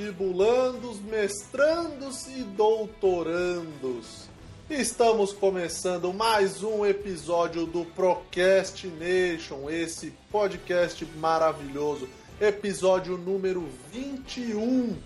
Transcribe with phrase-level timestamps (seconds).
[0.00, 4.30] Vestibulandos, mestrandos e doutorandos.
[4.70, 12.08] Estamos começando mais um episódio do Procrastination, esse podcast maravilhoso,
[12.40, 14.96] episódio número 21.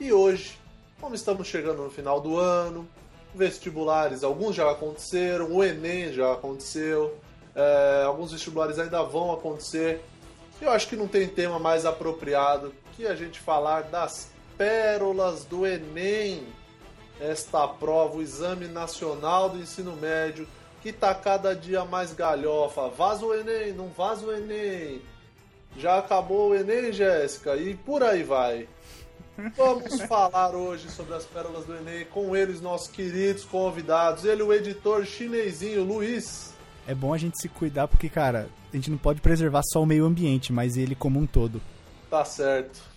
[0.00, 0.58] E hoje,
[1.00, 2.88] como estamos chegando no final do ano,
[3.32, 7.16] vestibulares, alguns já aconteceram, o Enem já aconteceu,
[7.54, 10.00] é, alguns vestibulares ainda vão acontecer.
[10.60, 15.66] Eu acho que não tem tema mais apropriado que a gente falar das pérolas do
[15.66, 16.42] Enem.
[17.20, 20.46] Esta prova, o Exame Nacional do Ensino Médio,
[20.82, 22.88] que está cada dia mais galhofa.
[22.88, 25.00] Vaza o Enem, não vaza o Enem.
[25.76, 27.56] Já acabou o Enem, Jéssica?
[27.56, 28.68] E por aí vai.
[29.56, 34.24] Vamos falar hoje sobre as pérolas do Enem com eles, nossos queridos convidados.
[34.24, 36.52] Ele, o editor chinesinho, Luiz.
[36.86, 39.86] É bom a gente se cuidar porque, cara, a gente não pode preservar só o
[39.86, 41.60] meio ambiente, mas ele como um todo.
[42.10, 42.91] Tá certo.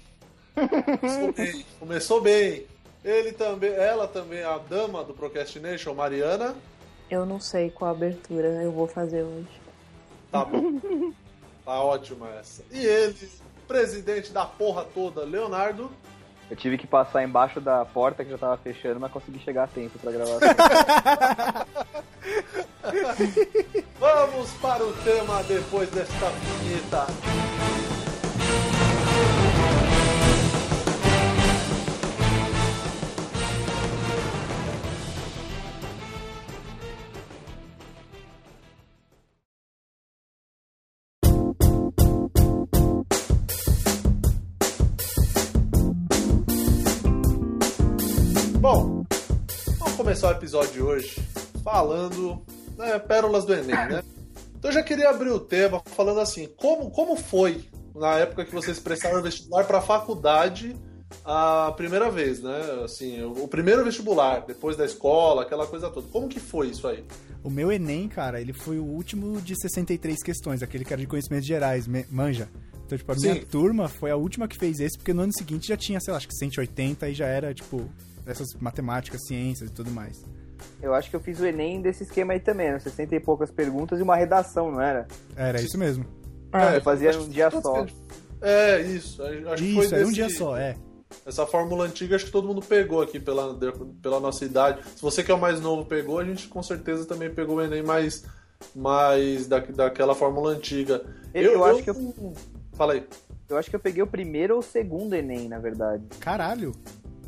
[0.55, 1.65] Começou bem.
[1.79, 2.65] Começou bem.
[3.03, 6.55] Ele também, ela também, a dama do Procrastination, Mariana.
[7.09, 9.47] Eu não sei qual abertura eu vou fazer hoje.
[10.31, 10.79] Tá bom.
[11.63, 12.63] tá ótima essa.
[12.71, 13.15] E ele,
[13.67, 15.91] presidente da porra toda, Leonardo.
[16.49, 19.67] Eu tive que passar embaixo da porta que já tava fechando, mas consegui chegar a
[19.67, 20.39] tempo pra gravação.
[23.99, 27.07] Vamos para o tema depois desta vinheta.
[50.25, 51.15] Começar o episódio de hoje
[51.63, 52.41] falando
[52.77, 54.03] né, pérolas do Enem, né?
[54.57, 57.63] Então eu já queria abrir o tema falando assim, como, como foi
[57.95, 60.75] na época que vocês prestaram vestibular para a faculdade
[61.23, 62.59] a primeira vez, né?
[62.83, 66.07] Assim, o primeiro vestibular, depois da escola, aquela coisa toda.
[66.07, 67.03] Como que foi isso aí?
[67.43, 71.07] O meu Enem, cara, ele foi o último de 63 questões, aquele que era de
[71.07, 72.49] conhecimentos gerais, manja.
[72.85, 73.41] Então, tipo, a minha Sim.
[73.41, 76.17] turma foi a última que fez esse, porque no ano seguinte já tinha, sei lá,
[76.17, 77.87] acho que 180 e já era, tipo,
[78.25, 80.23] essas matemáticas, ciências e tudo mais.
[80.81, 82.79] Eu acho que eu fiz o Enem desse esquema aí também, né?
[82.79, 85.07] 60 e poucas perguntas e uma redação, não era?
[85.35, 86.05] Era isso mesmo.
[86.53, 87.85] É, eu fazia que- dia só.
[88.41, 89.21] É, isso.
[89.23, 90.75] Acho que foi Isso, era um dia só, é.
[91.25, 93.57] Essa fórmula antiga acho que todo mundo pegou aqui pela,
[94.01, 94.81] pela nossa idade.
[94.95, 97.61] Se você que é o mais novo pegou, a gente com certeza também pegou o
[97.61, 98.23] Enem mais,
[98.75, 101.03] mais da, daquela fórmula antiga.
[101.33, 102.33] Eu, eu acho que eu,
[102.73, 103.05] Fala aí.
[103.49, 106.03] eu acho que eu peguei o primeiro ou o segundo Enem, na verdade.
[106.19, 106.73] Caralho.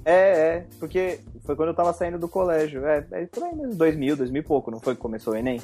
[0.09, 2.85] É, é, porque foi quando eu tava saindo do colégio.
[2.87, 5.61] É, é por aí mesmo, 2000, 2000 e pouco, não foi que começou o Enem?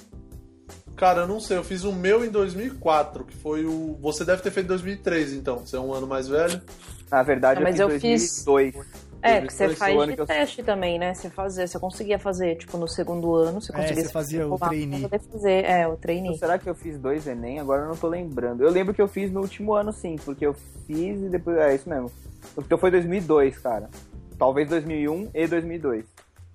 [0.98, 3.98] Cara, eu não sei, eu fiz o meu em 2004, que foi o.
[4.02, 5.60] Você deve ter feito em 2003, então.
[5.60, 6.62] Você é um ano mais velho.
[7.10, 9.04] Na verdade, Ah, mas eu eu fiz fiz- 2002.
[9.26, 11.14] É, que você 2002 faz de que eu- teste também, né?
[11.14, 14.60] Você fazia, você conseguia fazer, tipo, no segundo ano, você É, conseguia você fazia o
[14.60, 15.08] trainee.
[15.32, 16.28] fazer, é, o trainee.
[16.32, 17.60] Então, será que eu fiz dois Enem?
[17.62, 18.62] Agora eu não tô lembrando.
[18.62, 20.54] Eu lembro que eu fiz no último ano, sim, porque eu
[20.86, 21.56] fiz e depois.
[21.58, 22.12] É isso mesmo.
[22.58, 23.90] Então foi 2002, cara.
[24.38, 26.06] Talvez 2001 e 2002.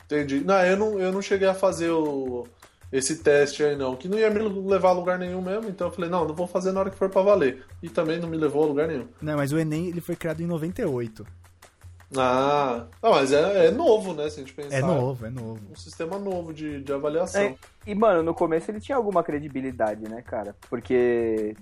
[0.04, 0.40] Entendi.
[0.40, 2.46] Não, eu não, eu não cheguei a fazer o,
[2.90, 3.94] esse teste aí, não.
[3.94, 5.68] Que não ia me levar a lugar nenhum mesmo.
[5.68, 7.64] Então eu falei, não, não vou fazer na hora que for pra valer.
[7.82, 9.06] E também não me levou a lugar nenhum.
[9.20, 11.26] Não, mas o Enem, ele foi criado em 98.
[12.16, 14.30] Ah, ah mas é, é novo, né?
[14.30, 14.76] Se a gente pensar.
[14.76, 15.60] É novo, é novo.
[15.70, 17.42] Um sistema novo de, de avaliação.
[17.42, 17.54] É,
[17.86, 20.56] e, mano, no começo ele tinha alguma credibilidade, né, cara?
[20.70, 21.54] Porque,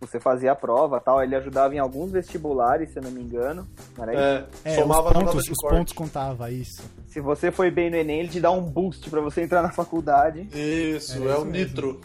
[0.00, 3.66] você fazia a prova tal, ele ajudava em alguns vestibulares, se eu não me engano.
[3.98, 4.22] Era isso?
[4.64, 6.82] É, É, somava os pontos, os pontos contava isso.
[7.08, 9.70] Se você foi bem no Enem, ele te dá um boost pra você entrar na
[9.70, 10.48] faculdade.
[10.52, 11.50] Isso, É é, o mesmo.
[11.50, 12.00] nitro.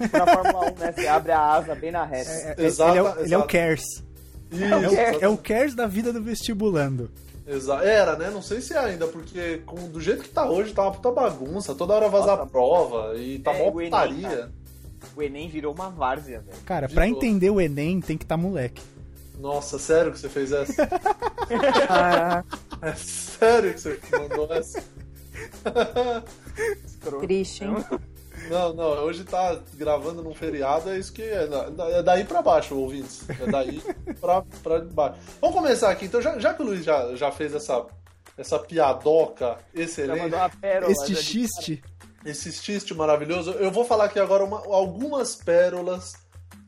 [0.00, 0.92] Tipo na Fórmula 1, né?
[0.92, 2.30] Você abre a asa bem na reta.
[2.30, 3.46] É, é, Exata- ele, é, o- ele é o exato.
[3.48, 3.82] CARES.
[4.50, 5.22] Isso, É o, Cares.
[5.22, 7.10] é o CARES da vida do vestibulando.
[7.46, 8.30] Exa- Era, né?
[8.30, 11.10] Não sei se é ainda, porque com, do jeito que tá hoje, tá uma puta
[11.10, 11.74] bagunça.
[11.74, 12.50] Toda hora vaza a Nossa.
[12.50, 14.28] prova e tá É, mó Enem, putaria.
[14.28, 14.52] cara.
[15.16, 16.58] O Enem virou uma várzea, velho.
[16.64, 17.16] Cara, De pra novo.
[17.16, 18.82] entender o Enem tem que estar moleque.
[19.38, 20.88] Nossa, sério que você fez essa?
[21.88, 22.44] Ah,
[22.82, 24.82] é sério que você mandou essa?
[27.20, 27.84] triste, hein?
[28.48, 31.48] Não, não, hoje tá gravando num feriado, é isso que é.
[31.92, 33.28] É daí pra baixo, ouvintes.
[33.28, 33.82] É daí
[34.20, 35.18] pra, pra baixo.
[35.40, 37.84] Vamos começar aqui, então, já, já que o Luiz já, já fez essa,
[38.36, 40.92] essa piadoca Já excelente, mandou uma pérola.
[40.92, 41.82] Este xiste.
[42.24, 46.14] Esse xiste maravilhoso, eu vou falar aqui agora uma- algumas pérolas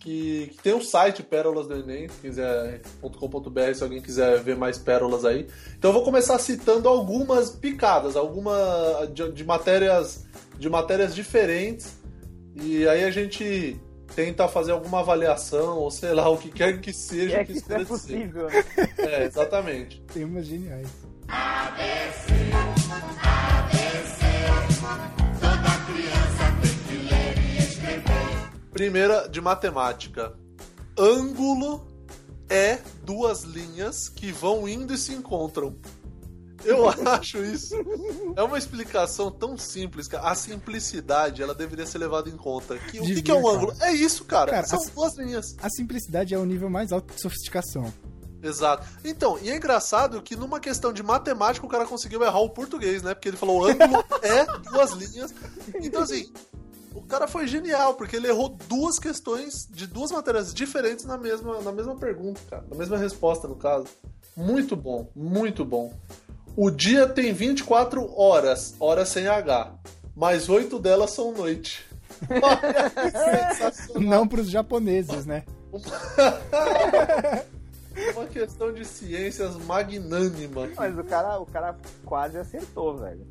[0.00, 4.54] que, que tem o site Pérolas do Enem, se quiser, .com.br, se alguém quiser ver
[4.54, 5.46] mais pérolas aí.
[5.78, 10.26] Então eu vou começar citando algumas picadas, alguma de, de matérias
[10.58, 11.96] de matérias diferentes.
[12.54, 13.80] E aí a gente
[14.14, 17.58] tenta fazer alguma avaliação, ou sei lá, o que quer que seja É que que
[17.58, 18.64] isso é possível, né?
[18.98, 20.02] É, exatamente.
[20.12, 20.86] Tem umas geniais.
[28.74, 30.34] Primeira de matemática.
[30.98, 31.86] Ângulo
[32.50, 35.76] é duas linhas que vão indo e se encontram.
[36.64, 37.74] Eu acho isso.
[38.36, 40.28] É uma explicação tão simples, cara.
[40.28, 42.76] A simplicidade, ela deveria ser levada em conta.
[42.76, 43.54] Que, o que, Devia, que é um cara.
[43.56, 43.74] ângulo?
[43.80, 44.50] É isso, cara.
[44.50, 45.54] Cara, São a- duas linhas.
[45.62, 47.92] A simplicidade é o nível mais alto de sofisticação.
[48.42, 48.86] Exato.
[49.04, 53.02] Então, e é engraçado que numa questão de matemática o cara conseguiu errar o português,
[53.02, 53.14] né?
[53.14, 55.34] Porque ele falou ângulo é duas linhas.
[55.80, 56.30] Então, assim,
[57.06, 61.72] cara foi genial, porque ele errou duas questões de duas matérias diferentes na mesma, na
[61.72, 62.64] mesma pergunta, cara.
[62.70, 63.86] Na mesma resposta, no caso.
[64.36, 65.92] Muito bom, muito bom.
[66.56, 69.74] O dia tem 24 horas, horas sem H.
[70.16, 71.84] Mas oito delas são noite.
[72.30, 74.02] Olha que sensacional.
[74.02, 75.44] Não pros japoneses, né?
[78.14, 80.64] Uma questão de ciências magnânima.
[80.64, 80.74] aqui.
[80.76, 83.26] Mas o cara, o cara quase acertou, velho.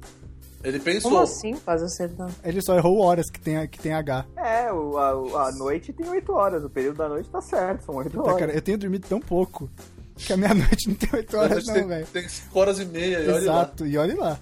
[0.63, 1.11] Ele pensou.
[1.11, 1.53] Como assim?
[1.55, 2.33] Quase acertando.
[2.43, 4.25] Ele só errou horas que tem, que tem H.
[4.37, 7.95] É, o, a, a noite tem 8 horas, o período da noite tá certo, são
[7.95, 8.39] 8 Puta, horas.
[8.39, 9.69] cara, eu tenho dormido tão pouco
[10.15, 12.07] que a meia-noite não tem 8 horas, não, tem, velho.
[12.07, 13.39] tem 5 horas e meia, e olha lá.
[13.39, 14.39] Exato, e olha lá.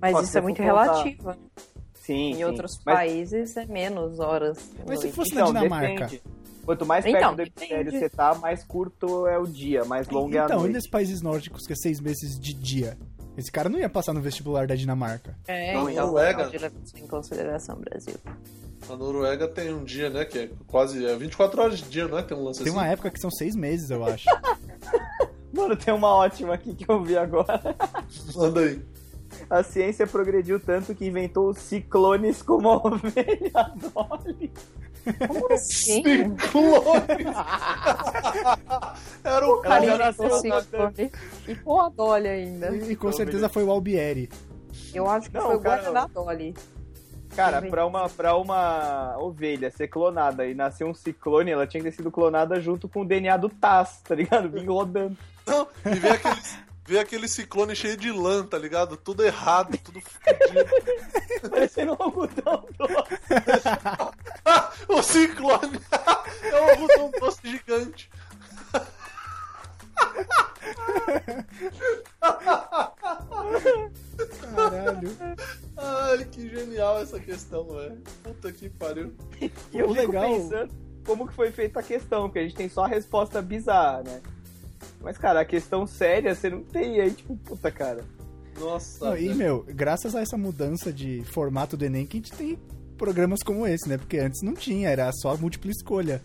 [0.00, 1.28] Mas Ó, isso é muito relativo.
[1.30, 1.36] né?
[1.94, 2.44] Sim, Em sim.
[2.44, 4.58] outros Mas- países é menos horas.
[4.86, 5.16] Mas se noite.
[5.16, 5.88] fosse Então, na Dinamarca.
[6.06, 6.22] depende.
[6.64, 10.34] Quanto mais perto Então, do hemisfério você tá, mais curto é o dia, mais longo
[10.34, 10.72] é a Então, e noite.
[10.74, 12.96] nesses países nórdicos que é seis meses de dia?
[13.36, 15.36] Esse cara não ia passar no vestibular da Dinamarca.
[15.46, 16.50] É, Não, então Noruega.
[16.96, 18.14] em consideração, Brasil.
[18.88, 20.24] A Noruega tem um dia, né?
[20.24, 22.22] Que é quase é 24 horas de dia, não é?
[22.22, 22.78] Tem um lance Tem assim.
[22.78, 24.26] uma época que são seis meses, eu acho.
[25.52, 27.60] Mano, tem uma ótima aqui que eu vi agora.
[28.34, 28.80] Manda aí.
[29.50, 34.52] A ciência progrediu tanto que inventou os ciclones como a ovelha Dolly.
[35.26, 36.02] Como assim?
[36.02, 37.26] Ciclone!
[39.24, 39.96] Era o cara.
[39.98, 40.40] nadando.
[40.40, 41.12] ciclone.
[41.48, 42.68] E com a Dolly ainda.
[42.74, 43.52] E, e com Não, certeza beleza.
[43.52, 44.28] foi o Albieri.
[44.94, 46.54] Eu acho que Não, foi o cara, Guaraná Dolly.
[47.34, 51.90] Cara, pra uma, pra uma ovelha ser clonada e nascer um ciclone, ela tinha que
[51.90, 54.48] ter sido clonada junto com o DNA do Taz, tá ligado?
[54.48, 55.16] Vim rodando.
[55.46, 56.36] Não, e vê aquele,
[56.86, 58.96] vê aquele ciclone cheio de lã, tá ligado?
[58.96, 61.50] Tudo errado, tudo fudido.
[61.50, 62.94] Parecendo um algodão doce.
[64.88, 65.80] o ciclone
[66.42, 68.10] é um algodão doce gigante.
[74.54, 75.10] Caralho.
[75.76, 77.98] Ai, que genial essa questão, velho.
[78.22, 79.14] Puta que pariu.
[79.40, 80.72] E eu O fico legal- pensando
[81.06, 84.20] como que foi feita a questão, porque a gente tem só a resposta bizarra, né?
[85.00, 87.00] Mas, cara, a questão séria você não tem.
[87.00, 88.04] Aí, tipo, puta, cara.
[88.58, 89.04] Nossa.
[89.10, 92.58] Não, e, meu, graças a essa mudança de formato do Enem que a gente tem
[92.96, 93.98] programas como esse, né?
[93.98, 96.22] Porque antes não tinha, era só múltipla escolha.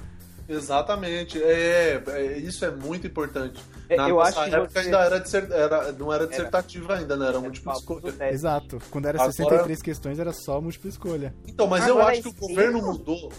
[0.47, 1.41] Exatamente.
[1.41, 3.61] É, é, isso é muito importante.
[3.89, 7.27] É, Na eu acho que época você- ainda era, era não era dissertativa ainda, né?
[7.27, 8.13] Era múltipla famoso escolha.
[8.13, 8.33] teste.
[8.35, 8.81] Exato.
[8.89, 11.35] Quando era Agora- 63 questões, era só múltipla escolha.
[11.47, 13.31] Então, mas eu Agora acho que o é governo mudou.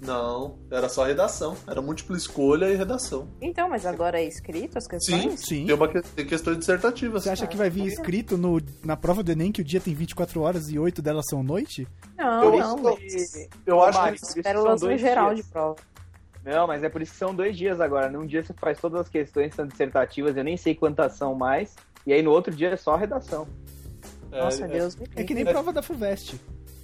[0.00, 1.56] Não, era só redação.
[1.66, 3.28] Era múltipla escolha e redação.
[3.40, 5.40] Então, mas agora é escrito as questões?
[5.40, 5.66] Sim.
[5.66, 7.24] Tem, uma, que- tem questões dissertativas.
[7.24, 9.94] Você acha que vai vir escrito no, na prova do Enem que o dia tem
[9.94, 11.86] 24 horas e 8 delas são noite?
[12.16, 15.44] Não, Eu- não, eu- mas Eu acho que isso pérolas no dois geral dias.
[15.46, 15.76] de prova.
[16.44, 18.08] Não, mas é por isso que são dois dias agora.
[18.08, 21.74] Num dia você faz todas as questões são dissertativas, eu nem sei quantas são mais.
[22.06, 23.46] E aí no outro dia é só redação.
[24.30, 26.40] Nossa, é, Deus me É que nem prova da FUVEST.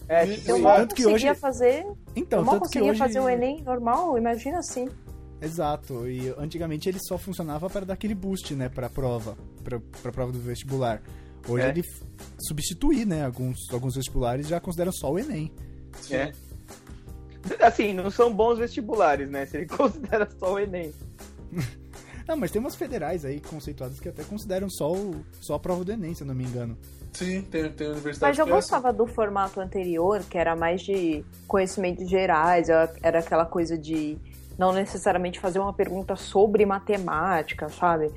[0.08, 2.90] É, tipo, Eu mal Tanto que conseguia hoje- fazer, Então, eu mal tanto que conseguia
[2.90, 2.98] hoje...
[2.98, 4.88] fazer o Enem normal, imagina assim.
[5.40, 10.12] Exato, e antigamente ele só funcionava para dar aquele boost, né, pra prova, pra, pra
[10.12, 11.02] prova do vestibular.
[11.48, 11.68] Hoje É.
[11.68, 11.82] ele
[12.46, 15.52] substitui, né, alguns, alguns vestibulares já consideram só o Enem.
[16.10, 16.32] É.
[17.60, 19.44] Assim, não são bons vestibulares, né?
[19.44, 20.92] Se ele considera só o Enem.
[22.26, 25.84] Não, mas tem umas federais aí conceituadas que até consideram só, o, só a prova
[25.84, 26.74] do Enem, se eu não me engano.
[27.14, 28.56] Sim, tem, tem universidade Mas eu é assim.
[28.56, 34.18] gostava do formato anterior, que era mais de conhecimentos gerais, era aquela coisa de
[34.58, 38.10] não necessariamente fazer uma pergunta sobre matemática, sabe?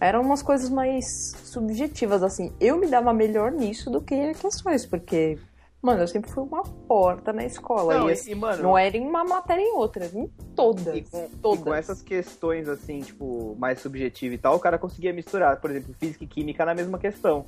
[0.00, 2.52] Eram umas coisas mais subjetivas, assim.
[2.60, 5.38] Eu me dava melhor nisso do que questões, porque,
[5.80, 7.94] mano, eu sempre fui uma porta na escola.
[7.94, 10.96] Não, e, e- assim, e, mano, não era em uma matéria em outra, em todas.
[10.96, 11.60] E com, todas.
[11.60, 15.70] e com essas questões, assim, tipo, mais subjetivas e tal, o cara conseguia misturar, por
[15.70, 17.46] exemplo, física e química na mesma questão.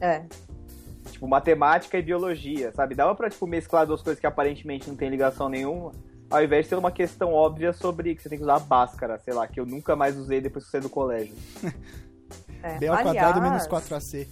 [0.00, 0.22] É.
[1.18, 2.94] Tipo, matemática e biologia, sabe?
[2.94, 5.90] Dava pra, tipo, mesclar duas coisas que aparentemente não tem ligação nenhuma,
[6.30, 9.34] ao invés de ser uma questão óbvia sobre que você tem que usar báscara, sei
[9.34, 11.34] lá, que eu nunca mais usei depois que eu saí do colégio.
[12.62, 12.78] é.
[12.78, 14.28] B ao quadrado menos Aliás, 4AC.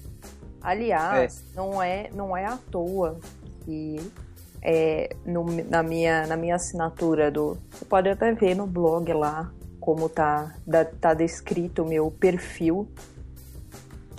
[0.63, 3.19] Aliás, não, é, não é à toa
[3.65, 3.97] que
[4.63, 7.59] é, no- na, minha, na minha assinatura do.
[7.73, 9.51] Você pode até ver no blog lá
[9.81, 12.89] como tá, da- tá descrito o meu perfil.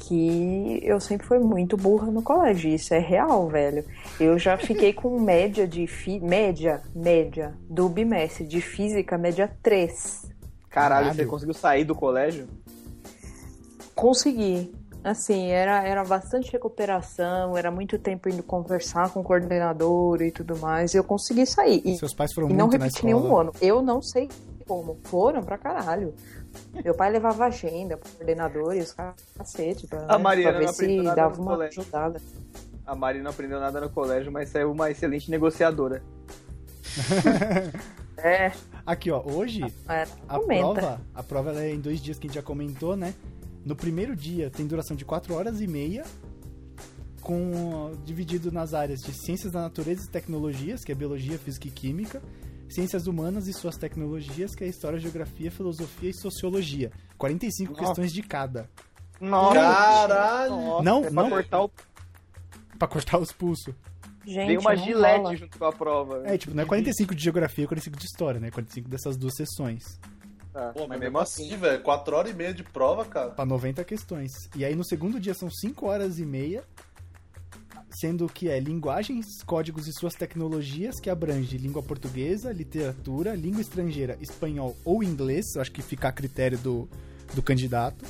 [0.08, 2.74] Que eu sempre fui muito burra no colégio.
[2.74, 3.84] Isso é real, velho.
[4.18, 5.86] Eu já fiquei com média de.
[5.86, 10.30] Fi, média, média do bimestre de física, média 3.
[10.70, 11.14] Caralho, Caralho.
[11.14, 12.48] você conseguiu sair do colégio?
[13.94, 14.74] Consegui.
[15.04, 20.58] Assim, era, era bastante recuperação, era muito tempo indo conversar com o coordenador e tudo
[20.58, 20.94] mais.
[20.94, 21.82] E eu consegui sair.
[21.84, 23.52] E, Seus pais foram e não muito na repeti nenhum ano.
[23.62, 24.30] Eu não sei
[24.66, 25.00] como.
[25.04, 26.14] Foram pra caralho.
[26.84, 30.98] Meu pai levava agenda pro coordenador e os cacete pra, A Mariana pra ver se
[31.02, 31.82] nada dava uma colégio.
[31.82, 32.22] ajudada.
[32.86, 36.02] A Mari não aprendeu nada no colégio, mas saiu uma excelente negociadora.
[38.20, 38.52] É,
[38.84, 42.28] Aqui, ó, hoje é, a prova, a prova ela é em dois dias que a
[42.28, 43.14] gente já comentou, né?
[43.64, 46.04] No primeiro dia tem duração de 4 horas e meia,
[47.22, 51.72] com dividido nas áreas de ciências da natureza e tecnologias, que é biologia, física e
[51.72, 52.20] química,
[52.70, 56.92] ciências humanas e suas tecnologias, que é história, geografia, filosofia e sociologia.
[57.18, 57.86] 45 Nossa.
[57.86, 58.70] questões de cada,
[59.20, 59.56] Nossa!
[59.60, 60.56] Caralho!
[60.56, 61.30] Nossa, Não, é pra não.
[61.30, 61.72] cortar o...
[62.78, 63.74] Pra cortar os pulsos.
[64.26, 65.36] Gente, Tem uma gilete rola.
[65.36, 66.22] junto com a prova.
[66.26, 68.52] É, tipo, não é 45 de geografia, é 45 de história, né?
[68.52, 69.84] 45 dessas duas sessões.
[70.54, 73.30] Tá, Pô, mas mas mesmo assim, velho, 4 horas e meia de prova, cara.
[73.30, 74.32] Pra 90 questões.
[74.56, 76.64] E aí no segundo dia são 5 horas e meia,
[77.90, 84.18] sendo que é linguagens, códigos e suas tecnologias, que abrange língua portuguesa, literatura, língua estrangeira,
[84.22, 86.88] espanhol ou inglês, eu acho que fica a critério do,
[87.34, 88.06] do candidato.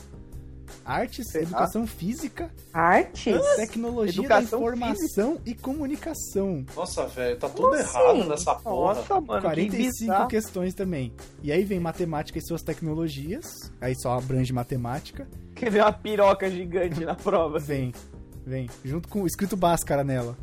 [0.84, 1.44] Artes, Será?
[1.44, 3.36] educação física, Artes?
[3.58, 6.66] tecnologia Educação da informação e comunicação.
[6.74, 8.30] Nossa, velho, tá tudo Como errado assim?
[8.30, 8.96] nessa porra.
[8.96, 11.14] Nossa, mano, 45 que questões também.
[11.44, 13.46] E aí vem matemática e suas tecnologias,
[13.82, 15.28] aí só abrange matemática.
[15.56, 17.60] Que vem uma piroca gigante na prova.
[17.60, 17.92] Vem,
[18.48, 18.70] vem.
[18.84, 20.38] Junto com escrito Bhaskara nela.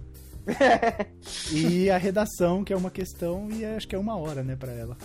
[1.50, 4.73] e a redação, que é uma questão, e acho que é uma hora, né, pra
[4.73, 4.96] ela.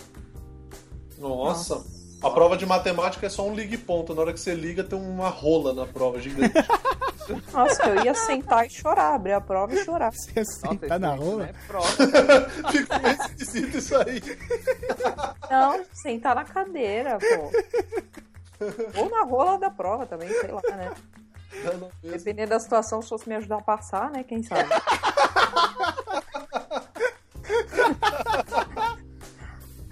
[1.18, 1.82] Nossa.
[2.22, 4.14] A prova de matemática é só um ligue ponto.
[4.14, 6.52] Na hora que você liga, tem uma rola na prova gigante.
[7.52, 10.12] Nossa, eu ia sentar e chorar, abrir a prova e chorar.
[10.12, 11.36] Você ia Nossa, sentar na rola.
[11.36, 11.86] não é prova.
[12.70, 14.20] Fica meio esquisito isso aí.
[15.50, 19.00] Não, sentar na cadeira, pô.
[19.00, 20.92] Ou na rola da prova também, sei lá, né?
[22.02, 24.22] Dependendo da situação, se fosse me ajudar a passar, né?
[24.24, 24.68] Quem sabe?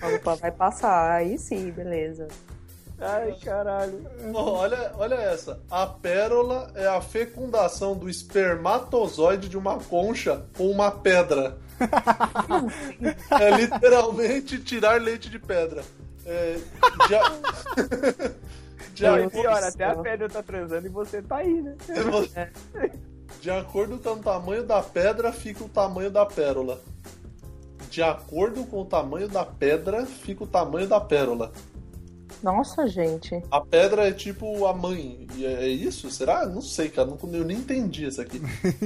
[0.00, 2.28] Opa, vai passar, aí sim, beleza.
[3.00, 4.04] Ai, caralho.
[4.34, 5.60] Ó, olha, olha essa.
[5.70, 11.58] A pérola é a fecundação do espermatozoide de uma concha com uma pedra.
[13.40, 15.84] é literalmente tirar leite de pedra.
[16.26, 18.34] É, a- de
[19.00, 21.76] Não, e pior, até a pedra tá transando e você tá aí, né?
[23.40, 26.80] De acordo com o tamanho da pedra, fica o tamanho da pérola.
[27.90, 31.52] De acordo com o tamanho da pedra, fica o tamanho da pérola.
[32.42, 33.42] Nossa, gente.
[33.50, 35.26] A pedra é tipo a mãe.
[35.34, 36.10] E é é isso?
[36.10, 36.46] Será?
[36.46, 37.08] Não sei, cara.
[37.08, 38.40] Não, eu nem entendi isso aqui.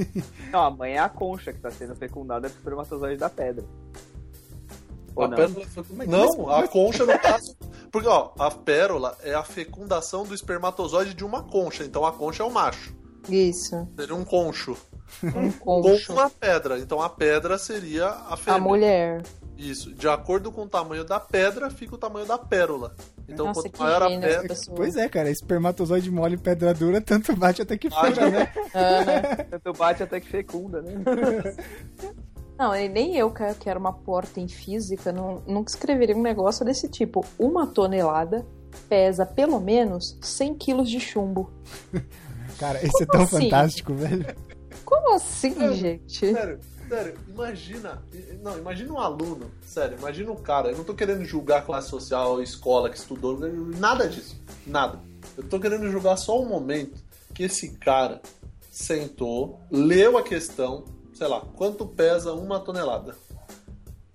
[0.51, 3.63] Não, a mãe é a concha que tá sendo fecundada pro espermatozoide da pedra.
[5.15, 5.35] Ou a não?
[5.37, 5.65] pérola
[5.95, 7.55] Mas- não, mas- a concha no caso.
[7.91, 11.83] Porque, ó, a pérola é a fecundação do espermatozoide de uma concha.
[11.83, 12.95] Então a concha é o macho.
[13.29, 13.87] Isso.
[13.97, 14.75] Seria um concho.
[15.23, 16.11] Um Com concho.
[16.11, 16.79] uma pedra.
[16.79, 18.57] Então a pedra seria a fêmea.
[18.59, 19.21] A mulher.
[19.55, 19.93] Isso.
[19.93, 22.95] De acordo com o tamanho da pedra, fica o tamanho da pérola.
[23.29, 24.47] Então Nossa, quanto que maior a pedra.
[24.47, 24.75] pessoa.
[24.75, 28.51] Pois é, cara, espermatozoide mole e pedra dura, tanto bate até que fura, né?
[28.73, 29.21] É, né?
[29.51, 30.93] Tanto bate até que fecunda, né?
[32.57, 36.87] Não, nem eu, que era uma porta em física, não, nunca escreveria um negócio desse
[36.87, 37.25] tipo.
[37.37, 38.45] Uma tonelada
[38.87, 41.51] pesa pelo menos 100 quilos de chumbo.
[42.59, 43.43] Cara, esse é tão assim?
[43.43, 44.25] fantástico, velho.
[44.85, 45.73] Como assim, É.
[45.73, 46.31] gente?
[46.33, 48.03] Sério, sério, imagina.
[48.43, 49.49] Não, imagina um aluno.
[49.65, 50.69] Sério, imagina um cara.
[50.69, 54.39] Eu não tô querendo julgar a classe social, a escola que estudou, nada disso.
[54.67, 54.99] Nada.
[55.35, 57.01] Eu tô querendo julgar só o momento
[57.33, 58.21] que esse cara
[58.71, 63.15] sentou, leu a questão, sei lá, quanto pesa uma tonelada.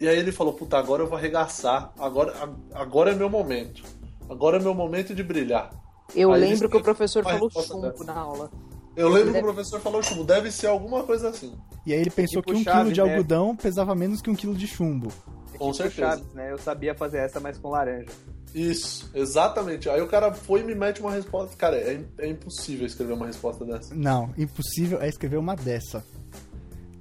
[0.01, 1.93] E aí ele falou, puta, agora eu vou arregaçar.
[1.99, 2.33] Agora,
[2.75, 3.83] agora é meu momento.
[4.31, 5.71] Agora é meu momento de brilhar.
[6.15, 8.05] Eu Aí lembro que o professor falou chumbo dessa.
[8.05, 8.51] na aula.
[8.97, 11.53] Eu lembro que Deve- o professor falou, tipo, deve ser alguma coisa assim.
[11.87, 13.11] E aí ele pensou Tipo que um Chaves, quilo de né?
[13.17, 15.09] algodão pesava menos que um quilo de chumbo.
[15.55, 16.09] É Com tipo certeza.
[16.17, 16.53] Chaves, né?
[16.53, 18.09] Eu sabia fazer essa, mas com laranja.
[18.55, 19.89] Isso, exatamente.
[19.91, 21.55] Aí o cara foi e me mete uma resposta.
[21.57, 23.95] Cara, é, é impossível escrever uma resposta dessa.
[23.95, 26.05] Não, impossível é escrever uma dessa.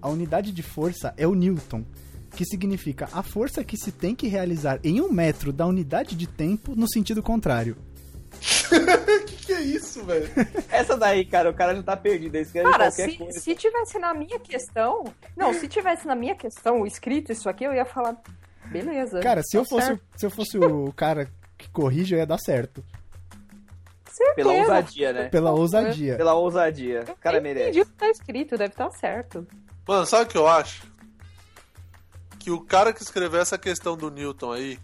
[0.01, 1.83] A unidade de força é o Newton,
[2.35, 6.27] que significa a força que se tem que realizar em um metro da unidade de
[6.27, 7.75] tempo no sentido contrário.
[9.25, 10.29] que que é isso, velho?
[10.69, 12.35] Essa daí, cara, o cara já tá perdido.
[12.35, 13.39] Escreve Cara, qualquer se, coisa.
[13.39, 15.05] se tivesse na minha questão.
[15.35, 18.17] Não, se tivesse na minha questão escrito isso aqui, eu ia falar.
[18.71, 19.19] Beleza.
[19.21, 20.03] Cara, se eu tá fosse, certo.
[20.15, 22.83] se eu fosse o cara que corrige, eu ia dar certo.
[24.11, 24.35] Certeza.
[24.35, 25.29] Pela ousadia, né?
[25.29, 26.17] Pela ousadia.
[26.17, 27.03] Pela ousadia.
[27.07, 27.69] O cara Eu merece.
[27.69, 29.47] entendi o que tá escrito, deve estar certo.
[29.87, 30.83] Mano, sabe o que eu acho?
[32.39, 34.79] Que o cara que escreveu essa questão do Newton aí,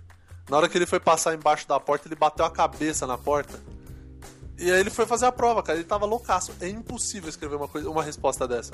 [0.49, 3.59] na hora que ele foi passar embaixo da porta, ele bateu a cabeça na porta.
[4.57, 5.77] E aí ele foi fazer a prova, cara.
[5.77, 6.53] Ele tava loucaço.
[6.61, 8.71] É impossível escrever uma, coisa, uma resposta dessa.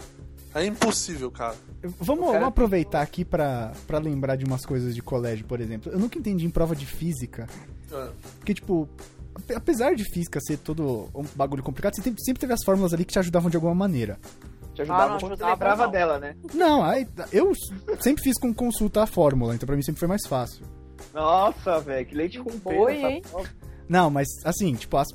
[0.53, 1.55] É impossível, cara.
[1.99, 5.91] Vamos, cara- vamos aproveitar aqui pra, pra lembrar de umas coisas de colégio, por exemplo.
[5.91, 7.47] Eu nunca entendi em prova de física.
[7.91, 8.09] É.
[8.39, 8.89] Porque, tipo,
[9.35, 12.93] ape- apesar de física ser todo um bagulho complicado, você sempre, sempre teve as fórmulas
[12.93, 14.19] ali que te ajudavam de alguma maneira.
[14.79, 15.91] Te ajudava Ah, não quando você ajudava, lembrava não.
[15.91, 16.35] dela, né?
[16.53, 17.51] Não, aí, eu
[17.99, 20.65] sempre fiz com consulta a fórmula, então pra mim sempre foi mais fácil.
[21.13, 23.23] Nossa, velho, que leite com pera essa hein?
[23.89, 25.07] Não, mas assim, tipo, as,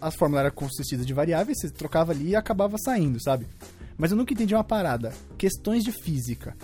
[0.00, 3.46] as fórmulas eram consistidas de variáveis, você trocava ali e acabava saindo, sabe?
[3.96, 5.14] Mas eu nunca entendi uma parada.
[5.38, 6.54] Questões de física.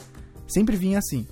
[0.47, 1.27] Sempre vinha assim.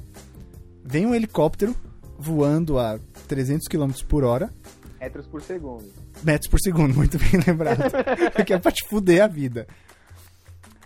[0.83, 1.77] Vem um helicóptero
[2.19, 2.99] voando a
[3.29, 4.51] 300 km por hora,
[4.99, 5.85] Metros por segundo.
[6.23, 7.83] metros por segundo, muito bem lembrado.
[8.35, 9.67] Porque é pra te fuder a vida.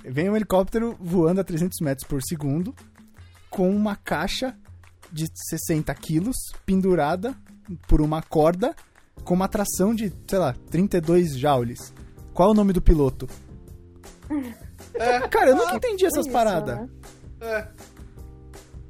[0.04, 2.74] Vem um helicóptero voando a 300 metros por segundo,
[3.48, 4.54] com uma caixa
[5.10, 7.34] de 60 quilos pendurada
[7.88, 8.74] por uma corda,
[9.24, 11.92] com uma tração de, sei lá, 32 joules.
[12.34, 13.28] Qual é o nome do piloto?
[15.30, 16.80] Cara, eu nunca entendi essas paradas.
[16.80, 16.88] né?
[17.40, 17.68] É.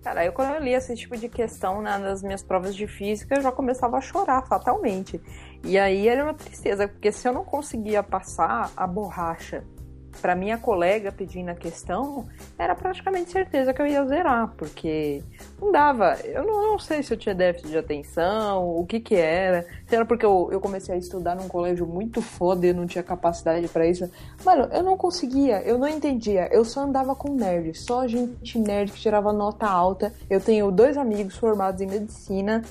[0.02, 3.36] Cara, eu quando eu li esse tipo de questão né, nas minhas provas de física,
[3.36, 5.20] eu já começava a chorar fatalmente.
[5.62, 9.64] E aí era uma tristeza, porque se eu não conseguia passar a borracha
[10.20, 12.26] pra minha colega pedindo a questão,
[12.58, 15.22] era praticamente certeza que eu ia zerar, porque
[15.60, 16.16] não dava.
[16.24, 19.66] Eu não, não sei se eu tinha déficit de atenção, o que que era.
[19.86, 22.86] Se era porque eu, eu comecei a estudar num colégio muito foda e eu não
[22.86, 24.10] tinha capacidade pra isso.
[24.44, 26.48] Mano, eu não conseguia, eu não entendia.
[26.52, 30.12] Eu só andava com nerd, só gente nerd que tirava nota alta.
[30.28, 32.62] Eu tenho dois amigos formados em medicina.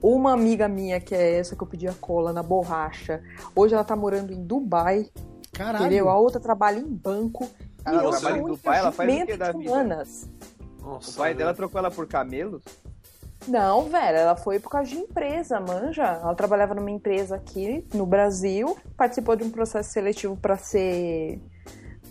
[0.00, 3.20] Uma amiga minha, que é essa que eu pedi a cola na borracha,
[3.54, 5.10] hoje ela tá morando em Dubai,
[5.52, 5.84] Caralho.
[5.86, 6.08] entendeu?
[6.08, 7.48] A outra trabalha em banco.
[7.84, 9.70] Ela e trabalha em Dubai, ela faz o quê da de vida?
[9.72, 10.28] humanas.
[10.80, 11.38] Nossa, O pai velho.
[11.38, 12.62] dela trocou ela por camelos?
[13.46, 16.02] Não, velho, ela foi por causa de empresa, manja.
[16.04, 21.40] Ela trabalhava numa empresa aqui no Brasil, participou de um processo seletivo pra ser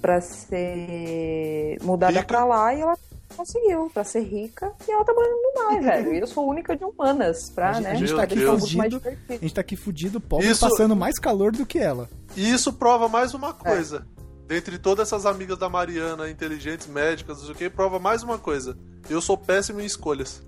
[0.02, 2.97] para ser mudada pra lá e ela
[3.38, 6.13] conseguiu, pra ser rica, e ela tá morando no Dubai, velho.
[6.15, 7.91] E eu sou a única de humanas pra, A gente- né?
[7.91, 8.67] a gente tá aqui fudido.
[9.00, 9.02] divertido.
[9.30, 12.10] A gente tá aqui fudido, pobre, Isso- passando mais calor do que ela.
[12.36, 14.06] E isso prova mais uma coisa.
[14.47, 18.38] Dentre todas essas amigas da Mariana, inteligentes, médicas, não sei o que, prova mais uma
[18.38, 18.78] coisa.
[19.10, 20.41] Eu sou péssimo em escolhas.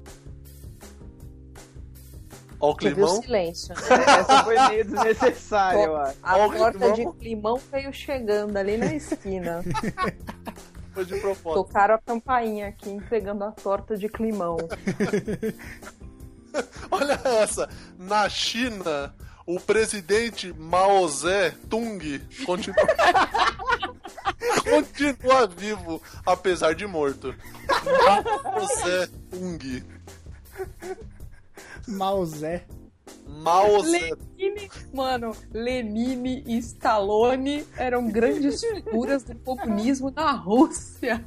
[2.61, 3.21] Ó o climão.
[3.21, 3.73] silêncio.
[3.73, 3.81] né?
[4.19, 6.17] Essa foi meio desnecessária, eu acho.
[6.21, 6.47] A Ó
[6.93, 9.61] de climão veio chegando ali na esquina.
[10.99, 11.63] Foi de propósito.
[11.63, 14.57] Tocaram a campainha aqui, entregando a torta de climão.
[16.91, 17.69] Olha essa.
[17.97, 22.75] Na China, o presidente Mao Zé Tung continua...
[24.69, 27.33] continua vivo, apesar de morto.
[27.85, 29.83] Mao Zé Tung.
[31.87, 32.65] Mao Zé
[34.37, 41.23] Lenine, mano, Lenine e Stallone eram grandes figuras do comunismo na Rússia.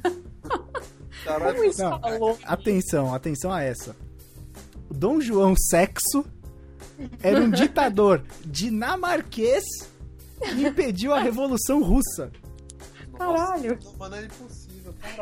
[1.25, 2.37] Como Stallone?
[2.43, 3.95] Atenção, atenção a essa.
[4.89, 6.25] Dom João Sexo
[7.21, 9.63] era um ditador dinamarquês
[10.39, 12.31] que impediu a Revolução Russa.
[13.17, 13.79] Caralho.
[13.83, 14.62] Não, mano, é impossível.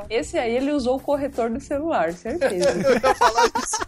[0.09, 2.69] Esse aí ele usou o corretor do celular, certeza.
[2.81, 3.81] Eu ia falar isso.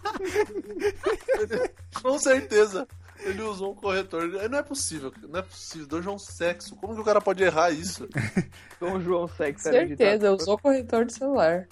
[2.02, 2.86] Com certeza.
[3.20, 4.28] Ele usou um corretor.
[4.50, 5.86] Não é possível, não é possível.
[5.86, 6.76] Dom João Sexo.
[6.76, 8.06] Como que o cara pode errar isso?
[8.78, 11.66] Dom João Sexo certeza, usou o corretor do celular.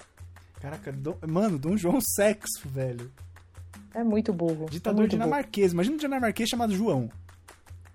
[0.60, 3.10] Caraca, Dom- mano, Dom João Sexo, velho.
[3.94, 4.66] É muito burro.
[4.70, 5.72] Ditador é muito dinamarquês.
[5.72, 7.10] Imagina um dinamarquês chamado João.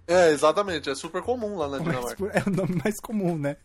[0.05, 0.89] É, exatamente.
[0.89, 2.25] É super comum lá na Mas, Dinamarca.
[2.37, 3.57] é o nome mais comum, né?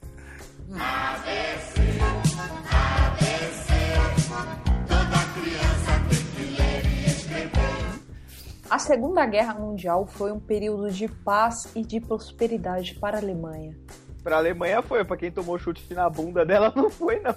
[8.72, 13.76] A Segunda Guerra Mundial foi um período de paz e de prosperidade para a Alemanha.
[14.22, 17.34] Pra Alemanha foi, pra quem tomou chute na bunda dela não foi, não.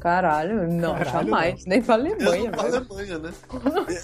[0.00, 1.64] Caralho, não, Caralho, jamais.
[1.66, 2.76] Nem pra Mesmo Alemanha, pra velho.
[2.90, 3.30] Alemanha, né?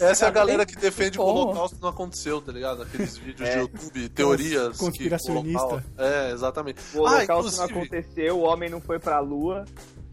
[0.02, 1.24] Essa é a galera que defende que o?
[1.24, 2.82] Holocausto não aconteceu, tá ligado?
[2.82, 3.52] Aqueles vídeos É.
[3.54, 4.76] de YouTube, teorias.
[4.76, 5.82] que o conspiracionista.
[5.96, 6.78] É, exatamente.
[6.94, 9.64] O Ah, holocausto não inclusive, aconteceu, o homem não foi pra lua.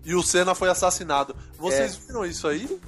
[0.06, 1.36] e o Senna foi assassinado.
[1.58, 2.08] Vocês É.
[2.08, 2.80] viram isso aí?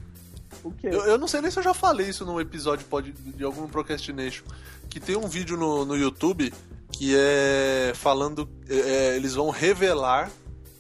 [0.64, 0.88] O quê?
[0.88, 3.68] Eu, eu não sei nem se eu já falei isso num episódio pode, de algum
[3.68, 4.44] Procrastination.
[4.90, 6.54] Que tem um vídeo no, no YouTube
[6.92, 8.50] que é falando.
[8.68, 10.30] é, eles vão revelar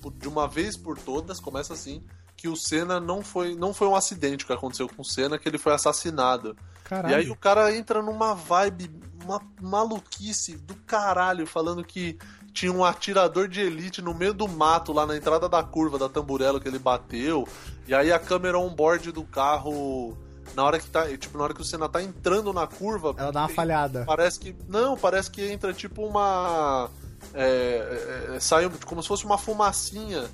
[0.01, 2.03] por- de uma vez por todas, começa assim,
[2.35, 5.47] que o Senna não foi, não foi um acidente que aconteceu com o Senna, que
[5.47, 6.55] ele foi assassinado.
[6.83, 7.13] Caralho.
[7.13, 8.89] E aí o cara entra numa vibe,
[9.23, 12.17] uma maluquice do caralho, falando que
[12.51, 16.09] tinha um atirador de elite no meio do mato, lá na entrada da curva da
[16.09, 17.47] Tamburello que ele bateu.
[17.89, 20.15] E aí a câmera on-board do carro,
[20.55, 21.07] na hora que tá.
[21.17, 23.15] Tipo, na hora que o Senna tá entrando na curva.
[23.17, 24.03] Ela dá uma falhada.
[24.05, 24.55] Parece que.
[24.67, 26.87] Não, parece que entra tipo uma.
[27.33, 30.29] É, é, é, sai como se fosse uma fumacinha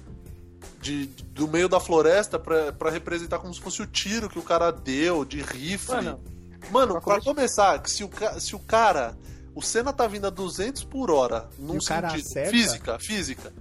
[0.81, 4.43] de, do meio da floresta pra, pra representar como se fosse o tiro que o
[4.43, 5.95] cara deu de rifle.
[5.95, 6.19] Mano,
[6.71, 9.15] Mano, pra pra começar- se o, se o cara.
[9.55, 12.27] O Senna tá vindo a 200 por hora num E o cara sentido.
[12.27, 12.51] acerta?
[12.51, 13.53] Física, física.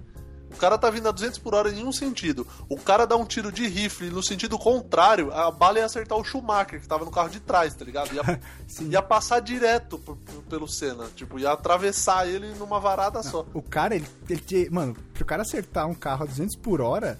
[0.55, 2.47] O cara tá vindo a 200 por hora em um sentido.
[2.69, 6.23] O cara dá um tiro de rifle no sentido contrário, a bala ia acertar o
[6.23, 8.13] Schumacher, que tava no carro de trás, tá ligado?
[8.15, 8.39] Ia,
[8.89, 11.07] ia passar direto p- p- pelo Senna.
[11.13, 13.45] Tipo, ia atravessar ele numa varada só.
[13.53, 17.19] O cara, ele, ele Mano, pro cara acertar um carro a 200 por hora,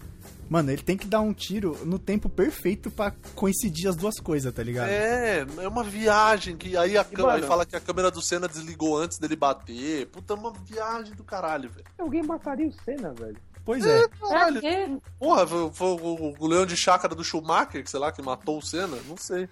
[0.50, 4.54] mano, ele tem que dar um tiro no tempo perfeito pra coincidir as duas coisas,
[4.54, 4.90] tá ligado?
[4.90, 8.98] É, é uma viagem que aí a câmera fala que a câmera do Senna desligou
[8.98, 10.08] antes dele bater.
[10.08, 11.86] Puta, é uma viagem do caralho, velho.
[11.98, 13.38] alguém mataria o Senna, velho.
[13.66, 14.04] Pois é.
[14.04, 14.62] É Caralho.
[14.62, 18.22] porque Porra, foi, foi o, o leão de chácara do Schumacher, que sei lá, que
[18.22, 18.96] matou o Senna?
[19.08, 19.50] Não sei.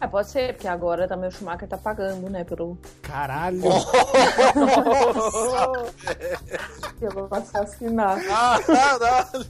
[0.00, 3.60] É, pode ser, porque agora também o Schumacher tá pagando, né, pelo, Caralho.
[6.98, 8.24] pelo assassinato.
[8.30, 9.44] Ah, caralho!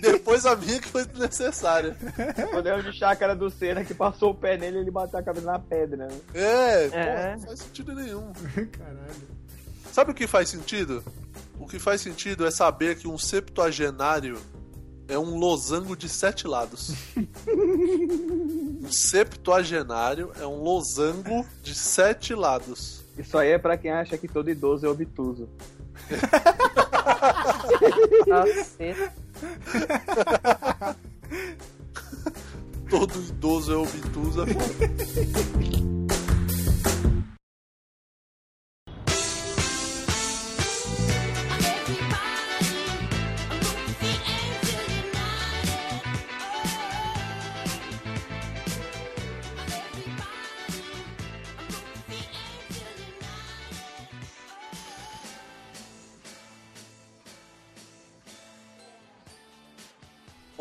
[0.00, 1.96] Depois a minha que foi desnecessária.
[2.54, 5.46] O leão de chácara do Senna que passou o pé nele ele bateu a cabeça
[5.46, 6.06] na pedra.
[6.08, 6.18] né?
[6.34, 6.88] É, É.
[6.88, 8.32] porra, não faz sentido nenhum.
[8.72, 9.36] Caralho.
[9.92, 11.04] Sabe o que faz sentido?
[11.58, 14.38] O que faz sentido é saber que um septuagenário
[15.08, 16.92] é um losango de sete lados.
[18.86, 23.04] um septuagenário é um losango de sete lados.
[23.18, 25.48] Isso aí é pra quem acha que todo idoso é obtuso.
[32.88, 34.42] Todo idoso é obtuso.
[34.42, 34.46] é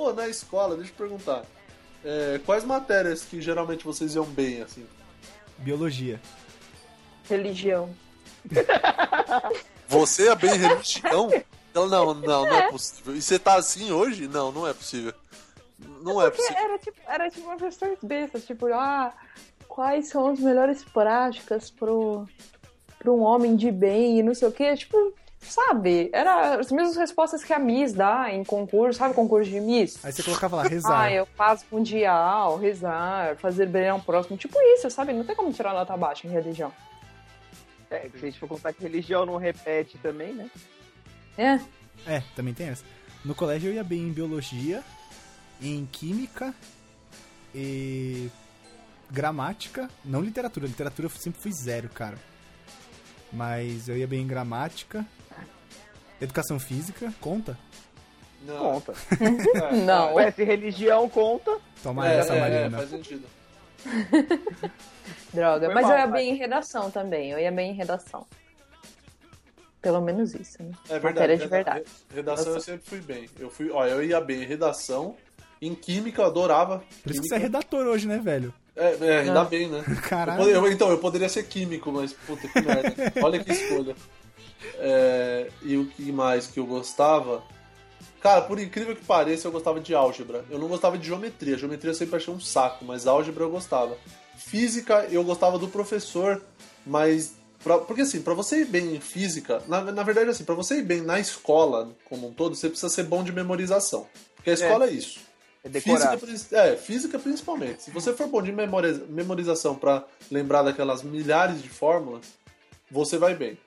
[0.05, 1.43] Pô, na escola, deixa eu perguntar.
[2.03, 4.85] é, quais matérias que geralmente vocês iam bem, assim?
[5.57, 6.21] Biologia.
[7.27, 7.89] Religião.
[9.87, 11.31] Você é bem religião?
[11.73, 13.15] Não, não, não, não é possível.
[13.15, 14.27] E você tá assim hoje?
[14.27, 15.11] Não, não é possível.
[16.03, 16.63] Não é Porque possível.
[16.63, 19.11] era tipo, era tipo uma questão besta, tipo, ah,
[19.67, 22.27] quais são as melhores práticas pro,
[22.99, 25.13] pro um homem de bem e não sei o quê, tipo,
[25.49, 26.09] sabe?
[26.13, 30.03] Era as mesmas respostas que a Miss dá em concurso, sabe concurso de Miss?
[30.03, 31.01] Aí você colocava lá, rezar.
[31.01, 35.13] Ah, eu faço mundial, rezar, fazer bem ao próximo, tipo isso, sabe?
[35.13, 36.71] Não tem como tirar nota baixa em religião.
[37.89, 40.49] É, se a gente for contar que religião não repete também, né?
[41.37, 41.59] É,
[42.07, 42.83] É, também tem essa.
[43.23, 44.83] No colégio eu ia bem em biologia,
[45.61, 46.53] em química
[47.53, 48.29] e
[49.09, 50.67] gramática, não literatura.
[50.67, 52.17] Literatura eu sempre fui zero, cara.
[53.31, 55.05] Mas eu ia bem em gramática,
[56.21, 57.57] educação física, conta?
[58.45, 58.73] Não.
[58.79, 58.93] Conta.
[59.19, 60.13] É, não.
[60.15, 62.77] Ué, se religião conta, Toma É, essa, é, é, Marina.
[62.77, 63.25] faz sentido.
[65.33, 65.65] Droga.
[65.65, 68.25] Foi Mas mal, eu ia bem em redação também, eu ia bem em redação.
[69.81, 70.71] Pelo menos isso, né?
[70.89, 71.03] É verdade.
[71.13, 71.79] Matéria de verdade.
[72.09, 72.73] re- Redação eu Redação.
[72.73, 73.29] sempre fui bem.
[73.39, 75.15] Eu fui, ó, eu ia bem em redação.
[75.61, 76.83] Em química eu adorava.
[77.03, 78.53] Por isso que você é redator hoje, né, velho?
[78.75, 79.45] É, é, ainda Ah.
[79.45, 79.83] bem, né?
[79.87, 80.43] Eu Caralho.
[80.49, 82.93] eu- então, eu poderia ser químico, mas puta que merda.
[83.23, 83.95] Olha que escolha.
[84.75, 87.43] É, e o que mais que eu gostava?
[88.21, 90.43] Cara, por incrível que pareça, eu gostava de álgebra.
[90.49, 91.57] Eu não gostava de geometria.
[91.57, 93.95] Geometria eu sempre achei um saco, mas álgebra eu gostava.
[94.37, 96.41] Física eu gostava do professor,
[96.85, 97.33] mas.
[97.63, 100.77] pra- porque assim, pra você ir bem em física, na, na verdade, assim, pra você
[100.79, 104.07] ir bem na escola como um todo, você precisa ser bom de memorização.
[104.35, 105.19] Porque a escola é, isso.
[105.63, 106.17] é decorar.
[106.19, 107.83] Física, é, física principalmente.
[107.83, 112.25] Se você for bom de memoriza- memorização pra lembrar daquelas milhares de fórmulas,
[112.91, 113.57] você vai bem.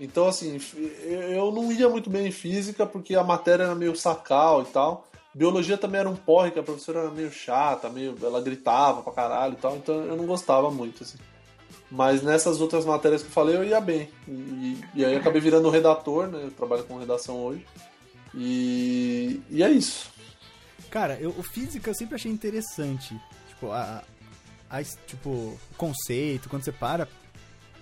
[0.00, 0.58] Então, assim,
[1.04, 5.06] eu não ia muito bem em física porque a matéria era meio sacal e tal.
[5.34, 9.12] Biologia também era um porre, que a professora era meio chata, meio, ela gritava pra
[9.12, 11.18] caralho e tal, então eu não gostava muito, assim.
[11.90, 14.08] Mas nessas outras matérias que eu falei, eu ia bem.
[14.26, 16.40] E, e aí acabei virando redator, né?
[16.44, 17.64] Eu trabalho com redação hoje.
[18.34, 20.08] E, e é isso.
[20.88, 23.14] Cara, eu, o física eu sempre achei interessante.
[23.48, 24.02] Tipo, a,
[24.70, 27.06] a- tipo, o conceito, quando você para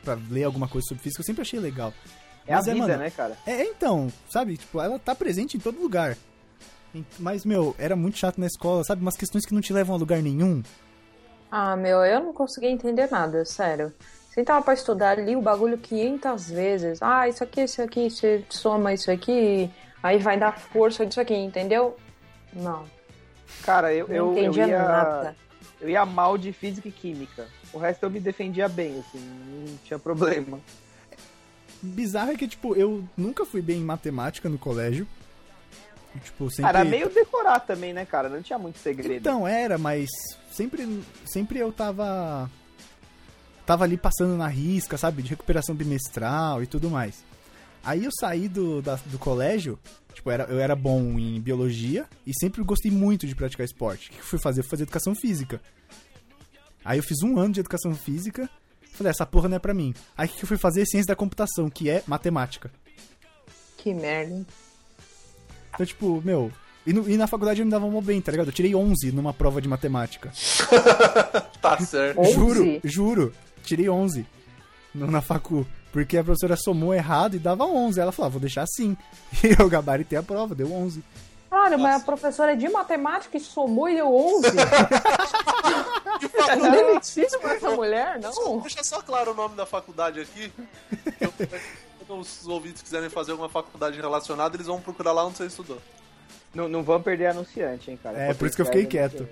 [0.08, 1.92] pra ler alguma coisa sobre física, eu sempre achei legal.
[2.46, 3.36] É a Mas é, vida, mano, né, cara?
[3.46, 4.56] É, então, sabe?
[4.56, 6.16] Tipo, ela tá presente em todo lugar.
[7.18, 9.02] Mas, meu, era muito chato na escola, sabe?
[9.02, 10.62] Umas questões que não te levam a lugar nenhum.
[11.50, 13.92] Ah, meu, eu não consegui entender nada, sério.
[14.30, 17.02] Sentava pra estudar ali o bagulho 500 vezes.
[17.02, 19.70] Ah, isso aqui, isso aqui, você soma isso aqui,
[20.02, 21.96] aí vai dar força disso aqui, entendeu?
[22.52, 22.84] Não,
[23.62, 24.82] Cara, eu, não eu, eu entendia ia.
[24.82, 25.36] nada.
[25.80, 27.46] Eu ia mal de física e química.
[27.72, 30.58] O resto eu me defendia bem, assim, não tinha problema.
[31.80, 35.06] Bizarro é que, tipo, eu nunca fui bem em matemática no colégio.
[36.24, 36.68] Tipo, sempre...
[36.68, 38.28] Era meio decorar também, né, cara?
[38.28, 39.20] Não tinha muito segredo.
[39.20, 40.08] Então, era, mas
[40.50, 42.50] sempre, sempre eu tava.
[43.64, 45.22] Tava ali passando na risca, sabe?
[45.22, 47.22] De recuperação bimestral e tudo mais.
[47.84, 49.78] Aí eu saí do, da- do colégio,
[50.12, 54.10] tipo, era, eu era bom em biologia e sempre gostei muito de praticar esporte.
[54.10, 54.60] O que eu fui fazer?
[54.60, 55.60] Eu fui fazer educação física.
[56.84, 58.48] Aí eu fiz um ano de educação física,
[58.92, 59.94] falei, essa porra não é pra mim.
[60.16, 60.84] Aí o que eu fui fazer?
[60.86, 62.70] Ciência da computação, que é matemática.
[63.76, 64.34] Que merda.
[64.34, 64.46] hein?
[65.74, 66.50] Então, tipo, meu.
[66.86, 68.48] E, no- e na faculdade eu me dava mó bem, tá ligado?
[68.48, 70.32] Eu tirei 11 numa prova de matemática.
[71.60, 72.20] Tá certo.
[72.20, 72.32] 11?
[72.32, 73.34] Juro, juro.
[73.64, 74.24] Tirei 11
[74.94, 75.66] no- na facu.
[75.92, 77.98] Porque a professora somou errado e dava 11.
[78.00, 78.96] Ela falou, ah, vou deixar assim.
[79.44, 81.02] E eu gabaritei a prova, deu 11.
[81.48, 82.02] Claro, mas Nossa.
[82.02, 84.50] a professora de matemática e somou e deu 11.
[86.20, 88.58] Que É faculdade- demitíssima essa mulher, não?
[88.60, 90.52] Deixa só claro o nome da faculdade aqui.
[91.20, 91.32] Eu-
[92.06, 95.78] Quando os ouvintes quiserem fazer alguma faculdade relacionada, eles vão procurar lá onde você estudou.
[96.54, 98.18] Não, não vamos perder anunciante, hein, cara.
[98.18, 99.28] É, por isso que eu fiquei quieto.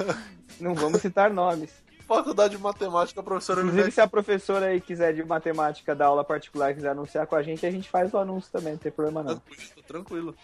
[0.00, 0.24] anunciantes.
[0.60, 1.70] Não vamos citar nomes.
[2.06, 6.70] Faculdade de Matemática, professora Inclusive, se a professora aí quiser de matemática dar aula particular
[6.70, 9.22] e quiser anunciar com a gente, a gente faz o anúncio também, não tem problema
[9.22, 9.36] não.
[9.36, 10.34] Tranquilo, tranquilo.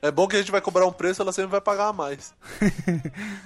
[0.00, 2.34] É bom que a gente vai cobrar um preço, ela sempre vai pagar a mais.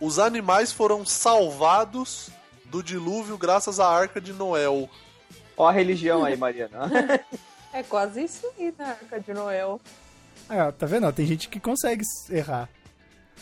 [0.00, 2.30] Os animais foram salvados
[2.64, 4.88] do dilúvio graças à Arca de Noel.
[5.56, 6.90] Ó a religião aí, Mariana.
[7.72, 9.80] É quase isso aí na Arca de Noel.
[10.48, 11.12] Ó, tá vendo?
[11.12, 12.68] tem gente que consegue errar.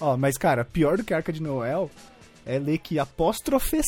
[0.00, 1.90] Ó, mas, cara, pior do que a Arca de Noel
[2.44, 3.86] é ler que apóstrofes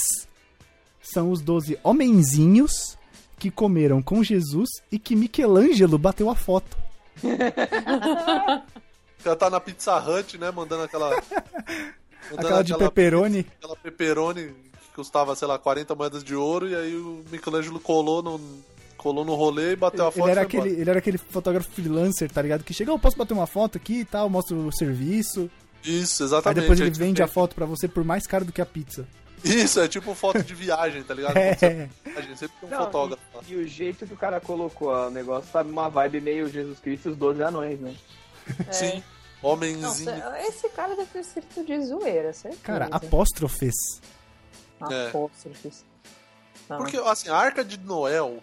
[1.03, 2.99] são os 12 homenzinhos
[3.39, 6.77] que comeram com Jesus e que Michelangelo bateu a foto.
[9.25, 10.51] Ela tá na Pizza Hut, né?
[10.51, 11.11] Mandando aquela.
[12.31, 13.47] mandando Aquela de pepperoni.
[13.59, 16.69] Aquela pepperoni que custava, sei lá, 40 moedas de ouro.
[16.69, 18.41] E aí o Michelangelo colou no,
[19.01, 20.25] colou no rolê e bateu a foto.
[20.25, 20.81] Ele era, e aquele, embora.
[20.83, 22.63] ele era aquele fotógrafo freelancer, tá ligado?
[22.63, 25.51] Que chega, eu posso bater uma foto aqui e tal, mostra o serviço.
[25.83, 26.61] Isso, Aí exatamente.
[26.61, 28.67] depois ele É tipo- vende a foto pra você por mais caro do que a
[28.67, 29.09] pizza.
[29.43, 31.35] Isso, é tipo foto de viagem, tá ligado?
[31.39, 31.89] É.
[32.05, 33.43] viaja, sempre tem um Não, fotógrafo lá.
[33.49, 37.09] E o jeito que o cara colocou o negócio, sabe, uma vibe meio Jesus Cristo
[37.09, 37.95] e os 12 anões, né?
[38.71, 39.03] Sim.
[39.43, 40.13] Não, Homenzinho.
[40.47, 42.63] esse cara deve ter escrito de zoeira, certeza.
[42.63, 43.75] Cara, apóstrofes.
[44.91, 45.09] É.
[45.09, 45.85] Apóstrofes.
[46.69, 46.77] Não.
[46.77, 48.43] Porque, assim, a Arca de Noel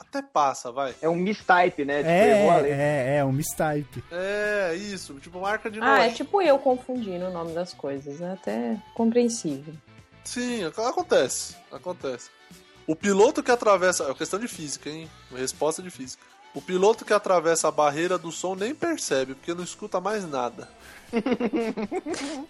[0.00, 0.94] até passa, vai.
[1.02, 1.98] É um mistype, né?
[1.98, 2.68] Tipo, É, letra.
[2.68, 4.02] é, é, um mistype.
[4.10, 5.14] É, isso.
[5.14, 5.92] Tipo, uma Arca de Noel.
[5.92, 8.20] Ah, é tipo eu confundindo o nome das coisas.
[8.20, 9.74] É até compreensível.
[10.24, 11.56] Sim, ac- acontece.
[11.72, 12.30] Acontece.
[12.86, 14.04] O piloto que atravessa.
[14.10, 15.10] É questão de física, hein?
[15.34, 16.22] Resposta de física.
[16.54, 20.68] O piloto que atravessa a barreira do som nem percebe, porque não escuta mais nada.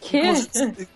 [0.00, 0.16] Que?
[0.18, 0.88] Inclusive,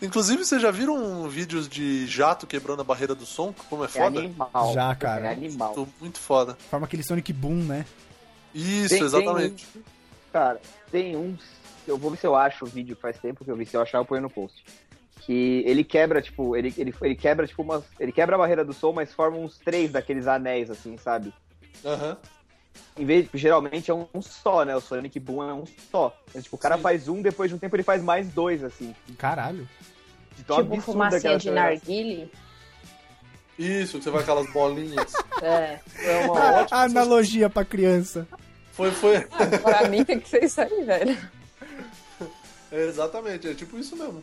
[0.00, 3.52] inclusive, vocês já viram vídeos de jato quebrando a barreira do som?
[3.68, 4.18] Como é É foda?
[4.20, 4.72] animal.
[4.74, 5.26] Já, cara.
[5.28, 5.74] É animal.
[5.76, 6.56] Muito, muito foda.
[6.70, 7.84] Forma aquele Sonic Boom, né?
[8.54, 9.66] Isso, Tem- exatamente.
[9.66, 9.84] tem um-
[10.32, 11.40] cara, tem uns.
[11.86, 13.64] Eu vou ver se eu acho o vídeo faz tempo que eu vi.
[13.66, 14.62] Se eu achar, eu ponho no post.
[15.20, 17.84] Que ele quebra, tipo, ele, ele, ele quebra, tipo, umas.
[18.00, 21.32] Ele quebra a barreira do som, mas forma uns três daqueles anéis, assim, sabe?
[21.84, 22.16] Aham.
[22.96, 24.74] Em vez, tipo, geralmente é um, um só, né?
[24.74, 26.16] O Sonic Boom é um só.
[26.34, 26.82] Mas, tipo, o cara Sim.
[26.82, 28.94] faz um, depois de um tempo ele faz mais dois, assim.
[29.16, 29.68] Caralho.
[30.38, 32.30] Tipo absurda fumacinha de narguile.
[33.58, 35.12] Isso, você vai aquelas bolinhas.
[35.42, 35.78] É.
[36.02, 36.80] É uma A ótima.
[36.82, 38.26] analogia pra criança.
[38.72, 39.20] Foi, foi.
[39.62, 41.16] Pra mim tem que ser isso aí, velho.
[42.72, 44.22] É, exatamente, é tipo isso mesmo.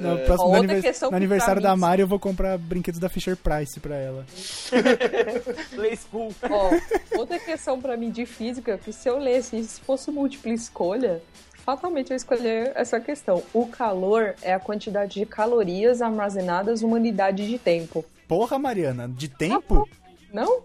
[0.00, 2.98] No, É, próximo outra aniver- questão no aniversário da mim- Mari eu vou comprar brinquedos
[3.00, 4.26] da Fisher Price pra ela.
[5.74, 6.34] Play School.
[6.50, 6.70] Ó,
[7.18, 11.22] outra questão pra mim de física, é que se eu lesse, se fosse múltipla escolha,
[11.66, 13.42] fatalmente eu escolher essa questão.
[13.52, 18.04] O calor é a quantidade de calorias armazenadas numa unidade de tempo.
[18.28, 19.88] Porra, Mariana, de tempo?
[20.32, 20.62] Não?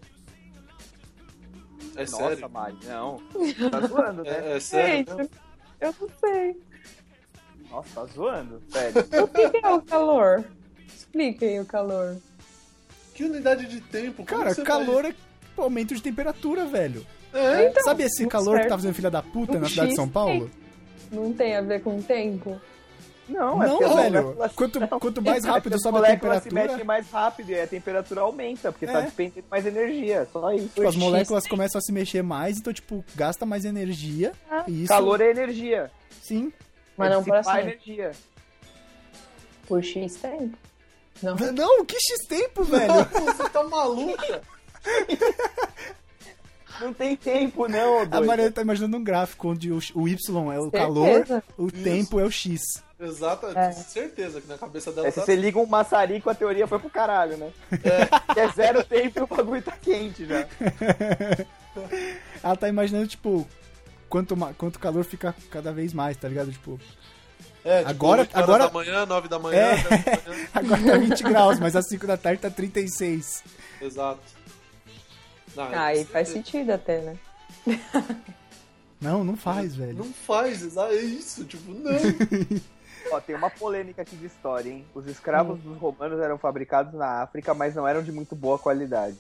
[1.95, 2.49] É Nossa, sério.
[2.49, 3.19] Mari, não.
[3.71, 4.29] Tá zoando, né?
[4.29, 5.05] É, é sério.
[5.17, 5.31] Gente,
[5.81, 6.61] eu não sei.
[7.71, 8.93] Nossa, tá zoando, sério.
[9.23, 10.45] O que que é o calor?
[10.87, 12.15] Expliquem o calor.
[13.15, 14.23] Que unidade de tempo?
[14.25, 15.13] Como Cara, calor é,
[15.57, 17.05] aumento de temperatura, velho.
[17.33, 18.69] É, Então, Sabe esse calor que serve.
[18.69, 20.49] tá fazendo filha da puta Um na cidade de São Paulo?
[21.12, 22.60] Não tem a ver com o tempo?
[23.30, 24.36] Não, é Não, velho.
[24.56, 27.67] Quanto, quanto mais É rápido sobe a moléculas se temperatura, mexem mais rápido e a
[27.67, 29.04] temperatura aumenta, porque tá É.
[29.04, 30.67] despendendo mais energia, só isso.
[30.67, 30.95] tipo, as X.
[31.04, 34.34] moléculas começam a se mexer mais, então, tipo, gasta mais energia.
[34.67, 35.91] E isso, Calor é energia.
[36.21, 36.52] sim.
[36.97, 37.67] Mas é não por dissipar assim.
[37.69, 38.12] energia.
[39.67, 40.58] Por X tempo.
[41.24, 41.36] Não.
[41.36, 42.93] Não, que X-tempo, velho.
[43.26, 44.41] você tá maluca?
[46.81, 48.25] Não tem tempo, não, A doido.
[48.27, 51.43] Mariana tá imaginando um gráfico onde o, o Y é o calor, Certeza.
[51.57, 51.83] o Isso.
[51.83, 52.61] tempo é o X.
[52.99, 53.71] Exato, É.
[53.71, 56.77] certeza que na cabeça dela É, se tá você liga um maçarico, a teoria foi
[56.79, 57.49] pro caralho, né?
[57.83, 58.21] É.
[58.41, 60.47] É zero tempo e o bagulho tá quente já.
[62.43, 63.47] Ela tá imaginando, tipo,
[64.09, 66.51] quanto, quanto calor fica cada vez mais, tá ligado?
[66.51, 66.79] Tipo,
[67.63, 69.75] É, tipo, Agora- 8 horas agora- da manhã, 9 da manhã, É.
[69.77, 70.47] 10 da manhã.
[70.53, 73.43] agora tá 20 graus, mas às 5 da tarde tá 36.
[73.81, 74.19] Exato.
[75.55, 77.17] Não, é faz sentido até, né?
[79.01, 79.97] Não, não faz, velho.
[79.97, 81.91] Não faz, é isso, tipo, não.
[83.11, 84.85] Ó, tem uma polêmica aqui de história, hein?
[84.93, 89.17] Os escravos dos romanos eram fabricados na África, mas não eram de muito boa qualidade.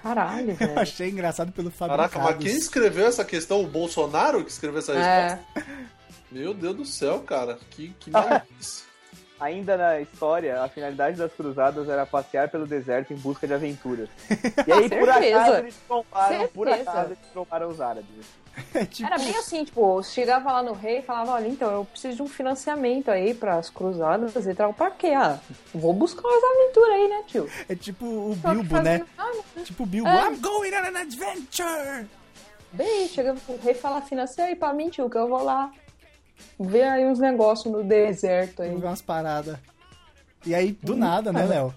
[0.00, 0.78] Caralho, Eu velho.
[0.78, 2.12] achei engraçado pelo fabricados.
[2.14, 3.60] Caraca, mas quem escreveu essa questão?
[3.62, 5.66] O Bolsonaro que escreveu essa É, resposta?
[6.30, 7.58] Meu Deus do céu, cara.
[7.70, 8.84] Que, que maluquice.
[9.40, 14.08] Ainda na história, a finalidade das cruzadas era passear pelo deserto em busca de aventuras.
[14.66, 18.06] E aí, por acaso, eles trombaram, por acaso, eles trombaram os árabes.
[18.74, 21.84] É tipo, Era bem assim, tipo, chegava lá no rei e falava, olha, então, eu
[21.84, 24.74] preciso de um financiamento aí pras cruzadas e tal.
[24.74, 25.12] Pra quê?
[25.16, 25.38] Ah,
[25.72, 27.48] vou buscar umas aventuras aí, né, tio?
[27.68, 29.06] é tipo o Só Bilbo, né?
[29.16, 29.30] Ah,
[29.64, 30.26] Tipo o Bilbo, É.
[30.26, 32.06] I'm going on an adventure!
[32.72, 35.70] Bem, chega o rei e fala, financia aí pra mim, tio, que eu vou lá
[36.58, 38.74] ver aí uns negócios no deserto aí.
[38.74, 39.56] Ver umas paradas.
[40.44, 41.74] E aí, do nada, né, Léo?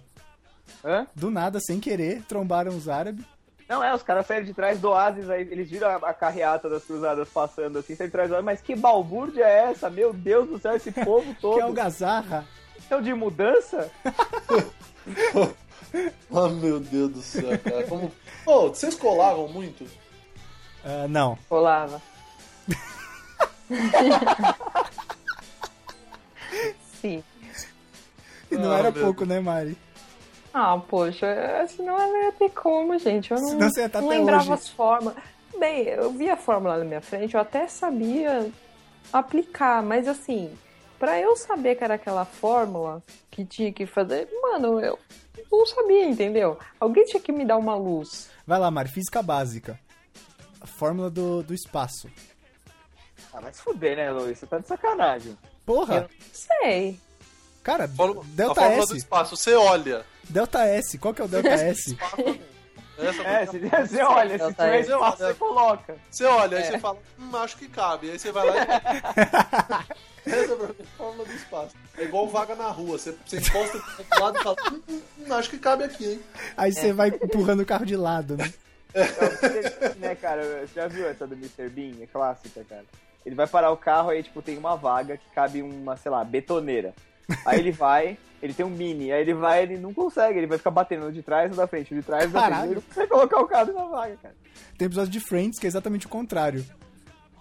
[0.83, 1.07] Hã?
[1.15, 3.25] Do nada, sem querer, trombaram os árabes.
[3.67, 6.69] Não, é, os caras saíram de trás do oásis, aí eles viram a, a carreata
[6.69, 9.89] das cruzadas passando assim, saíram de trás do oásis, mas que balbúrdia é essa?
[9.89, 11.55] Meu Deus do céu, esse povo todo.
[11.55, 12.45] Que é o Gazarra.
[12.77, 13.89] Estão de mudança?
[16.33, 17.83] Ah, meu Deus do céu, cara.
[17.83, 18.11] Como...
[18.43, 19.85] Pô, vocês colavam muito?
[20.83, 21.37] Ah, não.
[21.47, 22.01] Rolava.
[27.01, 27.23] Sim.
[28.51, 29.77] E não Ah, era meu pouco, né, Mari?
[30.53, 31.25] Ah, poxa,
[31.67, 33.31] senão eu não ia ter como, gente.
[33.31, 34.53] Eu não, não até lembrava hoje.
[34.53, 35.15] as fórmulas.
[35.57, 38.49] Bem, eu via a fórmula na minha frente, eu até sabia
[39.11, 40.51] aplicar, mas assim,
[40.99, 44.97] pra eu saber que era aquela fórmula que tinha que fazer, mano, eu
[45.51, 46.57] não sabia, entendeu?
[46.79, 48.29] Alguém tinha que me dar uma luz.
[48.45, 49.79] Vai lá, Mari, física básica.
[50.59, 52.09] A fórmula do, do espaço.
[53.33, 54.37] Ah, vai se fuder, né, Luiz?
[54.37, 55.37] Você tá de sacanagem.
[55.65, 56.99] Porra, Sei.
[57.63, 58.97] cara, Fórmula- a Delta fórmula do S.
[58.97, 60.05] espaço, você olha.
[60.29, 61.97] Delta S, qual que é o Delta S?
[62.95, 65.95] Essa É, você, você olha, se tiver espaço, você coloca.
[66.11, 66.67] Você olha, aí É.
[66.71, 68.11] você fala, hum, acho que cabe.
[68.11, 68.59] Aí você vai lá e.
[70.25, 71.75] Essa é é a fórmula do espaço.
[71.97, 72.97] É igual vaga na rua.
[72.97, 76.05] Você, você encosta do outro lado e fala, hum, hum, hum, acho que cabe aqui,
[76.13, 76.21] hein?
[76.55, 78.53] Aí você vai empurrando o carro de lado, né?
[78.95, 81.67] Então, né, cara, você já viu essa do Mr.
[81.67, 82.03] Bean?
[82.03, 82.85] É clássica, cara.
[83.25, 86.23] Ele vai parar o carro, aí, tipo, tem uma vaga que cabe uma, sei lá,
[86.23, 86.93] betoneira.
[87.45, 90.57] Aí ele vai, ele tem um mini, aí ele vai, ele não consegue, ele vai
[90.57, 92.75] ficar batendo no de trás ou da frente, o de trás ou da frente, ele
[92.75, 94.35] não consegue colocar o carro na vaga, cara.
[94.77, 96.65] Tem episódio de Friends que é exatamente o contrário.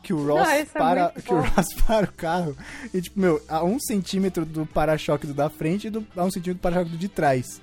[0.05, 1.03] Que o Ross Não, é para.
[1.13, 1.41] muito que o.
[1.41, 2.57] Ross para o carro
[2.93, 6.31] e, tipo, meu, a um centímetro do para-choque do da frente e do, a um
[6.31, 7.61] centímetro do para-choque do de trás.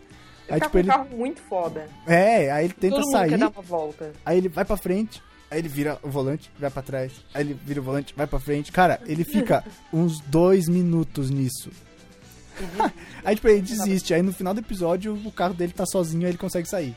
[0.48, 0.88] Ele Aí, tá tipo, com um ele.
[0.88, 1.88] carro muito foda.
[2.08, 4.12] É, aí ele tenta Todo mundo sair, quer dar uma volta.
[4.26, 7.54] aí ele vai pra frente, aí ele vira o volante, vai pra trás, aí ele
[7.54, 8.72] vira o volante, vai pra frente.
[8.72, 11.72] Cara, ele fica uns dois minutos nisso.
[13.24, 14.14] aí, tipo, ele desiste.
[14.14, 16.96] Aí no final do episódio, o carro dele tá sozinho, aí ele consegue sair.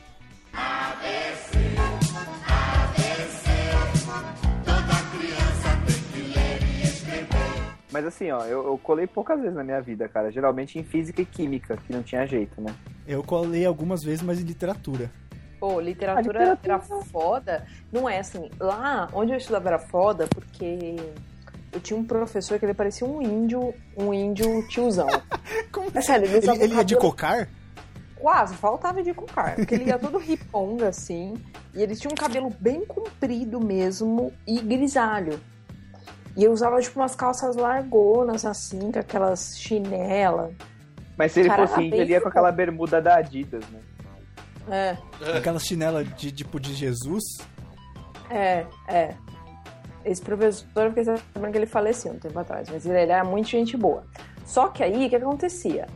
[7.91, 10.31] Mas assim, ó, eu, eu colei poucas vezes na minha vida, cara.
[10.31, 12.73] Geralmente em física e química, que não tinha jeito, né?
[13.07, 15.11] Eu colei algumas vezes, mas em literatura.
[15.63, 17.65] Pô, literatura, literatura- era foda.
[17.89, 18.51] Não é assim.
[18.59, 20.97] Lá onde eu estudava era foda porque
[21.71, 25.07] eu tinha um professor que ele parecia um índio, um índio tiozão.
[25.71, 27.47] Como É sério, ele Ele, ele ia de cocar?
[28.17, 29.55] Quase, faltava de cocar.
[29.55, 31.41] Porque ele ia todo riponga, assim.
[31.73, 35.39] E ele tinha um cabelo bem comprido mesmo e grisalho.
[36.35, 40.51] E eu usava, tipo, umas calças largonas, assim, com aquelas chinelas.
[41.17, 43.79] Mas se ele Cara, fosse índio, ele ia com aquela bermuda da Adidas, né?
[44.69, 44.97] É,
[45.37, 47.23] Aquela chinela de tipo de Jesus?
[48.29, 49.15] é, é.
[50.05, 53.47] Esse professor, eu fiquei sabendo que ele faleceu um tempo atrás, mas ele era muito
[53.47, 54.03] gente boa.
[54.45, 55.87] Só que aí, o que acontecia?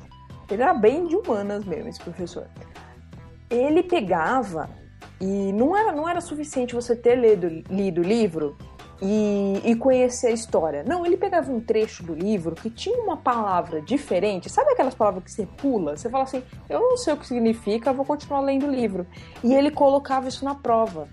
[0.49, 2.47] Ele era bem de humanas mesmo, esse professor.
[3.49, 4.69] Ele pegava
[5.19, 8.55] E não era, não era suficiente você ter lido, lido o livro
[9.01, 10.83] e, e conhecer a história.
[10.83, 14.49] Não, ele pegava um trecho do livro que tinha uma palavra diferente.
[14.49, 15.95] Sabe aquelas palavras que você pula?
[15.95, 19.05] Você fala assim, eu não sei o que significa, vou continuar lendo o livro.
[19.43, 21.07] E ele colocava isso na prova.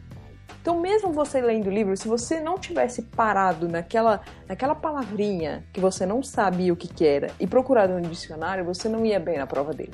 [0.61, 5.79] Então, mesmo você lendo o livro, se você não tivesse parado naquela, naquela palavrinha que
[5.79, 9.37] você não sabia o que, que era e procurado no dicionário, você não ia bem
[9.37, 9.93] na prova dele.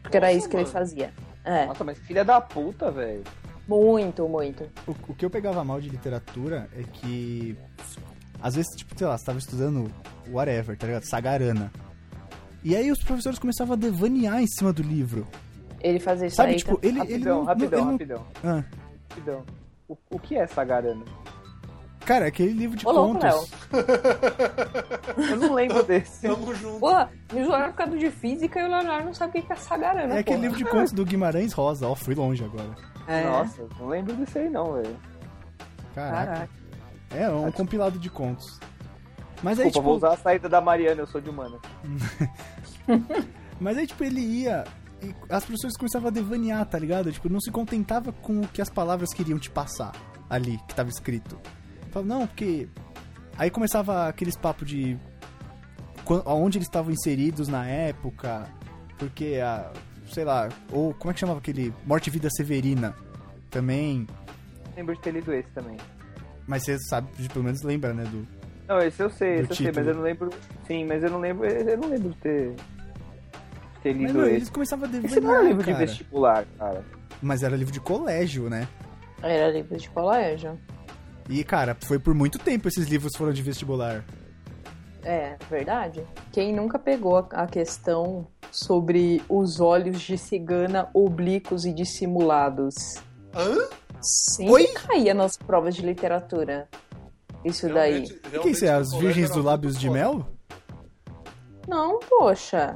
[0.00, 0.72] Porque era Nossa, isso que ele mano.
[0.72, 1.12] fazia.
[1.44, 3.24] É, Nossa, mas filha da puta, velho.
[3.68, 4.64] Muito, muito.
[4.86, 7.56] O, o que eu pegava mal de literatura é que.
[8.42, 9.90] Às vezes, tipo, sei lá, você tava estudando
[10.30, 11.04] whatever, tá ligado?
[11.08, 11.70] Sagarana.
[12.64, 15.26] E aí os professores começavam a devanear em cima do livro.
[15.80, 16.56] Ele fazia isso Sabe, aí.
[16.58, 16.98] tipo, tá- ele.
[17.00, 18.64] ele Rapidão, não- rapidão, ele não- rapidão, Ah,
[19.10, 19.44] rapidão.
[19.88, 21.04] O, o que é Sagarana?
[22.04, 23.50] cara, aquele livro de Ô, louco, contos.
[25.30, 26.22] Eu não lembro desse.
[26.26, 26.80] Tamo junto.
[26.80, 29.56] Porra, me zoaram por causa de física e o Leonardo não sabe o que é
[29.56, 31.86] sagarana, É aquele livro de contos do Guimarães Rosa.
[31.88, 32.70] Ó, fui longe agora.
[33.06, 33.24] É.
[33.24, 34.96] Nossa, não lembro desse aí não, velho.
[35.94, 36.26] Caraca.
[36.26, 36.62] Caraca.
[37.10, 38.58] É um compilado de contos.
[39.42, 41.58] Mas aí, Desculpa, tipo, vou usar a saída da Mariana, eu sou de humana.
[43.60, 44.64] Mas aí, tipo, ele ia.
[45.02, 47.10] E as pessoas começavam a devanear, tá ligado?
[47.10, 49.92] Tipo, não se contentava com o que as palavras queriam te passar
[50.30, 51.38] ali, que tava escrito.
[51.90, 52.68] Falava, não, porque.
[53.36, 54.96] Aí começava aqueles papos de.
[56.26, 58.48] Onde eles estavam inseridos na época.
[58.96, 59.72] Porque a.
[60.12, 60.48] Sei lá.
[60.70, 61.72] Ou como é que chamava aquele.
[61.86, 62.94] Morte e Vida Severina.
[63.50, 64.06] Também.
[64.76, 65.76] Lembro de ter lido esse também.
[66.46, 68.04] Mas você sabe, pelo menos lembra, né?
[68.04, 68.26] Do,
[68.68, 70.30] Não, esse eu sei, esse eu sei, mas eu não lembro.
[70.66, 71.46] Sim, mas eu não lembro.
[71.46, 72.50] Eu não lembro de ter.
[72.54, 74.34] de ter Mas, lido meu, esse.
[74.36, 75.22] eles começavam a Esse devanear.
[75.34, 75.86] não um livro de cara.
[75.86, 76.84] vestibular, cara.
[77.20, 78.66] Mas era livro de colégio, né?
[79.22, 80.58] Era livro de colégio.
[81.28, 84.04] E, cara, foi por muito tempo esses livros foram de vestibular.
[85.04, 86.06] É, verdade.
[86.32, 92.74] Quem nunca pegou a- questão sobre os olhos de cigana oblíquos e dissimulados?
[93.34, 93.68] Hã?
[94.00, 94.66] Sempre Oi?
[94.68, 96.68] caía nas provas de literatura.
[97.44, 98.04] Isso daí.
[98.04, 98.64] Realmente- O que é realmente isso?
[98.66, 99.90] É as Virgens do Lábios de.
[99.90, 100.24] Mel?
[101.68, 102.74] Não, poxa.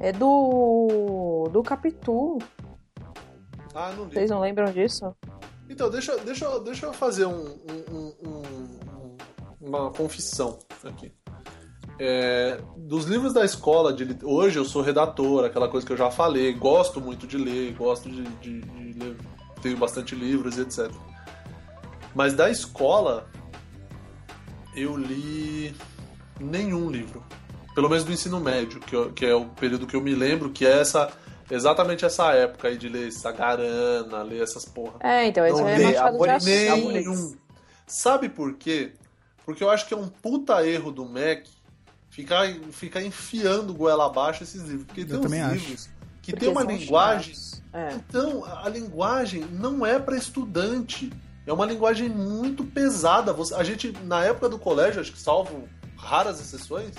[0.00, 1.48] É do.
[1.52, 2.38] do Capitu.
[3.74, 4.14] Ah, não li.
[4.14, 5.14] Vocês não lembram disso?
[5.68, 8.37] Então, deixa, deixa, eu- deixa eu fazer um, um- um- um-
[9.68, 11.12] uma confissão aqui.
[12.00, 16.10] É, dos livros da escola, de, hoje eu sou redator, aquela coisa que eu já
[16.10, 19.16] falei, gosto muito de ler, gosto de, de- de ler,
[19.60, 20.90] tenho bastante livros e etc.
[22.14, 23.28] Mas da escola,
[24.76, 25.74] eu li
[26.40, 27.22] nenhum livro.
[27.74, 30.50] Pelo menos do ensino médio, que, eu- que é o período que eu me lembro,
[30.50, 31.10] que é essa
[31.50, 34.98] exatamente essa época aí de ler Sagarana, ler essas porra.
[35.00, 36.46] É, então, esse é Machado de Assis.
[36.92, 37.34] Nenhum.
[37.86, 38.92] Sabe por quê?
[39.48, 41.46] Porque eu acho que é um puta erro do Mac
[42.10, 44.84] ficar, ficar enfiando goela abaixo esses livros.
[44.84, 45.54] Porque Eu tem uns também acho.
[45.54, 45.88] livros
[46.20, 47.34] que Porque tem uma linguagem.
[47.72, 47.94] É.
[47.94, 51.10] Então, a linguagem não é para estudante.
[51.46, 53.34] É uma linguagem muito pesada.
[53.56, 56.92] A gente, na época do colégio, acho que salvo raras exceções,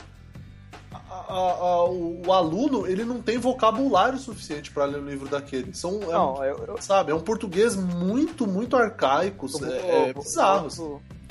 [0.92, 5.30] a- a- a- o, o aluno ele não tem vocabulário suficiente para ler um livro
[5.30, 5.72] daquele.
[5.76, 9.46] São, é um- Não, eu, eu, sabe, é um português muito, muito arcaico.
[9.62, 10.68] eu É, é eu bizarro.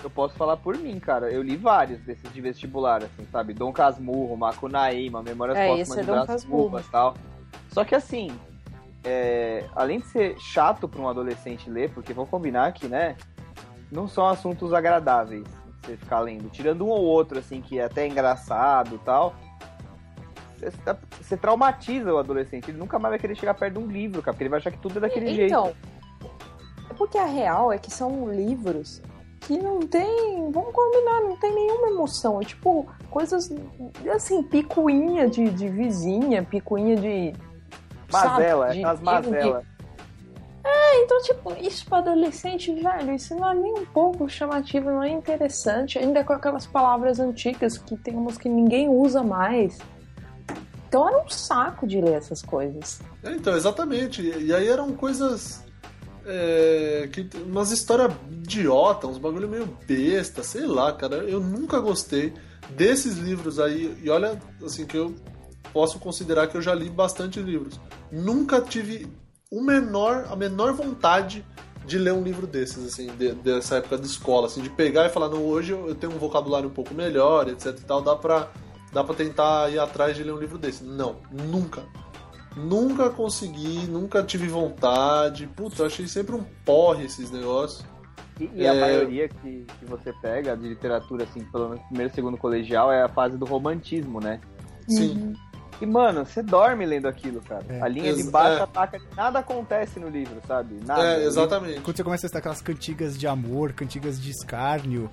[0.03, 1.31] Eu posso falar por mim, cara.
[1.31, 3.53] Eu li vários desses de vestibular, assim, sabe?
[3.53, 6.65] Dom Casmurro, Macunaíma, Memórias É, Póstumas é de Brás Casmurro.
[6.65, 7.15] Cubas e tal.
[7.73, 8.31] Só que assim,
[9.03, 13.17] é, além de ser chato pra um adolescente ler, porque vamos combinar que, né,
[13.91, 15.45] não são assuntos agradáveis
[15.83, 16.49] você ficar lendo.
[16.51, 19.35] Tirando um ou outro, assim, que é até engraçado e tal.
[20.59, 22.71] Você, tá- você traumatiza o adolescente.
[22.71, 24.71] Ele nunca mais vai querer chegar perto de um livro, cara, porque ele vai achar
[24.71, 25.51] que tudo é daquele jeito.
[25.51, 25.73] Então,
[26.91, 29.03] é porque a real é que são livros
[29.41, 32.41] que não tem, vamos combinar, não tem nenhuma emoção.
[32.41, 33.51] É tipo coisas
[34.15, 37.33] assim, picuinha de, de vizinha, picuinha de.
[38.13, 39.65] Mazela, sabe, de aquelas livro que- mazelas.
[40.65, 45.03] É, então, tipo, isso pra adolescente, velho, isso não é nem um pouco chamativo, não
[45.03, 45.99] é interessante.
[45.99, 49.79] Ainda com aquelas palavras antigas que tem umas que ninguém usa mais.
[50.89, 53.01] Então era um saco de ler essas coisas.
[53.23, 54.21] É, então, exatamente.
[54.23, 55.63] E e aí eram coisas.
[56.29, 61.17] É, que, umas histórias idiota, uns bagulho meio besta, sei lá, cara.
[61.17, 62.33] Eu nunca gostei
[62.71, 63.99] desses livros aí.
[64.03, 65.15] E olha, assim, que eu
[65.73, 67.81] posso considerar que eu já li bastante livros.
[68.13, 69.07] Nunca tive
[69.51, 71.45] o menor, a menor vontade
[71.87, 75.09] de ler um livro desses, assim, de- dessa época de escola, assim, de pegar e
[75.09, 78.49] falar, não, hoje eu tenho um vocabulário um pouco melhor, etc e tal, dá pra,
[78.93, 80.85] dá pra tentar ir atrás de ler um livro desse.
[80.85, 81.83] Não, nunca.
[82.59, 85.47] Nunca consegui, nunca tive vontade.
[85.47, 87.85] Puta, eu achei sempre um porre esses negócios.
[88.41, 88.81] E, e a É.
[88.81, 93.09] maioria que, que você pega de literatura, assim, pelo menos primeiro segundo colegial, é a
[93.09, 94.41] fase do romantismo, né?
[94.89, 95.35] Sim.
[95.81, 97.65] E, mano, você dorme lendo aquilo, cara.
[97.69, 97.81] É.
[97.81, 98.63] A linha de baixo é.
[98.63, 99.01] ataca.
[99.17, 100.77] Nada acontece no livro, sabe?
[100.85, 101.05] Nada.
[101.05, 101.81] É, exatamente.
[101.81, 105.09] Quando você começa a estar aquelas cantigas de amor, cantigas de escárnio.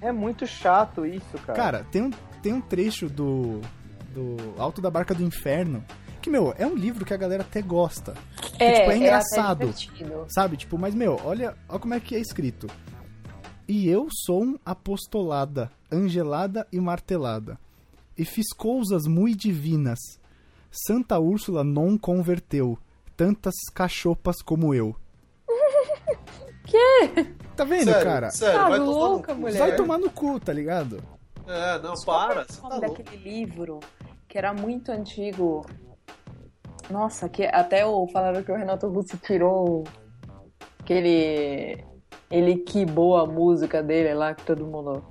[0.00, 1.56] É muito chato isso, cara.
[1.56, 2.10] Cara, tem um,
[2.42, 3.60] tem um trecho do,
[4.12, 5.84] do Alto da Barca do Inferno
[6.20, 8.14] que, meu, é um livro que a galera até gosta.
[8.58, 9.58] É, tipo, é até engraçado.
[9.58, 10.26] divertido.
[10.28, 10.56] Sabe?
[10.56, 12.66] Tipo, mas, meu, olha, olha como é que é escrito.
[13.66, 17.58] E eu sou um apostolada, angelada e martelada.
[18.16, 19.98] E fiz coisas muito divinas.
[20.70, 22.78] Santa Úrsula não converteu
[23.16, 24.94] tantas cachopas como eu.
[26.64, 27.24] Que?
[27.56, 28.30] Tá vendo, sério, cara?
[28.30, 29.58] sério, Tá vai louca, mulher.
[29.58, 31.02] Vai tomar no cu, tá ligado?
[31.46, 32.44] É, não, para.
[32.44, 33.80] Você tá daquele livro
[34.28, 35.66] que era muito antigo.
[36.90, 39.84] Nossa, que até o falaram que o Renato Russo tirou
[40.80, 41.84] aquele
[42.30, 45.04] ele quibou a música dele lá que todo mundo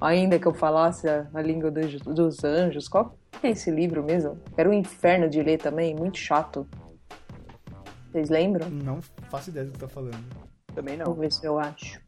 [0.00, 2.88] ainda que eu falasse a, a língua dos, dos anjos.
[2.88, 4.38] Qual que é esse livro mesmo?
[4.56, 6.66] Era um inferno de ler também, muito chato.
[8.10, 8.68] Vocês lembram?
[8.68, 10.24] Não faço ideia do que tá falando.
[10.74, 11.14] Também Vou não.
[11.14, 12.00] ver se eu acho.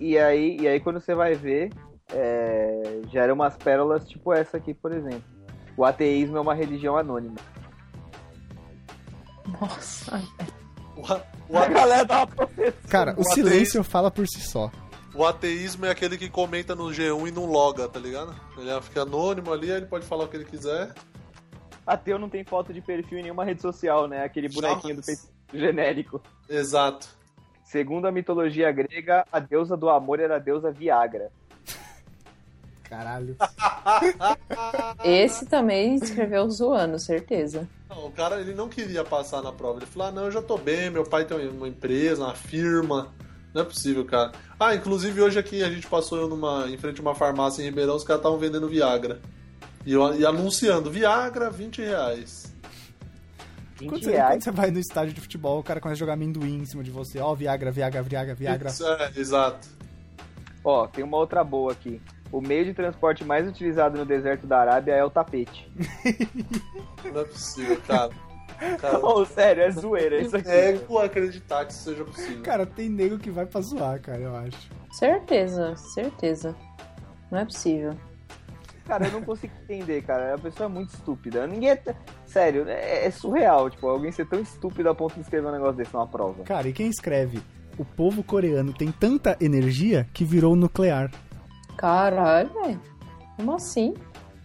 [0.00, 1.70] E aí, e aí quando você vai ver,
[2.12, 5.24] é, gera umas pérolas tipo essa aqui, por exemplo.
[5.76, 7.36] O ateísmo é uma religião anônima.
[9.60, 10.22] Nossa.
[10.96, 12.74] O, a- o A ate- galera profecia.
[12.88, 14.70] Cara, o O silêncio fala por si só.
[15.14, 18.34] o ateísmo é aquele que comenta no G1 e não loga, tá ligado?
[18.58, 20.92] Ele fica anônimo ali, aí ele pode falar o que ele quiser.
[21.86, 24.24] Ateu não tem foto de perfil em nenhuma rede social, né?
[24.24, 25.06] Aquele bonequinho do Jamais.
[25.06, 26.22] Facebook genérico.
[26.48, 27.06] Exato.
[27.62, 31.30] Segundo a mitologia grega, a deusa do amor era a deusa Viagra.
[32.88, 33.36] Caralho.
[35.04, 37.68] Esse também escreveu zoando, certeza.
[37.88, 39.78] Não, o cara ele não queria passar na prova.
[39.78, 43.12] Ele falou: ah, não, eu já tô bem, meu pai tem uma empresa, uma firma.
[43.54, 44.32] Não é possível, cara.
[44.60, 47.66] Ah, inclusive hoje aqui a gente passou eu numa, em frente a uma farmácia em
[47.66, 49.20] Ribeirão, os caras estavam vendendo Viagra.
[49.84, 52.52] E, eu- e anunciando, Viagra, 20 reais.
[53.78, 54.34] 20 Quando você, reais.
[54.34, 56.82] quando você vai no estádio de futebol, o cara começa a jogar amendoim em cima
[56.82, 57.18] de você.
[57.18, 58.68] Ó, Viagra, Viagra, Viagra, Viagra.
[58.68, 59.68] Isso, é, exato.
[60.64, 62.00] Ó, tem uma outra boa aqui.
[62.32, 65.70] O meio de transporte mais utilizado no deserto da Arábia é o tapete.
[67.12, 68.10] Não é possível, cara.
[68.78, 70.48] Cara, Ô, sério, é zoeira isso aqui.
[70.48, 72.42] é acreditar que isso seja possível.
[72.42, 74.70] Cara, tem nego que vai pra zoar, cara, eu acho.
[74.92, 76.56] Certeza, certeza.
[77.30, 77.94] Não é possível.
[78.86, 80.34] Cara, eu não consigo entender, cara.
[80.34, 81.46] A pessoa é muito estúpida.
[81.46, 81.82] Ninguém é.
[82.24, 85.74] Sério, é, é surreal, tipo, alguém ser tão estúpido a ponto de escrever um negócio
[85.76, 86.44] desse numa prova.
[86.44, 87.40] Cara, e quem escreve?
[87.76, 91.10] O povo coreano tem tanta energia que virou nuclear.
[91.76, 92.80] Caralho, velho.
[93.36, 93.94] Como assim?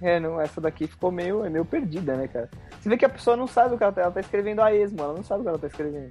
[0.02, 2.50] É, não, essa daqui ficou meio, é meio perdida, né, cara?
[2.80, 4.74] Você vê que a pessoa não sabe o que ela tá, ela tá escrevendo a
[4.74, 6.10] esmo, ela não sabe o que ela tá escrevendo.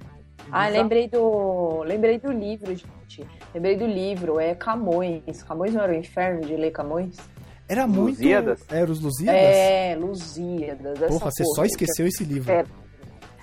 [0.49, 1.83] Ah, lembrei do.
[1.83, 3.27] Lembrei do livro, gente.
[3.53, 5.43] Lembrei do livro, é Camões.
[5.43, 7.17] Camões não era o inferno de ler Camões?
[7.67, 8.17] Era muito.
[8.17, 8.65] Lusíadas?
[8.69, 9.41] Era os Lusíadas?
[9.41, 10.99] É, Lusíadas.
[10.99, 11.67] Porra, você só porra.
[11.67, 12.51] esqueceu esse livro.
[12.51, 12.65] É.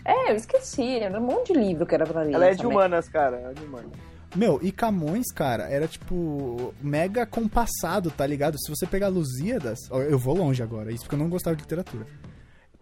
[0.05, 0.99] É, eu esqueci.
[0.99, 2.35] Era um monte de livro que era pra ler.
[2.35, 2.73] Ela é de também.
[2.73, 3.37] humanas, cara.
[3.37, 3.93] Ela é de humanas.
[4.37, 8.57] Meu, e Camões, cara, era tipo mega compassado, tá ligado?
[8.61, 12.07] Se você pegar Lusíadas, eu vou longe agora, isso porque eu não gostava de literatura.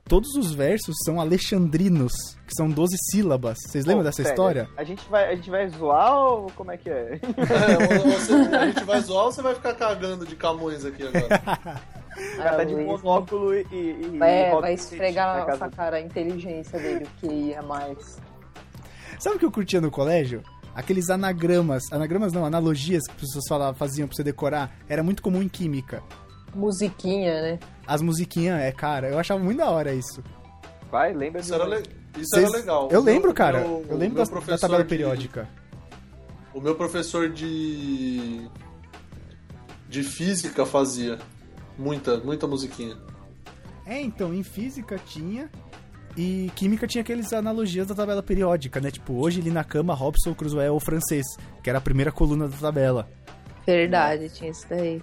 [0.08, 2.12] Todos os versos são alexandrinos,
[2.46, 3.58] que são 12 sílabas.
[3.66, 4.68] Vocês lembram Pô, dessa sério, história?
[4.76, 7.14] A gente, vai, a gente vai zoar ou como é que é?
[7.20, 11.82] É, você- a gente vai zoar ou você vai ficar cagando de Camões aqui agora?
[12.16, 13.66] O cara tá de monóculo e.
[13.70, 13.76] e
[14.14, 18.16] e- É, e vai esfregar na nossa cara a inteligência dele, o que ia mais.
[19.18, 20.42] Sabe o que eu curtia no colégio?
[20.76, 25.22] Aqueles anagramas, anagramas não, analogias que as pessoas falavam, faziam pra você decorar, era muito
[25.22, 26.02] comum em química.
[26.54, 27.58] Musiquinha, né?
[27.86, 30.22] As musiquinhas, é, cara, eu achava muito da hora isso.
[30.90, 31.82] Vai, lembra Isso de era, le-
[32.16, 32.84] isso Vocês- era legal.
[32.92, 35.48] Eu meu- lembro, o cara, meu- eu lembro meu da, da tabela de- periódica.
[36.54, 38.48] O meu professor de.
[39.88, 41.18] de física fazia.
[41.78, 42.96] Muita, muita musiquinha.
[43.84, 45.50] É, então, em física tinha.
[46.16, 48.90] E química tinha aqueles analogias da tabela periódica, né?
[48.90, 51.26] Tipo, hoje ali na cama, Robson Crusoe o francês,
[51.62, 53.08] que era a primeira coluna da tabela.
[53.66, 55.02] Verdade, tinha isso daí.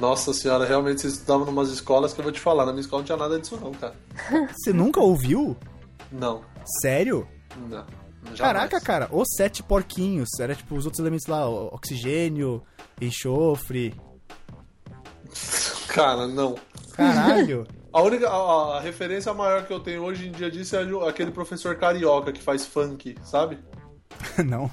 [0.00, 2.64] Nossa senhora, realmente vocês estudavam em umas escolas que eu vou te falar.
[2.64, 3.94] Na minha escola não tinha nada disso, não, cara.
[4.56, 5.56] Você nunca ouviu?
[6.10, 6.42] Não,
[6.80, 7.26] Sério?
[7.68, 7.84] não.
[8.34, 8.38] jamais.
[8.38, 10.28] Caraca, cara, os sete porquinhos.
[10.40, 12.62] Era tipo os outros elementos lá, oxigênio,
[13.00, 13.94] enxofre.
[15.88, 16.54] Cara, não.
[16.98, 17.66] Caralho.
[17.92, 18.28] A única.
[18.28, 22.32] A, a referência maior que eu tenho hoje em dia disso é aquele professor carioca
[22.32, 23.58] que faz funk, sabe?
[24.44, 24.70] Não.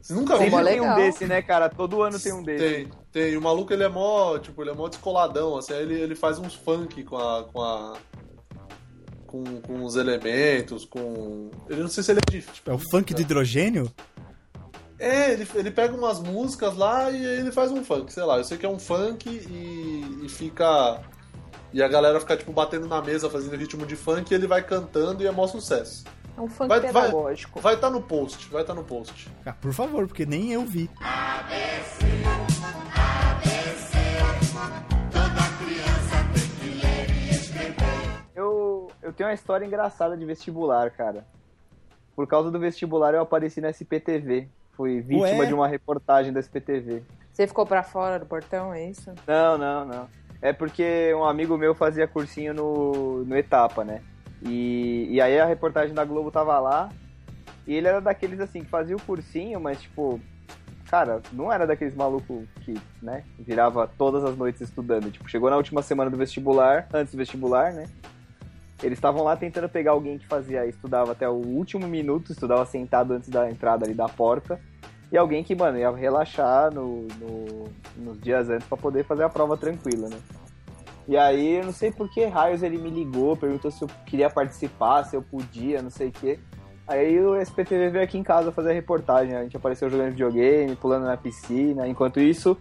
[0.00, 0.64] Vocês nunca viram?
[0.64, 1.68] Tem um desse, né, cara?
[1.68, 2.64] Todo ano tem um desse.
[2.64, 3.32] Tem, tem.
[3.32, 6.38] E o maluco, ele é mó, tipo, ele é mó descoladão, assim, ele, ele faz
[6.38, 7.44] uns funk com a...
[7.44, 7.94] com a...
[9.26, 11.50] Com, com os elementos, com...
[11.68, 12.42] Ele não sei se ele é de...
[12.42, 13.92] Tipo, É o funk do hidrogênio?
[14.96, 18.38] É, ele, ele pega umas músicas lá e ele faz um funk, sei lá.
[18.38, 21.02] Eu sei que é um funk e, e fica...
[21.76, 24.62] E a galera fica, tipo, batendo na mesa, fazendo ritmo de funk, e ele vai
[24.62, 26.04] cantando e é maior sucesso.
[26.34, 27.60] É um funk Vai- vai- pedagógico.
[27.60, 29.30] Vai estar no post, vai estar no post.
[29.44, 30.88] Ah, por favor, porque nem eu vi.
[38.34, 41.26] Eu, eu tenho uma história engraçada de vestibular, cara.
[42.14, 44.48] Por causa do vestibular eu apareci na SPTV.
[44.72, 45.46] Fui vítima Ué?
[45.46, 47.02] de uma reportagem da SPTV.
[47.32, 49.12] Você ficou pra fora do portão, é isso?
[49.26, 50.08] Não, não, não.
[50.40, 54.02] É porque um amigo meu fazia cursinho no, no Etapa, né?
[54.42, 56.90] E, e aí a reportagem da Globo tava lá.
[57.66, 60.20] E ele era daqueles assim que fazia o cursinho, mas tipo.
[60.88, 62.72] Cara, não era daqueles malucos que,
[63.02, 65.10] né, virava todas as noites estudando.
[65.10, 67.88] Tipo, chegou na última semana do vestibular, antes do vestibular, né?
[68.80, 73.14] Eles estavam lá tentando pegar alguém que fazia, estudava até o último minuto, estudava sentado
[73.14, 74.60] antes da entrada ali da porta.
[75.10, 79.28] E alguém que, mano, ia relaxar no, no- nos dias antes pra poder fazer a
[79.28, 80.16] prova tranquila, né?
[81.08, 84.28] E aí, eu não sei por que raios ele me ligou, perguntou se eu queria
[84.28, 86.38] participar, se eu podia, não sei o quê.
[86.88, 90.74] Aí o SPTV veio aqui em casa fazer a reportagem, a gente apareceu jogando videogame,
[90.76, 91.86] pulando na piscina.
[91.86, 92.56] Enquanto isso,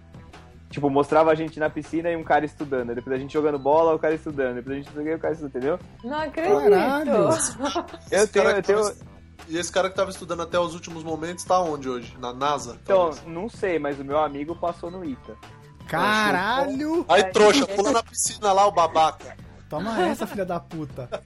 [0.69, 2.93] tipo, mostrava a gente na piscina e um cara estudando.
[2.93, 4.55] Depois a gente jogando bola, o cara estudando.
[4.55, 5.79] Depois a gente jogando, o cara estudando, entendeu?
[6.03, 6.59] Não acredito.
[6.59, 7.29] Caralho.
[8.11, 9.14] Eu tenho, cara eu tenho...
[9.47, 12.17] E esse cara que tava estudando até os últimos momentos tá onde hoje?
[12.19, 12.79] Na NASA?
[12.83, 13.27] Então, talvez?
[13.27, 15.35] não sei, mas o meu amigo passou no ITA.
[15.87, 17.05] Caralho!
[17.07, 19.37] Aí, trouxa, pula na piscina lá, o babaca.
[19.69, 21.09] Toma essa, filha da puta.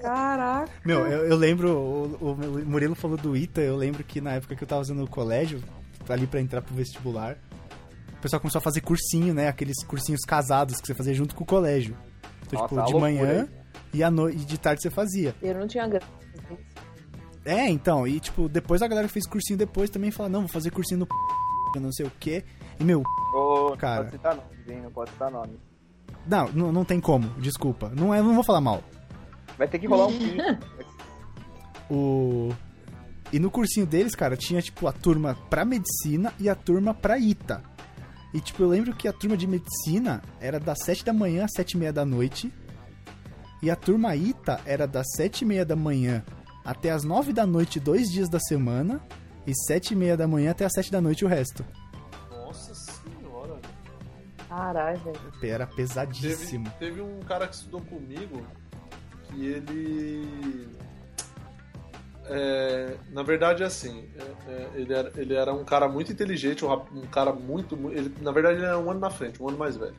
[0.00, 0.70] Caraca.
[0.84, 4.54] Meu, eu, eu lembro, o, o Murilo falou do ITA, eu lembro que na época
[4.54, 5.62] que eu tava fazendo o colégio,
[6.08, 7.36] ali pra entrar pro vestibular,
[8.12, 9.48] o pessoal começou a fazer cursinho, né?
[9.48, 11.96] Aqueles cursinhos casados que você fazia junto com o colégio.
[12.46, 13.48] Então, Nossa, tipo, de loucura, manhã hein?
[13.92, 14.28] E, à no...
[14.28, 15.34] e de tarde você fazia.
[15.42, 16.06] Eu não tinha grana.
[17.44, 20.48] É, então, e tipo, depois a galera que fez cursinho depois também fala, não, vou
[20.48, 21.14] fazer cursinho no p...
[21.74, 22.44] eu não sei o quê.
[22.78, 23.02] E, meu,
[23.34, 24.04] Ô, Cara.
[24.04, 24.82] Não pode citar hein?
[24.82, 25.56] Não pode citar nomes.
[26.26, 27.90] não, não, não tem como, desculpa.
[27.94, 28.82] Não, é, não vou falar mal.
[29.56, 30.18] Vai ter que rolar um.
[31.90, 32.50] O...
[33.32, 37.18] E no cursinho deles, cara, tinha, tipo, a turma pra medicina e a turma pra
[37.18, 37.62] ITA.
[38.32, 41.52] E, tipo, eu lembro que a turma de medicina era das 7 da manhã às
[41.56, 42.52] 7 e meia da noite.
[43.62, 46.24] E a turma ITA era das 7 e meia da manhã
[46.64, 49.00] até as 9 da noite, dois dias da semana.
[49.46, 51.64] E 7 e meia da manhã até as 7 da noite o resto.
[52.30, 53.56] Nossa senhora.
[54.48, 55.18] Caralho, velho.
[55.42, 56.70] Era Teve, pesadíssimo.
[56.78, 58.46] teve um cara que estudou comigo
[59.24, 60.68] que ele.
[62.26, 64.06] é, na verdade, assim,
[64.46, 67.74] é, é, ele, era, ele era um cara muito inteligente, um, um cara muito.
[67.76, 69.96] mu- Ele, na verdade, ele era um ano na frente, um ano mais velho.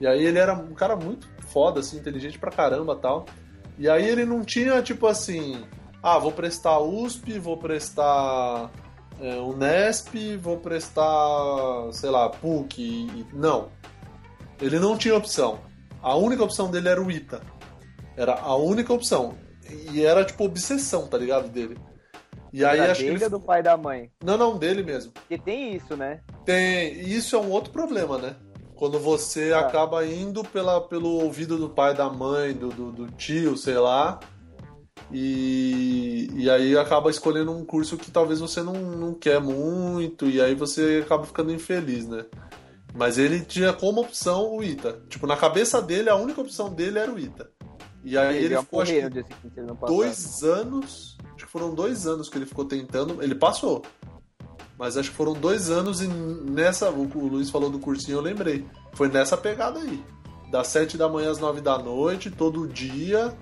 [0.00, 3.24] E aí ele era um cara muito foda, assim, inteligente pra caramba tal.
[3.78, 5.64] E aí ele não tinha, tipo assim,
[6.02, 8.70] ah, vou prestar USP, vou prestar
[9.20, 12.82] é, Unesp, vou prestar, sei lá, PUC.
[12.82, 13.68] e- não.
[14.60, 15.60] Ele não tinha opção.
[16.02, 17.40] A única opção dele era o ITA.
[18.16, 19.34] Era a única opção.
[19.92, 21.48] E era, tipo, obsessão, tá ligado?
[21.48, 21.78] Dele.
[22.52, 23.24] E aí Era acho que dele ele...
[23.24, 24.10] ou do pai da mãe?
[24.22, 25.10] Não, não, dele mesmo.
[25.12, 26.20] Porque tem isso, né?
[26.44, 26.92] Tem.
[26.94, 28.36] E isso é um outro problema, né?
[28.74, 29.60] Quando você Ah.
[29.60, 34.18] acaba indo pela, pelo ouvido do pai, da mãe, do, do, do tio, sei lá.
[35.12, 40.40] E, e aí acaba escolhendo um curso que talvez você não, não quer muito, e
[40.40, 42.24] aí você acaba ficando infeliz, né?
[42.94, 45.00] Mas ele tinha como opção o ITA.
[45.08, 47.50] Tipo, na cabeça dele, a única opção dele era o ITA.
[48.04, 49.24] E aí ele, ia ficou, acho que, ele
[49.80, 49.86] passasse.
[49.86, 51.18] dois anos.
[51.34, 53.22] Acho que foram dois anos que ele ficou tentando.
[53.22, 53.82] Ele passou.
[54.78, 56.90] Mas acho que foram dois anos e nessa.
[56.90, 58.64] O Luiz falou do cursinho, eu lembrei.
[58.92, 60.02] Foi nessa pegada aí.
[60.50, 63.34] Das sete da manhã às nove da noite, todo dia.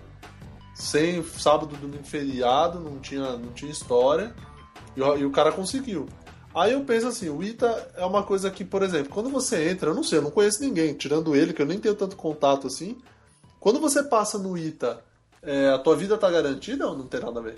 [0.74, 4.34] Sem sábado, domingo, feriado, não tinha, não tinha história.
[4.96, 6.06] E, o- e o cara conseguiu.
[6.54, 9.90] Aí eu penso assim, o ITA é uma coisa que, por exemplo, quando você entra,
[9.90, 12.66] eu não sei, eu não conheço ninguém, tirando ele, que eu nem tenho tanto contato
[12.66, 12.98] assim.
[13.58, 15.02] Quando você passa no ITA,
[15.42, 17.56] é, a tua vida tá garantida ou não tem nada a ver?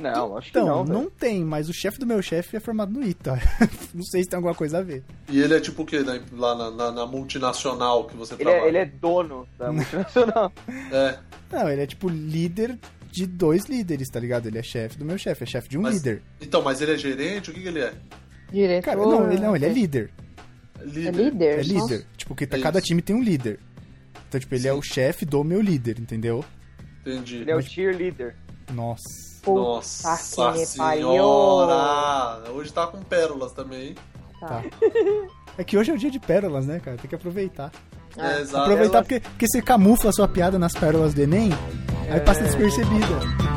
[0.00, 1.10] Não, acho que Então, não, não, velho.
[1.18, 3.38] tem, mas o chefe do meu chefe é formado no ITA.
[3.94, 5.04] não sei se tem alguma coisa a ver.
[5.28, 6.00] E ele é tipo o quê?
[6.00, 6.22] né?
[6.32, 8.64] Lá na, na- na multinacional que você Ele trabalha?
[8.64, 10.52] é, ele é dono da multinacional.
[10.90, 11.18] É.
[11.52, 12.78] Não, ele é tipo líder
[13.12, 14.46] de dois líderes, tá ligado?
[14.46, 16.22] Ele é chefe do meu chefe, é chefe de um Mas- líder.
[16.40, 17.50] Então, mas ele é gerente?
[17.50, 17.92] O que, que ele é?
[18.52, 18.84] Diretor.
[18.84, 20.10] Cara, não, ele, não, ele é líder.
[20.82, 21.08] Líder.
[21.08, 21.58] É líder?
[21.58, 21.74] É líder.
[21.78, 22.06] Nossa.
[22.16, 22.86] Tipo, que É cada isso.
[22.88, 23.60] time tem um líder.
[24.28, 24.78] Então, tipo, ele é Sim.
[24.78, 26.44] o chefe do meu líder, entendeu?
[27.00, 27.36] Entendi.
[27.36, 28.34] Ele é o cheerleader.
[28.72, 29.04] Nossa.
[29.46, 32.50] Nossa que senhora!
[32.52, 33.94] Hoje tá com pérolas também, hein?
[34.40, 34.62] Tá.
[35.58, 36.96] É que hoje é o dia de pérolas, né, cara?
[36.96, 37.70] Tem que aproveitar.
[38.16, 41.50] É, aproveitar porque, porque você camufla a sua piada nas pérolas do Enem,
[42.10, 43.49] aí passa despercebida.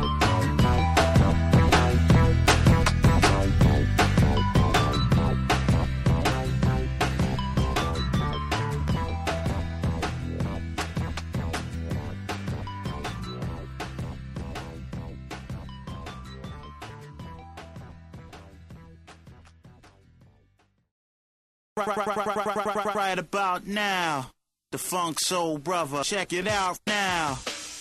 [21.76, 24.30] Right about now,
[24.70, 26.04] the Funk Soul Brother.
[26.04, 27.34] Check it out now,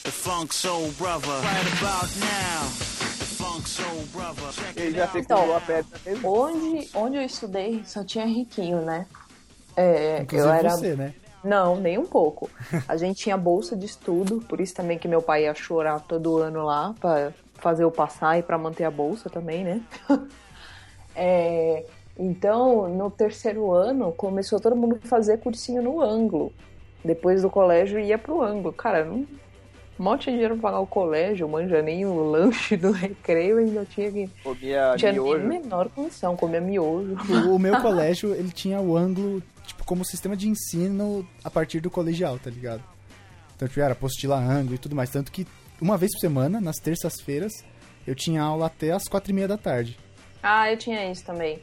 [0.04, 1.28] the Funk Soul Brother.
[1.28, 2.64] Right about now,
[3.20, 4.52] the Funk Soul Brother.
[4.52, 6.28] Check Ele it já Então, a pedra mesmo.
[6.28, 9.06] Onde, onde eu estudei só tinha riquinho, né?
[9.78, 10.70] É, Inclusive eu era.
[10.72, 11.14] você, né?
[11.44, 12.50] Não, nem um pouco.
[12.88, 16.40] A gente tinha bolsa de estudo, por isso também que meu pai ia chorar todo
[16.40, 19.82] ano lá pra fazer eu passar e pra manter a bolsa também, né?
[21.16, 21.86] É,
[22.18, 26.54] então, no terceiro ano, começou todo mundo a fazer cursinho no ângulo.
[27.04, 28.72] Depois do colégio, ia pro ângulo.
[28.72, 29.26] Cara, não,
[29.98, 34.12] mal tinha dinheiro pra pagar o colégio, manja nem o lanche do recreio, ainda tinha
[34.12, 34.30] que.
[34.44, 35.48] Comia tinha nem a miojo.
[35.48, 37.18] menor condição, comia miojo.
[37.48, 41.80] O, o meu colégio, ele tinha o ângulo, tipo, como sistema de ensino a partir
[41.80, 42.84] do colegial, tá ligado?
[43.56, 45.10] Então, tipo, era apostila ângulo e tudo mais.
[45.10, 45.48] Tanto que
[45.82, 47.52] uma vez por semana, nas terças-feiras,
[48.06, 49.98] eu tinha aula até as quatro e meia da tarde.
[50.42, 51.60] Ah, eu tinha isso também.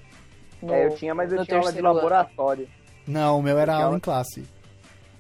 [0.62, 1.96] No- É, eu tinha, mas eu tinha aula de terceiro ano.
[1.96, 2.68] laboratório.
[3.06, 4.44] Não, o meu era aula em classe.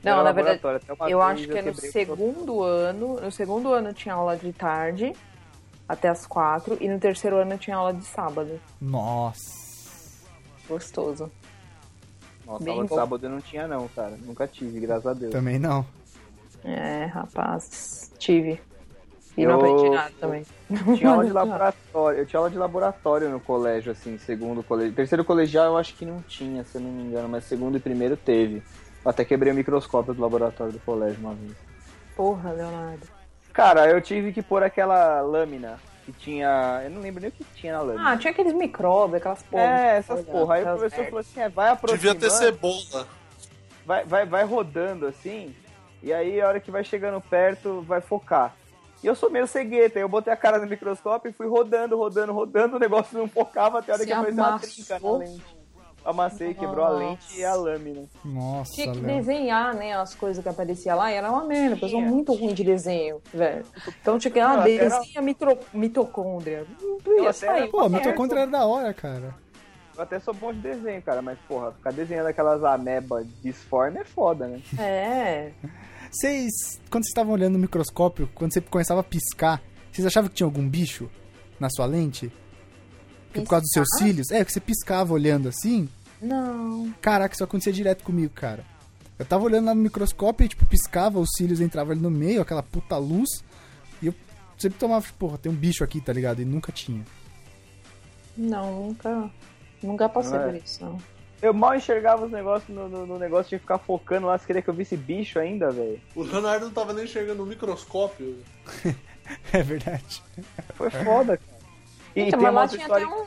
[0.02, 1.10] Não, Era na verdade, laboratório.
[1.12, 3.20] Eu acho que é no segundo ano.
[3.20, 5.12] No segundo ano tinha aula de tarde,
[5.88, 8.60] até as quatro, e no terceiro ano tinha aula de sábado.
[8.80, 9.60] Nossa.
[10.68, 11.30] Gostoso.
[12.46, 14.16] Nossa, Bem aula de sábado eu não tinha não, cara.
[14.22, 15.32] Nunca tive, graças a Deus.
[15.32, 15.84] Também não.
[16.64, 18.60] É, rapaz, tive.
[19.36, 20.44] E Eu- não aprendi nada também.
[20.96, 22.18] Tinha aula de laboratório.
[22.20, 24.92] Eu tinha aula de laboratório no colégio, assim, segundo colégio.
[24.94, 27.80] Terceiro colegial eu acho que não tinha, se eu não me engano, mas segundo e
[27.80, 28.62] primeiro teve.
[29.04, 31.52] Eu até quebrei o microscópio do laboratório do colégio uma vez.
[32.16, 33.06] Porra, Leonardo.
[33.52, 36.82] Cara, eu tive que pôr aquela lâmina que tinha.
[36.84, 38.10] Eu não lembro nem o que tinha na lâmina.
[38.12, 39.62] Ah, tinha aqueles micróbios, aquelas porra.
[39.62, 40.54] é, essas porra.
[40.56, 41.04] Aí o professor merda.
[41.04, 42.18] falou assim: é, vai aproximando.
[42.18, 43.06] Devia ter cebola.
[43.86, 45.54] vai, vai, vai rodando assim,
[46.02, 48.54] e aí a hora que vai chegando perto, vai focar.
[49.02, 52.32] E eu sou meio cegueta, eu botei a cara no microscópio e fui rodando, rodando,
[52.32, 55.60] rodando, o negócio não focava até a hora Se que apareceu uma trinca na lente.
[56.02, 58.04] Amassei, quebrou a lente e a lâmina.
[58.24, 59.16] Nossa, Tinha que Léo.
[59.18, 62.10] desenhar, né, as coisas que apareciam lá, e era uma merda, pessoa Tinha.
[62.10, 63.64] muito ruim de desenho, velho.
[64.00, 66.66] Então tinha que, ah, Não, era- desenha mitro- mitocôndria.
[67.06, 67.58] Não ia sair.
[67.64, 69.34] era- Pô, mitocôndria era da hora, cara.
[69.94, 74.04] Eu até sou bom de desenho, cara, mas porra, ficar desenhando aquelas ameba disforme é
[74.04, 74.60] foda, né?
[74.78, 75.50] É,
[76.10, 76.50] Vocês,
[76.90, 80.46] quando vocês estavam olhando no microscópio, quando você começava a piscar, vocês achavam que tinha
[80.46, 81.08] algum bicho
[81.58, 82.32] na sua lente?
[83.32, 84.30] Que por causa dos seus cílios?
[84.30, 85.88] É, que você piscava olhando assim.
[86.20, 86.92] não.
[87.00, 88.64] Caraca, isso acontecia direto comigo, cara.
[89.18, 92.40] Eu tava olhando lá no microscópio e, tipo, piscava, os cílios entravam ali no meio,
[92.40, 93.28] aquela puta luz.
[94.02, 94.14] E eu
[94.58, 96.40] sempre tomava, tipo, porra, tem um bicho aqui, tá ligado?
[96.40, 97.04] E nunca tinha.
[98.36, 99.30] Não, nunca.
[99.82, 100.42] Nunca passei é?
[100.42, 100.98] por isso, não.
[101.42, 104.60] Eu mal enxergava os negócios no, no, no negócio de ficar focando lá, você queria
[104.62, 106.00] que eu visse bicho ainda, velho.
[106.14, 108.38] O Leonardo não tava nem enxergando no microscópio.
[109.52, 110.20] É verdade.
[110.74, 111.60] Foi foda, cara.
[112.16, 113.06] E Então, mas lá tinha história.
[113.06, 113.26] até, um,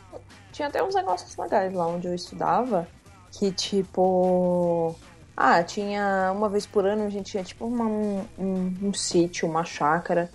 [0.51, 2.85] tinha até uns negócios legais lá onde eu estudava,
[3.31, 4.93] que tipo.
[5.37, 6.29] Ah, tinha.
[6.35, 10.29] Uma vez por ano a gente tinha tipo uma- um, um, um sítio, uma chácara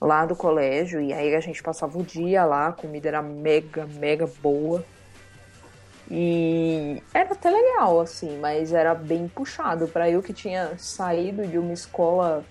[0.00, 3.86] lá do colégio, e aí a gente passava o dia lá, a comida era mega,
[3.86, 4.84] mega boa.
[6.10, 9.88] E era até legal, assim, mas era bem puxado.
[9.88, 12.44] Pra eu que tinha saído de uma escola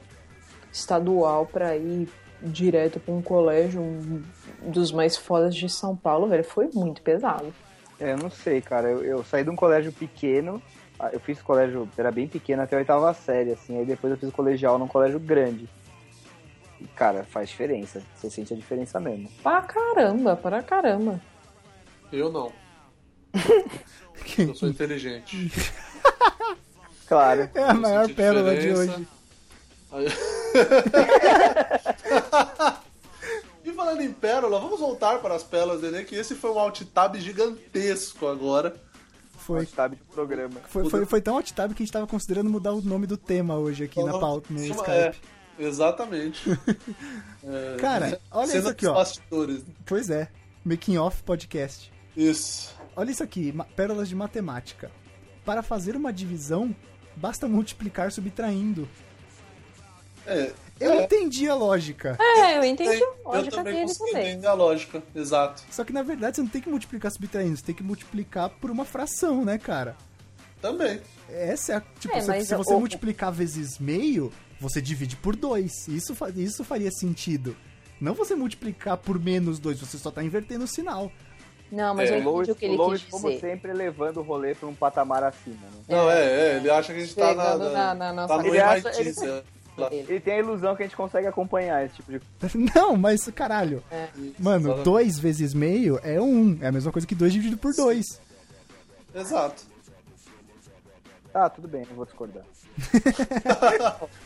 [0.72, 2.10] estadual pra ir
[2.42, 4.22] direto pra um colégio um
[4.66, 7.54] dos mais fodas de São Paulo, velho, foi muito pesado.
[8.00, 8.90] É, eu não sei, cara.
[8.90, 10.62] Eu, eu saí de um colégio pequeno.
[11.00, 13.78] ah, Eu fiz colégio, era bem pequeno até a oitava série, assim.
[13.78, 15.70] Aí depois eu fiz colegial num colégio grande.
[16.82, 18.02] E, cara, faz diferença.
[18.16, 19.30] Você sente a diferença mesmo.
[19.42, 21.22] Pra caramba, para caramba.
[22.12, 22.52] Eu não.
[24.38, 25.52] Eu sou inteligente.
[27.06, 27.50] Claro.
[27.54, 28.94] É a maior pérola de diferença.
[28.96, 29.08] hoje.
[29.92, 30.08] Aí-
[33.66, 36.82] e falando em pérola, vamos voltar para as pérolas dele, que esse foi um alt
[36.94, 38.74] tab gigantesco agora.
[39.38, 40.56] Foi, Sabe do programa.
[40.70, 43.58] foi, foi, foi tão alt-tab que a gente tava considerando mudar o nome do tema
[43.58, 45.22] hoje aqui na pauta, no Chama- Skype.
[45.60, 46.50] é, exatamente.
[47.46, 48.94] É, Cara, olha isso aqui, ó.
[48.94, 49.62] bastidores.
[49.86, 50.30] Pois é,
[50.64, 51.92] Making Off Podcast.
[52.16, 52.74] Isso.
[52.96, 54.92] Olha isso aqui, pérolas de matemática.
[55.46, 56.76] Para fazer uma divisão,
[57.16, 58.88] basta multiplicar subtraindo.
[60.26, 62.18] É, Eu entendi a lógica.
[62.20, 64.30] É, eu entendi tem- a lógica eu também dele consegui também.
[64.32, 65.64] entender a lógica, exato.
[65.70, 68.72] Só que na verdade você não tem que multiplicar subtraindo, você tem que multiplicar por
[68.72, 69.96] uma fração, né, cara?
[70.62, 71.02] Também.
[71.30, 71.82] Essa é a.
[72.00, 75.88] Tipo, É, se- se você o- multiplicar vezes meio, você divide por dois.
[75.90, 77.56] Isso, isso faria sentido.
[78.00, 81.12] Não você multiplicar por menos dois, você só tá invertendo o sinal.
[81.76, 83.42] Não, mas É, eu O entendi o que ele Lois, quis como dizer.
[83.42, 85.82] sempre, levando o rolê pra um patamar acima, né?
[85.90, 88.38] Não, é, é, ele acha que a gente tá na, na, na- na tá nossa
[88.38, 89.14] no Ele acha- ele-
[89.76, 89.88] lá.
[89.92, 90.20] Ele.
[90.20, 92.22] Tem a ilusão que a gente consegue acompanhar esse tipo de
[92.76, 93.84] Não, mas caralho.
[93.92, 94.08] É.
[94.38, 94.84] Mano, Exatamente.
[94.86, 96.60] dois vezes meio é um.
[96.62, 98.22] É a mesma coisa que dois dividido por dois.
[99.16, 99.64] Exato.
[101.32, 102.44] Tá, tudo bem, não vou discordar.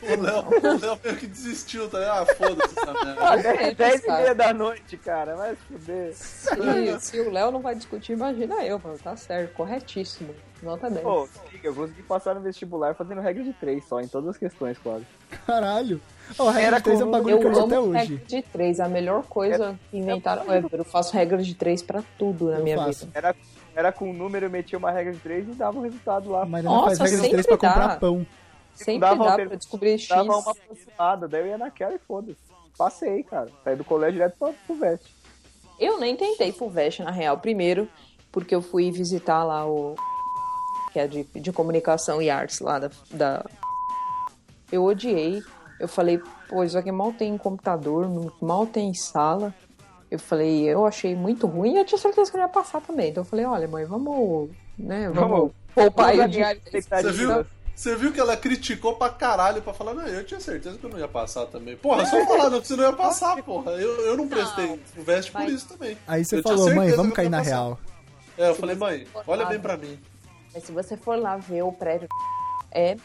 [0.02, 2.22] O Léo, o Léo meio que desistiu, tá?
[2.22, 3.16] Ah, foda-se essa merda.
[3.20, 4.22] Ah, é, 10 e cara.
[4.22, 6.14] meia da noite, cara, vai se fuder.
[6.16, 8.98] Se, se o Léo não vai discutir, imagina eu, mano.
[8.98, 10.34] Tá certo, corretíssimo.
[10.64, 11.04] Nota 10.
[11.04, 14.38] Pô, liga, eu consegui passar no vestibular fazendo regra de 3 só, em todas as
[14.38, 15.06] questões, quase.
[15.45, 16.02] Caralho.
[16.39, 18.00] A regra Era de 3 é um bagulho eu que eu uso amo até hoje.
[18.16, 20.70] regra de três, a melhor coisa que inventaram ever.
[20.74, 23.06] Eu faço regra de três pra tudo na Eu minha faço.
[23.06, 23.18] vida.
[23.18, 23.36] Era,
[23.78, 26.42] era com um número, eu metia uma regra de 3 e dava um resultado lá.
[26.42, 27.74] A Mariana faz regra de 3 pra sempre dá.
[27.74, 28.28] comprar pão.
[28.74, 30.08] Sempre dava dá pra descobrir X.
[30.08, 32.40] Dava uma aproximada, daí eu ia naquela e foda-se.
[32.76, 33.52] Passei, cara.
[33.64, 35.14] Saí do colégio direto pra, pro veste.
[35.80, 37.38] Eu nem tentei Fulvestre, na real.
[37.38, 37.88] Primeiro,
[38.32, 39.94] porque eu fui visitar lá o...
[40.92, 43.46] Que é de, de comunicação e artes lá da, da...
[44.72, 45.40] Eu odiei.
[45.80, 46.20] Eu falei,
[46.50, 48.10] pô, isso aqui mal tem computador,
[48.42, 49.54] mal tem sala.
[50.10, 53.10] Eu falei, eu achei muito ruim e eu tinha certeza que eu ia passar também.
[53.10, 54.49] Então eu falei, olha, mãe, vamos...
[54.78, 56.49] Né, vamos, poupar aí o Vamos dinheiro.
[56.51, 57.16] alinhar expectativas.
[57.16, 57.45] Você viu?
[57.76, 60.89] Você viu que ela criticou pra caralho pra falar, não, eu tinha certeza que eu
[60.89, 61.76] não ia passar também.
[61.78, 63.72] Porra, só falando que você não ia passar, porra.
[63.74, 64.66] Eu, eu não prestei
[64.97, 65.95] o veste por isso também.
[66.08, 67.49] Aí você Eu falou, mãe, vamos cair na passar.
[67.51, 67.80] real.
[68.38, 69.99] É, eu falei, mãe, olha lá, bem pra mim.
[70.53, 72.08] Mas se você for lá ver o prédio,
[72.72, 72.95] é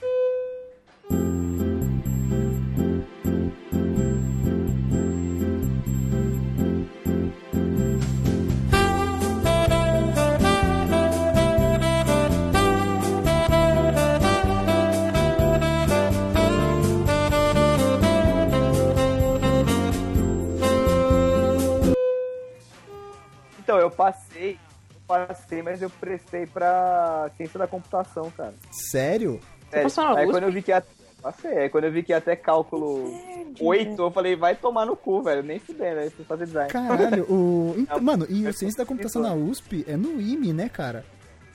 [23.73, 24.59] Então, eu passei,
[24.95, 28.53] eu passei, mas eu prestei pra ciência da computação, cara.
[28.71, 29.41] Sério?
[29.71, 29.85] Sério.
[29.85, 30.31] passou na Aí USP?
[30.33, 30.85] quando eu vi que ia.
[31.23, 33.15] Passei, aí quando eu vi que ia até cálculo
[33.59, 35.43] 8, eu falei, vai tomar no cu, velho.
[35.43, 36.71] Nem fudendo, aí fui fazer design.
[36.71, 37.75] Caralho, o.
[37.81, 41.03] Então, mano, e é o Ciência da Computação na USP é no IME, né, cara?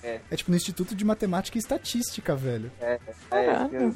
[0.01, 0.19] É.
[0.31, 2.71] É tipo no Instituto de Matemática e Estatística, velho.
[2.81, 2.97] É,
[3.29, 3.75] Caraca.
[3.75, 3.93] eu-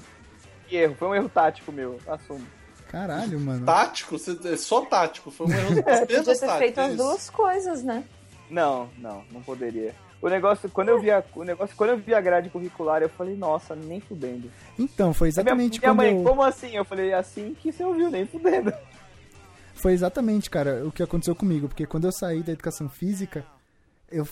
[0.68, 2.46] que erro, foi um erro tático meu, assumo.
[2.92, 3.66] Caralho, mano.
[3.66, 5.32] Tático, é só tático.
[5.32, 6.58] Foi um erro Você apenas podia ter tático.
[6.58, 8.04] feito é as duas coisas, né?
[8.50, 9.96] Não, não, não poderia.
[10.22, 13.08] O negócio, quando eu vi a, o negócio, quando eu vi a grade curricular, eu
[13.08, 14.52] falei, nossa, nem fudendo.
[14.78, 15.98] Então, foi Minha, exatamente minha quando.
[15.98, 16.76] mãe, como assim?
[16.76, 18.74] Eu falei, assim que você ouviu, nem fudendo.
[19.74, 21.70] Foi exatamente, cara, o que aconteceu comigo.
[21.70, 23.46] Porque quando eu saí da educação física,
[24.12, 24.28] eu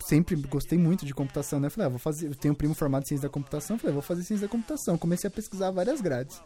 [0.00, 1.68] sempre gostei muito de computação, né?
[1.68, 2.26] Eu falei, ah, vou fazer.
[2.26, 4.50] Eu tenho um primo formado em ciência da computação, eu falei, vou fazer ciência da
[4.50, 4.98] computação.
[4.98, 6.42] Comecei a pesquisar várias grades.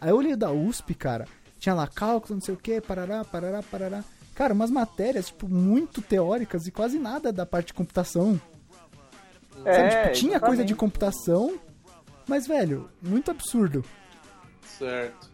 [0.00, 1.26] Aí eu olhei da USP, cara,
[1.58, 4.04] tinha lá cálculo, não sei o que, parará, parará, parará.
[4.34, 8.40] Cara, umas matérias, tipo, muito teóricas e quase nada da parte de computação.
[9.62, 11.58] Sabe, tipo, tinha coisa de É, computação,
[12.26, 13.84] mas, velho, muito absurdo.
[14.66, 15.30] Certo.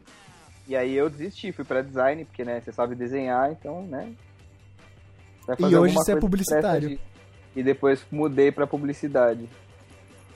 [0.69, 4.13] E aí eu desisti, fui pra design, porque, né, você sabe desenhar, então, né.
[5.59, 6.91] E hoje você é publicitário.
[6.91, 7.01] de-
[7.57, 9.49] E depois mudei pra publicidade.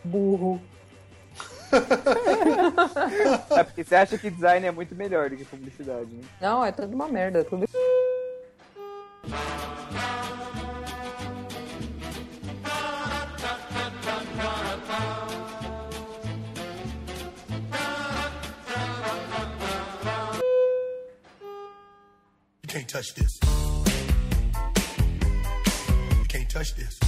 [0.02, 0.60] Burro.
[3.56, 6.22] É porque você acha que design é muito melhor do que publicidade, né?
[6.40, 7.40] Não, é tudo uma merda.
[7.40, 7.66] é Tudo...
[22.62, 23.38] You can't touch this.
[26.18, 26.98] You can't touch this.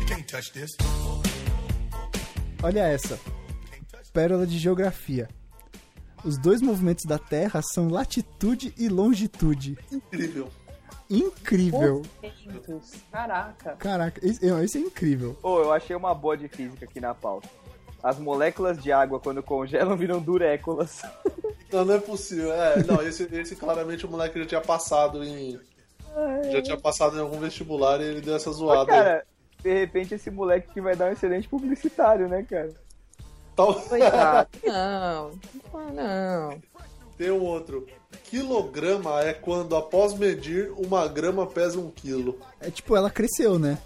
[0.00, 0.70] You can't touch this.
[2.62, 3.18] Olha essa.
[4.12, 5.28] Pérola de geografia.
[6.24, 9.76] Os dois movimentos da Terra são latitude e longitude.
[9.90, 10.48] Incrível.
[11.10, 12.02] Incrível.
[12.22, 12.92] Movimentos.
[13.10, 13.76] Caraca.
[13.76, 15.36] Caraca, esse, é incrível.
[15.42, 17.48] Pô, eu achei uma boa de física aqui na pauta.
[18.02, 21.02] As moléculas de água, quando congelam, viram duréculas.
[21.72, 22.52] Não, não é possível.
[22.52, 25.58] É, não, esse, esse claramente o moleque já tinha passado em.
[26.52, 28.80] Já tinha passado em algum vestibular e ele deu essa Mas, zoada.
[28.92, 28.98] aí.
[28.98, 29.26] cara,
[29.62, 32.72] de repente esse moleque que vai dar um excelente publicitário, né, cara?
[33.54, 34.48] Tal- Coitado.
[34.64, 35.30] Não.
[35.94, 36.62] Não.
[37.16, 37.86] Tem um outro.
[38.24, 42.38] Quilograma é quando, após medir, uma grama pesa um quilo.
[42.60, 43.78] É tipo, ela cresceu, né?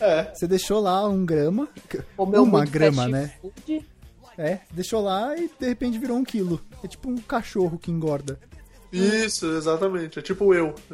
[0.00, 1.68] É, Você deixou lá um grama.
[2.16, 3.34] Comeu uma grama, né?
[3.40, 3.86] food.
[4.36, 6.60] É, deixou lá e de repente virou um quilo.
[6.84, 8.38] É tipo um cachorro que engorda.
[8.92, 10.18] isso, exatamente.
[10.18, 10.74] É tipo eu.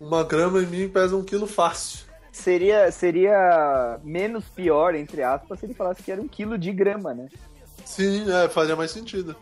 [0.00, 2.06] Uma grama em mim pesa um quilo fácil.
[2.30, 7.12] Seria, seria menos pior, entre aspas, se ele falasse que era um quilo de grama,
[7.12, 7.28] né?
[7.84, 9.34] Sim, é, fazia mais sentido.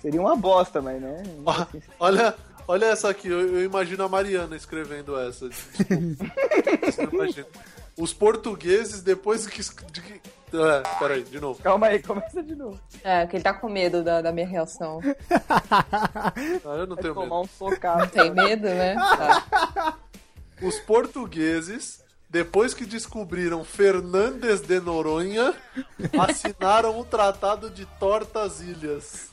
[0.00, 1.22] Seria uma bosta, mas, né?
[1.98, 2.34] Olha,
[2.66, 5.48] olha essa aqui, eu, eu imagino a Mariana escrevendo essa.
[7.32, 7.48] Tipo.
[7.96, 9.60] Os portugueses, depois que.
[9.92, 10.20] de
[10.54, 11.60] É, peraí, de novo.
[11.62, 12.78] Calma aí, começa de novo.
[13.02, 15.00] É, que ele tá com medo da, da minha reação.
[15.30, 16.32] Ah,
[16.78, 17.40] eu não Vai tenho tomar medo.
[17.40, 18.10] um socado.
[18.10, 18.94] Tem medo, né?
[18.94, 19.96] Tá.
[20.62, 25.54] Os portugueses, depois que descobriram Fernandes de Noronha,
[26.18, 29.30] assinaram o Tratado de Tortas Ilhas.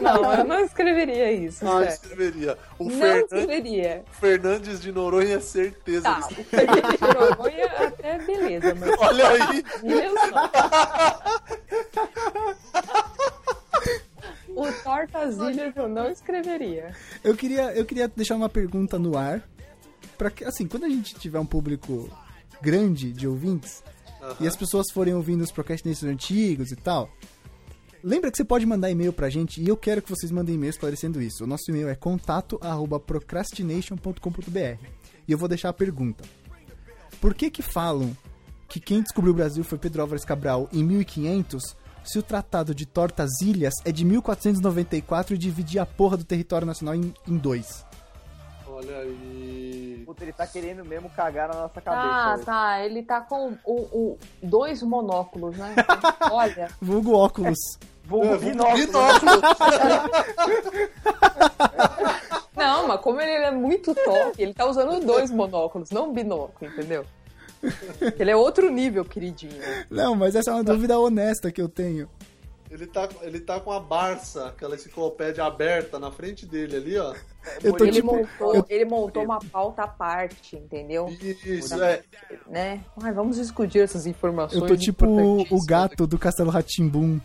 [0.00, 1.58] Não, eu não escreveria isso.
[1.64, 1.88] Sério.
[1.88, 2.58] escreveria.
[2.78, 4.04] O Não Fernan- escreveria.
[4.12, 6.02] Fernandes de Noronha, certeza.
[6.02, 9.94] Tá, o Fernando de Noronha até beleza, mas Olha aí, não.
[14.56, 16.94] O Tortas Ilhas eu não escreveria.
[17.24, 19.42] Eu queria, eu queria deixar uma pergunta no ar.
[20.16, 22.08] Pra que, assim, quando a gente tiver um público
[22.62, 23.82] grande de ouvintes
[24.38, 27.10] e as pessoas forem ouvindo os procrastinators antigos e tal,
[28.04, 30.70] lembra que você pode mandar e-mail pra gente e eu quero que vocês mandem e-mail
[30.70, 31.42] esclarecendo isso.
[31.44, 34.78] O nosso e-mail é contato@procrastination.com.br.
[35.26, 36.22] E eu vou deixar a pergunta.
[37.20, 38.14] Por que que falam
[38.68, 41.74] que quem descobriu o Brasil foi Pedro Álvares Cabral em 1500,
[42.04, 46.94] se o Tratado de Tortas-Ilhas é de 1494 e dividia a porra do território nacional
[46.94, 47.84] em, em dois?
[48.66, 50.02] olha aí.
[50.04, 52.34] Puta, ele tá querendo mesmo cagar na nossa cabeça.
[52.34, 52.44] hoje.
[52.44, 52.84] tá.
[52.84, 55.76] Ele tá com o, o- dois monóculos, né?
[56.30, 56.68] Olha.
[56.82, 57.56] Vulgo óculos.
[58.06, 58.86] Vulgo É, binóculo.
[58.86, 59.32] binóculo.
[62.56, 66.70] Não, mas como ele é muito top, ele tá usando dois monóculos, não um binóculo,
[66.70, 67.04] entendeu?
[68.18, 69.60] Ele é outro nível, queridinho.
[69.90, 72.08] Não, mas essa é uma dúvida honesta que eu tenho.
[72.70, 77.14] Ele tá, ele tá com a Barça, aquela enciclopédia aberta na frente dele ali, ó.
[77.62, 78.16] Eu tô Ele tipo.
[78.16, 81.06] montou, eu- ele montou uma pauta à parte, entendeu?
[81.44, 82.02] Isso, é.
[82.48, 82.80] Né?
[83.02, 84.60] Ai, vamos discutir essas informações.
[84.60, 87.20] Eu tô tipo o gato do Castelo Ratimbum.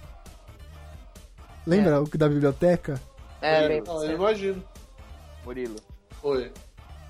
[1.69, 2.99] Lembra o da biblioteca?
[3.41, 4.63] É, bem, Não, eu imagino.
[5.45, 5.75] Murilo,
[6.23, 6.51] Oi.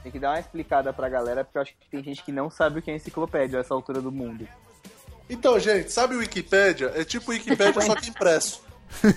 [0.03, 2.49] tem que dar uma explicada pra galera, porque eu acho que tem gente que não
[2.49, 4.47] sabe o que é enciclopédia a essa altura do mundo.
[5.29, 6.91] Então, gente, sabe o Wikipédia?
[6.95, 8.61] É tipo Wikipédia, só que impresso.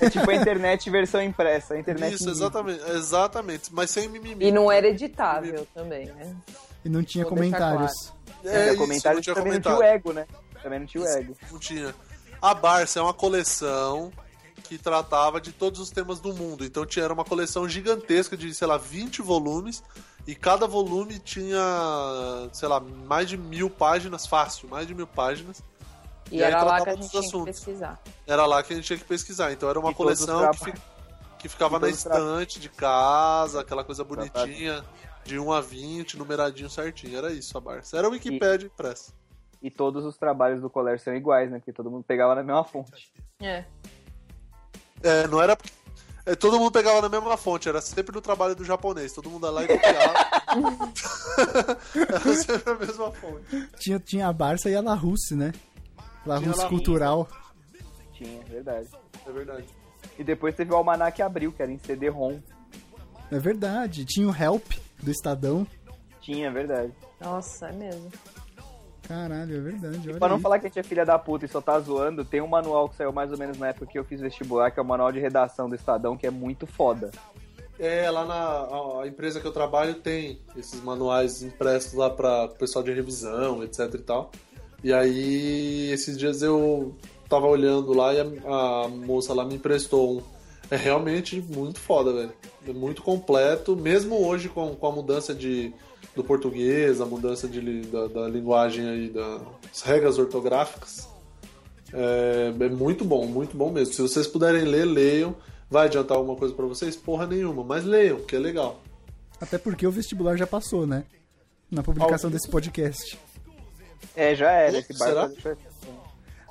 [0.01, 4.47] É tipo a internet versão impressa, a internet Isso, exatamente, exatamente, mas sem mimimi.
[4.47, 6.35] E não era editável também, né?
[6.85, 8.13] E não tinha Vou comentários.
[8.45, 9.79] É, É, isso, comentário não tinha também comentário.
[9.79, 10.27] não tinha o ego, né?
[10.63, 11.37] Também não tinha o ego.
[11.51, 11.95] Não tinha.
[12.41, 14.13] A Barça é uma coleção
[14.63, 16.65] que tratava de todos os temas do mundo.
[16.65, 19.83] Então tinha era uma coleção gigantesca de, sei lá, 20 volumes.
[20.27, 21.59] E cada volume tinha,
[22.53, 25.63] sei lá, mais de mil páginas, fácil, mais de mil páginas.
[26.31, 27.45] E, E aí era lá que a gente tinha que assuntos.
[27.59, 28.01] pesquisar.
[28.27, 29.53] Era lá que a gente tinha que pesquisar.
[29.53, 30.75] Então era uma E coleção que, fi-
[31.41, 34.85] que ficava na estante de casa, aquela coisa bonitinha,
[35.25, 37.19] de 1 a 20, numeradinho certinho.
[37.19, 37.97] Era isso a Barça.
[37.99, 39.13] Era o Wikipédia impresso.
[39.61, 41.59] E todos os trabalhos do colégio são iguais, né?
[41.59, 43.13] Porque todo mundo pegava na mesma fonte.
[43.41, 43.65] É.
[45.03, 45.57] É, não era.
[46.25, 49.13] é, todo mundo pegava na mesma fonte, era sempre no trabalho do japonês.
[49.13, 50.15] Todo mundo ia lá e copiava.
[51.97, 53.69] era sempre a mesma fonte.
[53.79, 55.53] Tinha, tinha a Barça e a La Russe, né?
[56.25, 57.29] La Tinha Russe La Cultural.
[58.13, 58.89] Tinha, verdade.
[59.27, 59.67] É verdade.
[60.19, 62.39] E depois teve o Almanac Abril, que era em CD-ROM.
[63.31, 64.05] É verdade.
[64.05, 64.73] Tinha o Help
[65.03, 65.67] do Estadão.
[66.21, 66.93] Tinha, verdade.
[67.21, 68.11] Nossa, é mesmo.
[69.07, 70.09] Caralho, é verdade.
[70.11, 70.43] Olha Pra não aí.
[70.43, 72.89] falar que a gente é filha da puta e só tá zoando, tem um manual
[72.89, 75.11] que saiu mais ou menos na época que eu fiz vestibular, que é o manual
[75.13, 77.11] de redação do Estadão, que é muito foda.
[77.79, 82.85] É, lá na empresa que eu trabalho tem esses manuais impressos lá para o pessoal
[82.85, 84.31] de revisão, etc e tal.
[84.85, 86.95] E aí, esses dias eu
[87.29, 88.25] tava olhando lá e a,
[88.85, 90.23] a moça lá me emprestou um.
[90.71, 92.33] É realmente muito foda, velho.
[92.67, 95.73] É muito completo, mesmo hoje com, com a mudança de,
[96.15, 101.09] do português, a mudança de, da, da linguagem aí, das regras ortográficas.
[101.93, 103.95] É, é muito bom, muito bom mesmo.
[103.95, 105.35] Se vocês puderem ler, leiam.
[105.71, 106.95] Vai adiantar alguma coisa pra vocês?
[106.95, 108.79] Porra nenhuma, mas leiam, porque é legal.
[109.41, 111.05] Até porque o vestibular já passou, né?
[111.71, 113.19] Na publicação desse podcast.
[114.15, 114.79] É, já era.
[114.79, 115.29] Esse Será?
[115.29, 115.59] barco...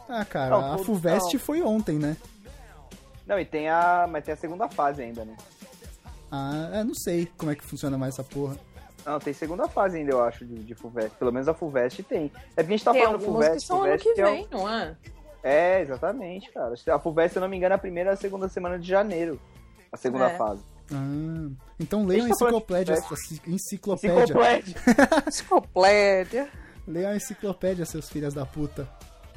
[0.09, 1.39] Ah, cara, Não, a FUVEST não.
[1.39, 2.17] foi ontem, né?
[3.27, 4.07] Não, e tem a.
[4.11, 5.37] Mas tem a segunda fase ainda, né?
[6.31, 8.57] Ah, é, não sei como é que funciona mais essa porra.
[9.05, 11.17] Não, tem segunda fase ainda, eu acho, de, de FUVEST.
[11.17, 12.31] Pelo menos a FUVEST tem.
[12.55, 14.25] É porque a gente tá Tem falando algumas FUVEST, que são ano FUVEST que um-
[14.25, 14.95] vem, não é?
[15.43, 16.73] É, exatamente, cara.
[16.93, 18.87] A FUVEST, se eu não me engano, é a primeira e a segunda semana de
[18.87, 19.39] janeiro.
[19.91, 20.37] A segunda É.
[20.37, 20.61] fase.
[20.93, 21.49] Ah,
[21.79, 22.93] então leiam a de enciclopédia.
[23.47, 24.21] Enciclopédia.
[24.23, 24.75] Enciclopédia.
[25.27, 26.49] Enciclopédia.
[26.87, 28.87] Leiam a enciclopédia, seus filhos da puta.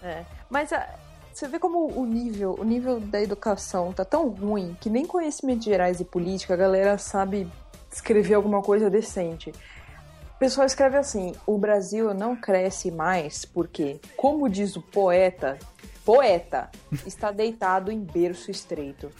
[0.02, 0.24] É.
[0.50, 0.86] Mas ah,
[1.32, 5.64] você vê como o nível, o nível da educação tá tão ruim que nem conhecimentos
[5.64, 7.48] gerais e política a galera sabe
[7.94, 9.50] escrever alguma coisa decente.
[9.50, 15.58] O pessoal escreve assim: o Brasil não cresce mais porque, como diz o poeta,
[16.04, 16.70] poeta
[17.06, 19.10] está deitado em berço estreito.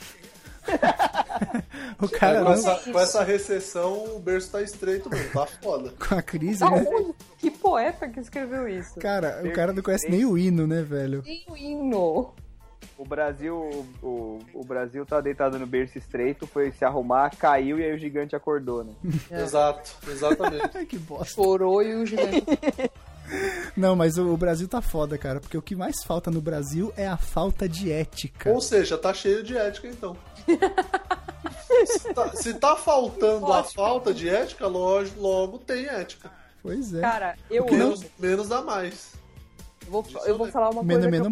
[2.01, 2.93] O cara com, essa, isso.
[2.93, 5.93] com essa recessão, o berço tá estreito mesmo, tá foda.
[5.99, 6.85] com a crise, Da né?
[7.39, 8.99] Que poeta que escreveu isso?
[9.01, 11.23] Cara, o cara não conhece nem o hino, né, velho?
[11.23, 12.35] Tem o hino.
[12.97, 13.57] O Brasil,
[14.03, 17.99] o, o Brasil tá deitado no berço estreito, foi se arrumar, caiu e aí o
[17.99, 18.93] gigante acordou, né?
[19.31, 19.43] É.
[19.43, 20.71] Exato, exatamente.
[20.77, 21.35] Ai, que bosta.
[21.35, 22.45] Chorou e o gigante.
[23.77, 27.09] Não, mas o, Brasil tá foda, cara, porque o que mais falta no Brasil é
[27.09, 28.51] a falta de ética.
[28.51, 30.17] Ou seja, tá cheio de ética então.
[31.87, 36.31] se, tá, se tá faltando a falta de ética, logo, logo tem ética.
[36.63, 37.01] Pois é.
[37.01, 38.11] Cara, eu Menos, amo.
[38.19, 39.13] menos dá mais.
[39.85, 40.87] Eu vou, eu vou falar uma coisa.
[40.87, 41.31] menos, menos eu-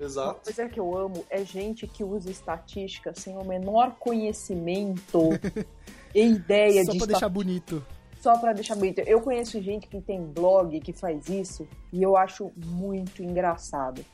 [0.00, 0.16] mais.
[0.16, 0.40] Uma Exato.
[0.44, 5.30] coisa que eu amo é gente que usa estatística sem o menor conhecimento
[6.14, 7.84] e ideia Só de pra deixar bonito.
[8.20, 9.00] só pra deixar bonito.
[9.00, 14.04] Eu conheço gente que tem blog que faz isso e eu acho muito engraçado.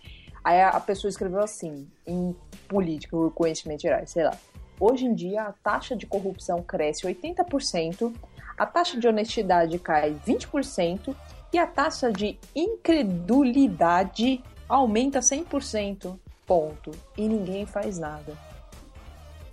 [0.45, 2.34] Aí a pessoa escreveu assim, em
[2.68, 4.37] política conhecimento gerais, sei lá.
[4.78, 8.12] Hoje em dia a taxa de corrupção cresce 80%,
[8.57, 11.14] a taxa de honestidade cai 20%
[11.53, 16.19] e a taxa de incredulidade aumenta 100%.
[16.47, 16.93] Ponto.
[17.17, 18.33] E ninguém faz nada.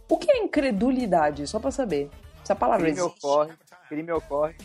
[0.07, 1.47] O que é incredulidade?
[1.47, 2.09] Só pra saber.
[2.43, 3.17] Essa palavra Crime existe.
[3.25, 3.53] ocorre,
[3.89, 4.55] crime ocorre,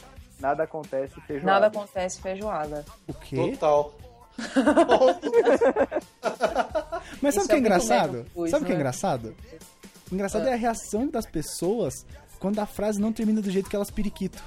[0.41, 1.53] nada acontece, feijoada.
[1.53, 2.85] Nada acontece feijoada.
[3.07, 3.53] O quê?
[3.53, 3.95] Total.
[7.23, 8.27] Mas sabe Isso o que é é muito engraçado?
[8.35, 8.81] coisa, sabe o que é né?
[8.81, 9.35] engraçado?
[10.11, 12.05] O engraçado é a reação das pessoas
[12.39, 14.43] quando a frase não termina do jeito que elas periquito.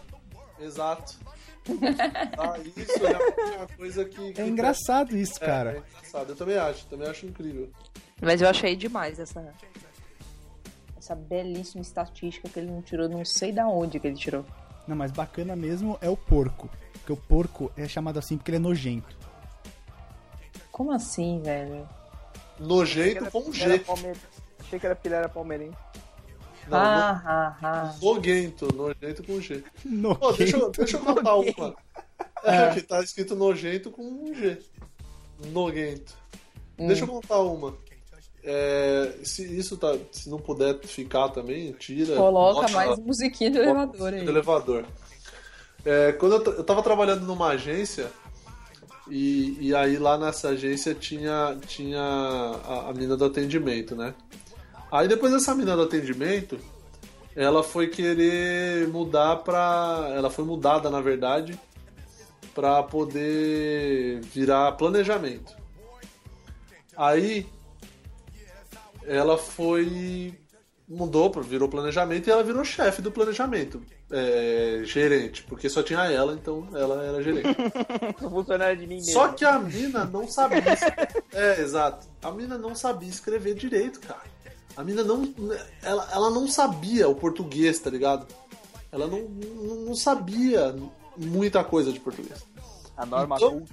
[0.60, 1.16] Exato.
[2.38, 4.34] Ah, isso é uma coisa que.
[4.34, 5.72] que É engraçado isso, É, cara.
[5.74, 6.30] é engraçado.
[6.32, 7.70] Eu também acho, também acho incrível.
[8.22, 9.54] Mas eu achei demais essa
[10.98, 14.46] essa belíssima estatística que ele não tirou, não sei da onde que ele tirou.
[14.88, 16.70] Não, mas bacana mesmo é o porco.
[16.94, 19.18] Porque o porco é chamado assim porque ele é nojento.
[20.72, 21.88] Como assim, velho?
[22.60, 23.82] Nojento com um G.
[24.60, 25.76] Achei que era porque ele era palmeirense.
[26.70, 27.96] Não, ah, ah, ah.
[28.02, 29.64] Nojento, nojento com G.
[29.86, 30.20] Nojento.
[30.20, 31.76] Pô, deixa, eu- deixa eu contar uma.
[32.44, 34.58] É, que tá escrito nojento com um G.
[35.52, 36.14] Noguento.
[36.78, 37.76] Deixa eu contar uma.
[38.44, 39.96] É, se isso tá.
[40.12, 42.16] Se não puder ficar também, tira.
[42.16, 44.24] Coloca bota- mais musiquinha de elevador aí.
[44.24, 44.86] do elevador.
[45.86, 48.12] É, quando eu, eu tava trabalhando numa agência,
[49.10, 54.14] e, e aí lá nessa agência tinha, tinha a, a mina do atendimento, né?
[54.92, 56.60] Aí depois dessa mina do atendimento,
[57.36, 60.12] ela foi querer mudar pra.
[60.14, 61.58] Ela foi mudada, na verdade,
[62.54, 65.56] pra poder virar planejamento.
[66.98, 67.48] Aí
[69.06, 70.38] ela foi.
[70.88, 73.82] mudou, virou planejamento e ela virou chefe do planejamento.
[74.14, 77.56] É, gerente, porque só tinha ela, então ela era gerente.
[78.20, 79.14] Sou funcionário de mim mesmo.
[79.14, 80.62] Só que a mina não sabia.
[81.34, 82.10] É, exato.
[82.22, 84.31] A mina não sabia escrever direito, cara.
[84.78, 85.34] A mina não.
[85.82, 88.26] Ela, ela não sabia o português, tá ligado?
[88.92, 90.76] Ela não, não, não sabia
[91.18, 92.44] muita coisa de português.
[92.98, 93.64] A norma Então-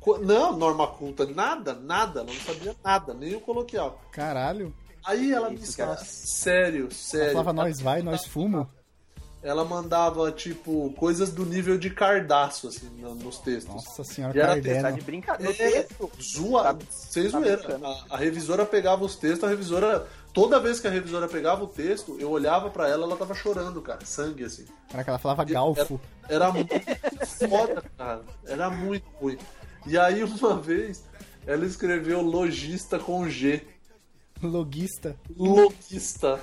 [0.00, 0.24] culta.
[0.24, 2.20] Não, norma culta, nada, nada.
[2.20, 4.00] Ela não sabia nada, nem o coloquial.
[4.12, 4.74] Caralho.
[5.04, 5.92] Aí ela me escreve.
[5.92, 6.04] cara.
[6.04, 7.32] Sério, Ela sério.
[7.32, 8.68] falava, nós vai, nós fumo.
[9.42, 13.74] Ela mandava, tipo, coisas do nível de cardaço, assim, no- nos textos.
[13.74, 14.92] Nossa senhora, E era Tá Cardeno.
[14.92, 15.52] de brincadeira.
[15.54, 16.10] No É, texto.
[16.22, 17.80] zoa, Tá- sem tá zoeira.
[18.10, 20.06] A, a revisora pegava os textos, a revisora.
[20.32, 23.82] Toda vez que a revisora pegava o texto, eu olhava pra ela, ela tava chorando,
[23.82, 24.04] cara.
[24.04, 24.64] Sangue, assim.
[24.88, 26.00] Caraca, ela falava galfo.
[26.28, 26.72] Era muito
[27.26, 28.22] foda, cara.
[28.46, 29.38] Era muito ruim.
[29.86, 31.04] E aí, uma vez,
[31.46, 33.62] ela escreveu logista com G.
[34.42, 35.16] Loguista.
[35.36, 36.40] Logista.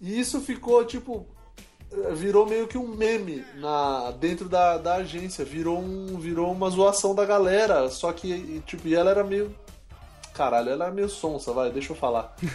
[0.00, 1.26] E isso ficou, tipo.
[2.14, 5.44] Virou meio que um meme na, dentro da, da agência.
[5.44, 7.88] Virou, um, virou uma zoação da galera.
[7.88, 9.54] Só que, tipo, e ela era meio.
[10.38, 12.36] Caralho, ela era meio sonsa, vai, deixa eu falar.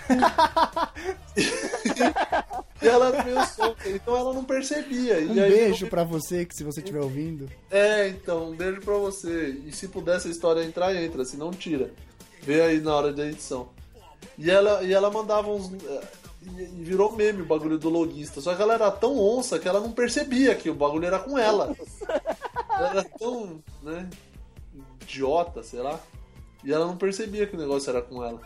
[2.82, 5.20] e ela era meio sonsa, então ela não percebia.
[5.20, 7.50] E Um aí, beijo pra você, que se você estiver ouvindo.
[7.70, 9.50] é, então, um beijo pra você.
[9.66, 11.92] E se puder essa história entrar, entra, se não tira.
[12.42, 13.68] Vê aí na hora da edição.
[14.38, 15.72] E ela, e ela mandava uns.
[15.84, 16.02] eh,
[16.42, 18.40] E e virou meme o bagulho do logista.
[18.40, 21.38] Só que ela era tão onça que ela não percebia que o bagulho era com
[21.38, 21.76] ela.
[22.70, 24.10] Ela era tão, né,
[25.02, 26.00] idiota, sei lá.
[26.64, 28.40] E ela não percebia que o negócio era com ela.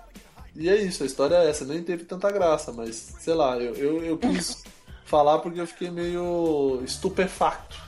[0.55, 1.65] E é isso, a história é essa.
[1.65, 4.63] Nem teve tanta graça, mas sei lá, eu, eu, eu quis
[5.05, 7.87] falar porque eu fiquei meio estupefacto.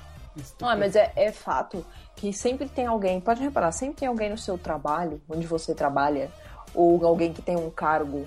[0.62, 1.86] Não, mas é, é fato
[2.16, 6.30] que sempre tem alguém, pode reparar, sempre tem alguém no seu trabalho, onde você trabalha,
[6.74, 8.26] ou alguém que tem um cargo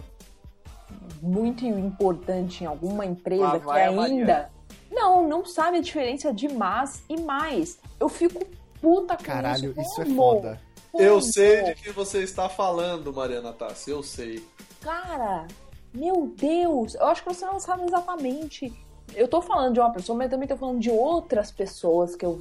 [1.22, 4.50] muito importante em alguma empresa que ainda
[4.90, 7.78] não, não sabe a diferença de mais e mais.
[7.98, 8.44] Eu fico
[8.80, 9.80] puta com Caralho, isso.
[9.80, 10.60] isso é foda.
[10.94, 14.46] Eu sei de que você está falando, Mariana Tassi, eu sei.
[14.80, 15.46] Cara,
[15.94, 18.72] meu Deus, eu acho que você não sabe exatamente.
[19.14, 22.40] Eu tô falando de uma pessoa, mas também tô falando de outras pessoas que eu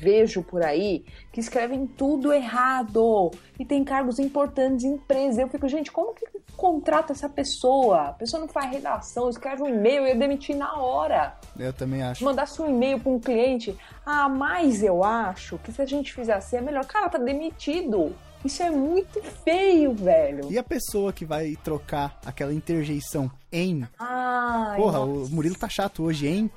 [0.00, 5.42] vejo por aí que escrevem tudo errado e tem cargos importantes em empresa.
[5.42, 8.08] Eu fico, gente, como que contrata essa pessoa?
[8.08, 11.36] A pessoa não faz redação, escreve um e-mail, eu ia demitir na hora.
[11.58, 12.24] Eu também acho.
[12.24, 16.34] Mandasse um e-mail para um cliente, ah, mas eu acho que se a gente fizer
[16.34, 16.84] assim é melhor.
[16.86, 18.14] Cara, tá demitido.
[18.44, 20.52] Isso é muito feio, velho.
[20.52, 23.86] E a pessoa que vai trocar aquela interjeição em.
[23.98, 25.32] Ai, Porra, nossa.
[25.32, 26.50] o Murilo tá chato hoje, hein?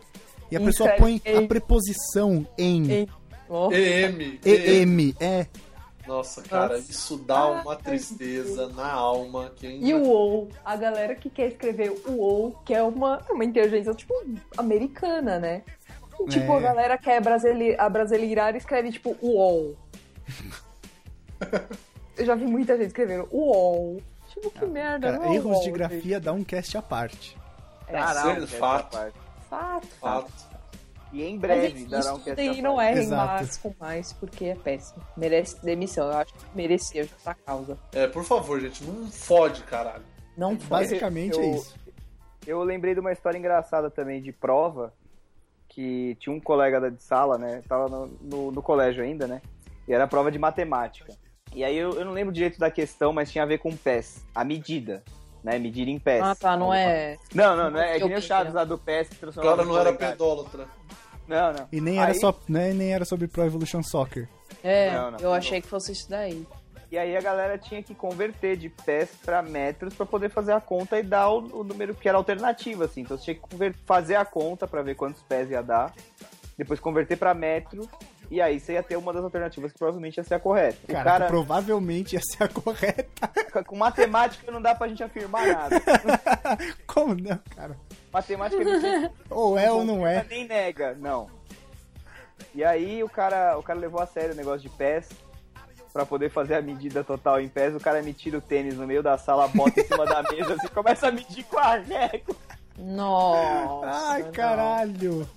[0.51, 1.37] E a Isso pessoa é põe em.
[1.37, 2.91] a preposição em.
[2.91, 3.07] Em.
[3.47, 3.71] Oh.
[3.71, 4.39] EM.
[4.45, 5.47] EM, é.
[6.09, 6.89] Nossa, cara, Nossa.
[6.91, 9.51] isso dá uma Ai, tristeza na alma.
[9.55, 13.45] Quem E o OU, a galera que quer escrever o OU, que é uma, uma
[13.45, 14.11] inteligência, tipo,
[14.57, 15.61] americana, né?
[16.19, 16.57] E, tipo, É.
[16.57, 19.77] a galera quer brasile a brasileirar e escreve, tipo, UOL.
[22.17, 24.01] Eu já vi muita gente escrevendo UOL.
[24.29, 27.37] Tipo, que merda, Cara, não é erros UOL, de grafia dá um cast à parte.
[27.87, 28.97] É, Caralho, Ser fato.
[28.97, 29.13] gente.
[29.47, 29.87] Fato.
[30.01, 30.31] Fato.
[31.11, 33.25] E em Mas breve enfim, dará um cast e não errem Exato.
[33.33, 35.01] mais com mais, porque é péssimo.
[35.17, 36.07] Merece demissão.
[36.11, 37.77] Eu acho que merecia justa causa.
[37.93, 40.03] É, por favor, gente, não fode, caralho.
[40.37, 40.67] Não foi.
[40.79, 41.75] Basicamente eu- é isso.
[42.45, 44.93] Eu lembrei de uma história engraçada também de prova,
[45.67, 47.61] que tinha um colega da de sala, né?
[47.67, 49.41] Tava no, no, no colégio ainda, né?
[49.87, 51.13] E era prova de matemática.
[51.53, 54.23] E aí eu, eu não lembro direito da questão, mas tinha a ver com pés.
[54.33, 55.03] A medida,
[55.43, 55.57] né?
[55.59, 56.21] Medir em pés.
[56.23, 57.17] Ah, tá, não é.
[57.33, 58.59] Não, não, não é, é que nem o Chaves né?
[58.59, 60.67] lá do pés que O transformava cara no não era pedólatra.
[61.27, 61.67] Não, não.
[61.71, 64.27] E nem era, Aí- só, né, nem era sobre Pro Evolution Soccer.
[64.63, 65.19] É, Não, não.
[65.19, 66.45] eu achei que fosse isso daí.
[66.91, 70.59] E aí a galera tinha que converter de pés pra metros pra poder fazer a
[70.59, 73.01] conta e dar o, o número que era alternativo, assim.
[73.01, 75.93] Então você tinha que fazer a conta pra ver quantos pés ia dar,
[76.57, 77.87] depois converter pra metro,
[78.31, 80.77] e aí você ia ter uma das alternativas que provavelmente ia ser a correta.
[80.87, 83.27] O Cara, provavelmente ia ser a correta.
[83.65, 85.81] com matemática não dá pra gente afirmar nada.
[86.85, 87.75] Como não, cara?
[88.13, 90.23] Matemática não tem Ou é ou não é.
[90.29, 91.27] nem nega, não.
[92.53, 95.09] E aí o cara, o cara levou a sério o negócio de pés
[95.91, 97.75] pra poder fazer a medida total em pés.
[97.75, 100.53] O cara me tira o tênis no meio da sala, bota em cima da mesa
[100.53, 102.35] assim, começa a medir com a régua.
[102.77, 104.11] Nossa.
[104.11, 105.27] Ai, não.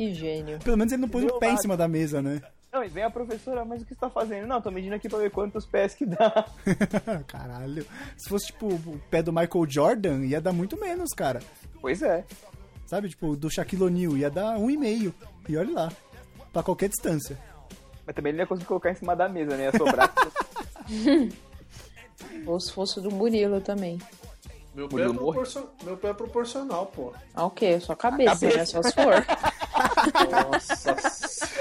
[0.00, 0.58] Que gênio.
[0.60, 2.40] Pelo menos ele não pôs o pé em cima da mesa, né?
[2.72, 4.46] Não, e vem a professora, mas o que você tá fazendo?
[4.46, 6.46] Não, tô medindo aqui pra ver quantos pés que dá.
[7.28, 7.86] Caralho.
[8.16, 11.42] Se fosse, tipo, o pé do Michael Jordan, ia dar muito menos, cara.
[11.82, 12.24] Pois é.
[12.86, 15.14] Sabe, tipo, do Shaquille O'Neal, ia dar um e meio.
[15.46, 15.92] E olha lá.
[16.50, 17.36] Pra qualquer distância.
[18.06, 19.64] Mas também ele não ia conseguir colocar em cima da mesa, né?
[19.64, 20.14] Ia sobrar.
[22.48, 23.98] Ou se fosse do Murilo também.
[24.74, 25.64] Meu pé, é proporcion...
[25.82, 27.12] Meu pé é proporcional, pô.
[27.34, 27.78] Ah, o quê?
[27.80, 28.64] Sua cabeça, né?
[28.64, 29.12] Só se for.
[30.30, 30.96] Nossa,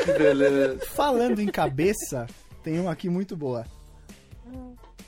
[0.03, 0.79] que beleza.
[0.87, 2.27] Falando em cabeça,
[2.63, 3.65] tem uma aqui muito boa.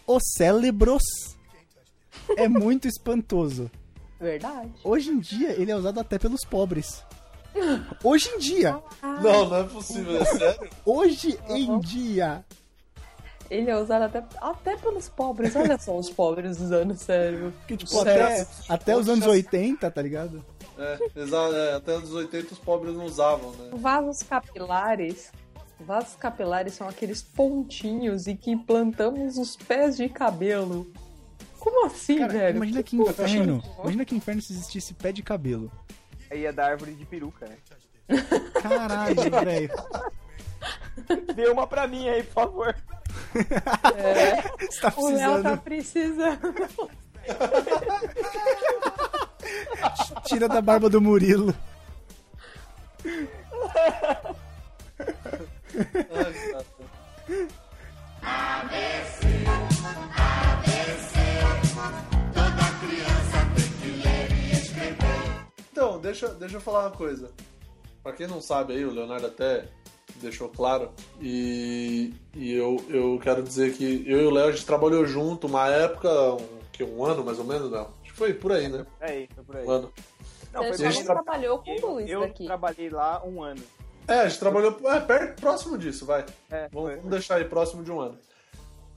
[0.05, 1.03] O cérebros
[2.37, 3.69] é muito espantoso.
[4.19, 4.71] Verdade.
[4.83, 7.03] Hoje em dia, ele é usado até pelos pobres.
[8.03, 8.79] Hoje em dia.
[9.01, 10.69] Não, não é possível, é sério.
[10.85, 12.45] Hoje em dia.
[13.49, 15.55] Ele é usado até, até pelos pobres.
[15.57, 17.53] Olha só os pobres usando cérebro.
[17.67, 18.23] Que, tipo, Sério?
[18.23, 20.43] até, até os anos 80, tá ligado?
[20.81, 23.69] É, é, até os 80 os pobres não usavam, né?
[23.73, 25.31] Vasos capilares.
[25.79, 30.91] Vasos capilares são aqueles pontinhos e que implantamos os pés de cabelo.
[31.59, 32.57] Como assim, Cara, velho?
[32.57, 33.63] imagina que Puta, inferno.
[33.79, 35.71] Imagina que inferno se existisse pé de cabelo.
[36.29, 37.57] Aí ia dar árvore de peruca, né?
[38.61, 39.71] Caralho, velho.
[41.35, 42.75] Dê uma pra mim aí, por favor.
[44.59, 46.39] Você tá O Léo tá precisando.
[50.25, 51.53] Tira da barba do Murilo.
[56.13, 56.65] Ai, cara.
[65.71, 67.31] Então, deixa, deixa eu falar uma coisa.
[68.03, 69.67] Pra quem não sabe aí, o Leonardo até
[70.21, 70.91] deixou claro.
[71.19, 75.47] E, e eu, eu quero dizer que eu e o Léo a gente trabalhou junto
[75.47, 77.89] uma época, um, que, um ano mais ou menos, não?
[78.01, 78.85] Acho que foi por aí, né?
[78.99, 79.65] Aí, foi por aí.
[79.65, 79.93] Um ano.
[80.53, 82.45] Não, Você só não trabalhou com o Eu, Luiz eu daqui.
[82.45, 83.63] trabalhei lá um ano.
[84.07, 86.25] É, a gente trabalhou é, perto, próximo disso, vai.
[86.49, 88.17] É, Vamos, vamos deixar aí próximo de um ano.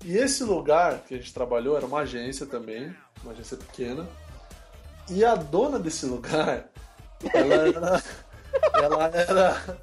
[0.05, 4.07] E esse lugar que a gente trabalhou era uma agência também, uma agência pequena.
[5.09, 6.69] E a dona desse lugar,
[7.33, 8.03] ela era.
[8.83, 9.79] ela era.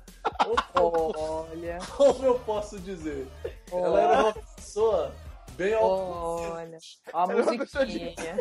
[0.75, 3.27] Olha, Como eu posso dizer?
[3.71, 5.11] Ela era uma pessoa
[5.53, 6.77] bem olha.
[7.13, 8.37] Ó a musiquinha.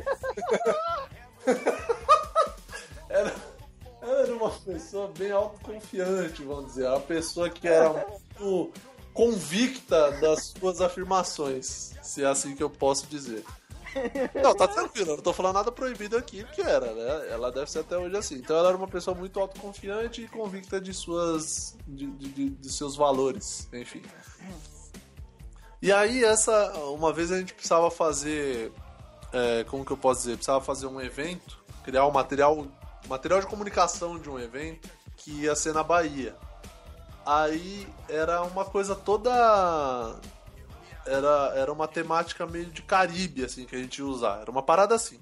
[3.11, 3.35] Era,
[4.01, 6.87] era uma pessoa bem autoconfiante, vamos dizer.
[6.89, 8.07] Uma pessoa que era
[8.39, 8.73] muito
[9.13, 13.45] convicta das suas afirmações, se é assim que eu posso dizer.
[14.41, 17.29] Não, tá tranquilo, eu não tô falando nada proibido aqui, porque era, né?
[17.33, 18.37] Ela deve ser até hoje assim.
[18.37, 21.77] Então ela era uma pessoa muito autoconfiante e convicta de suas.
[21.89, 24.01] de- de- de seus valores, enfim.
[25.83, 26.73] E aí, essa.
[26.91, 28.73] Uma vez a gente precisava fazer
[29.33, 30.37] é, como que eu posso dizer?
[30.37, 32.67] Precisava fazer um evento, criar um material,
[33.09, 36.35] material de comunicação de um evento que ia ser na Bahia.
[37.25, 39.31] Aí era uma coisa toda.
[41.07, 44.41] Era, era uma temática meio de Caribe, assim, que a gente ia usar.
[44.41, 45.20] Era uma parada assim.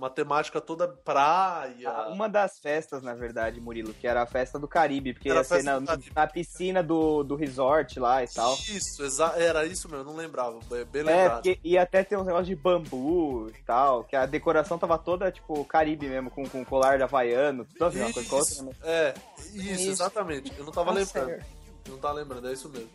[0.00, 1.90] Uma temática toda praia.
[1.90, 5.40] Ah, Uma das festas, na verdade, Murilo, que era a festa do Caribe, porque Era
[5.40, 8.54] ia ser na, na piscina do, do resort lá e tal.
[8.54, 9.02] Isso,
[9.36, 10.58] era isso mesmo, eu não lembrava.
[10.70, 11.34] Bem, É, lembrado.
[11.42, 15.30] porque ia até ter uns negócios de bambu e tal, que a decoração tava toda,
[15.30, 18.72] tipo, Caribe mesmo, com, com colar de havaiano, tudo assim, uma coisa com outra, né?
[18.82, 19.14] é,
[19.52, 19.90] isso, Isso.
[19.90, 20.50] exatamente.
[20.56, 21.44] Eu não tava Tá lembrando.
[21.84, 22.88] Eu não tava lembrando, é isso mesmo.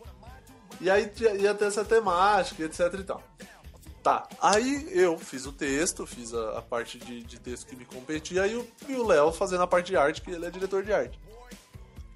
[0.80, 3.22] E aí ia ter essa temática, etc e tal.
[4.06, 7.84] Tá, aí eu fiz o texto, fiz a, a parte de, de texto que me
[7.84, 10.84] competia, e o e o Léo fazendo a parte de arte, que ele é diretor
[10.84, 11.18] de arte.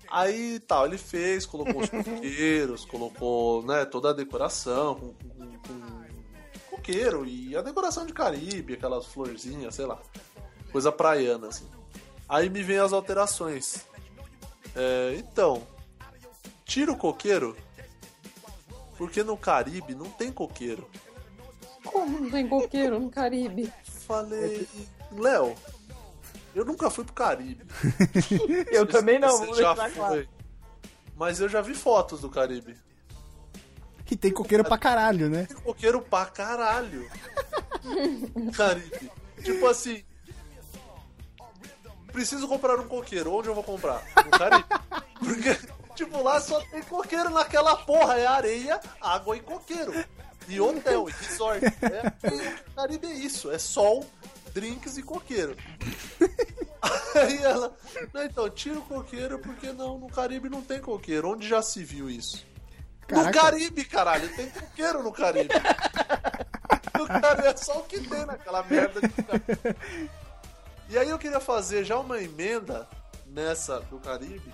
[0.08, 6.76] Aí tal, ele fez, colocou os coqueiros, colocou né, toda a decoração com, com, com
[6.76, 9.98] coqueiro e a decoração de Caribe, aquelas florzinhas, sei lá.
[10.70, 11.66] Coisa praiana, assim.
[12.28, 13.84] Aí me vem as alterações.
[14.76, 15.66] É, então,
[16.64, 17.56] tira o coqueiro,
[18.96, 20.88] porque no Caribe não tem coqueiro.
[21.84, 23.72] Como não tem coqueiro no Caribe?
[24.06, 24.68] Falei,
[25.12, 25.54] Léo,
[26.54, 27.64] eu nunca fui pro Caribe.
[28.70, 30.14] Eu também não, Você vou já deixar claro.
[30.14, 30.28] foi.
[31.16, 32.76] Mas eu já vi fotos do Caribe.
[34.06, 35.44] Que tem coqueiro pra caralho, né?
[35.46, 37.06] Tem coqueiro pra caralho.
[38.56, 39.10] Caribe.
[39.44, 40.02] Tipo assim.
[42.10, 43.32] Preciso comprar um coqueiro.
[43.34, 44.02] Onde eu vou comprar?
[44.24, 44.64] No Caribe.
[45.20, 45.58] Porque,
[45.94, 48.18] tipo, lá só tem coqueiro naquela porra.
[48.18, 49.92] É areia, água e coqueiro.
[50.50, 51.64] E hotel, e resort.
[51.64, 53.50] É, o Caribe é isso.
[53.50, 54.04] É sol,
[54.52, 55.56] drinks e coqueiro.
[57.14, 57.72] Aí ela.
[58.12, 61.30] Não, então, tira o coqueiro porque não, no Caribe não tem coqueiro.
[61.30, 62.46] Onde já se viu isso?
[63.02, 63.40] No Caraca.
[63.40, 65.54] Caribe, caralho, tem coqueiro no Caribe.
[66.98, 70.10] no Caribe é só o que tem naquela merda de Caribe.
[70.88, 72.88] E aí eu queria fazer já uma emenda
[73.26, 74.52] nessa do Caribe,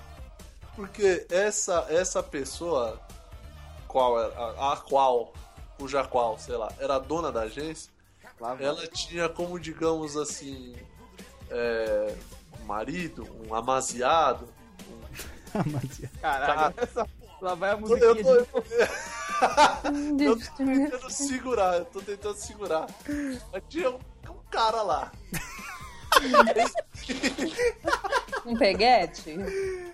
[0.74, 3.00] porque essa essa pessoa,
[3.88, 5.32] qual era, a, a qual,
[5.78, 7.90] cuja qual, sei lá, era a dona da agência,
[8.40, 8.66] Lá vai.
[8.66, 10.74] ela tinha como, digamos assim,
[11.50, 12.14] é,
[12.60, 14.48] um marido, um amaziado,
[15.72, 17.06] Mas- Caralho, essa-
[17.40, 18.46] lá vai a eu musiquinha tô, de...
[20.24, 22.86] eu tô tentando segurar, eu tô tentando segurar.
[23.52, 23.98] Mas tinha um,
[24.28, 25.12] um cara lá.
[28.46, 29.36] Um peguete?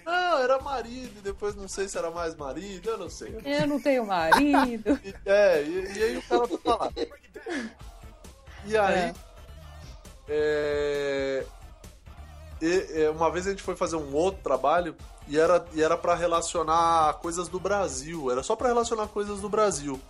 [0.05, 3.37] Não, era marido, e depois não sei se era mais marido, eu não sei.
[3.45, 4.99] Eu não tenho marido.
[5.05, 6.91] E- É, e, e aí o cara tá lá.
[8.65, 9.13] E aí.
[10.29, 11.45] é,
[12.61, 14.95] e- é, uma vez a gente foi fazer um outro trabalho
[15.29, 18.31] e era, e era para relacionar coisas do Brasil.
[18.31, 20.01] Era só pra relacionar coisas do Brasil.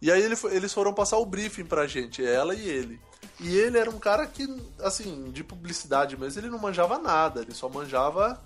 [0.00, 3.00] E aí ele foi- eles foram passar o briefing pra gente, ela e ele.
[3.38, 4.46] E ele era um cara que,
[4.80, 8.40] assim, de publicidade mesmo, ele não manjava nada, ele só manjava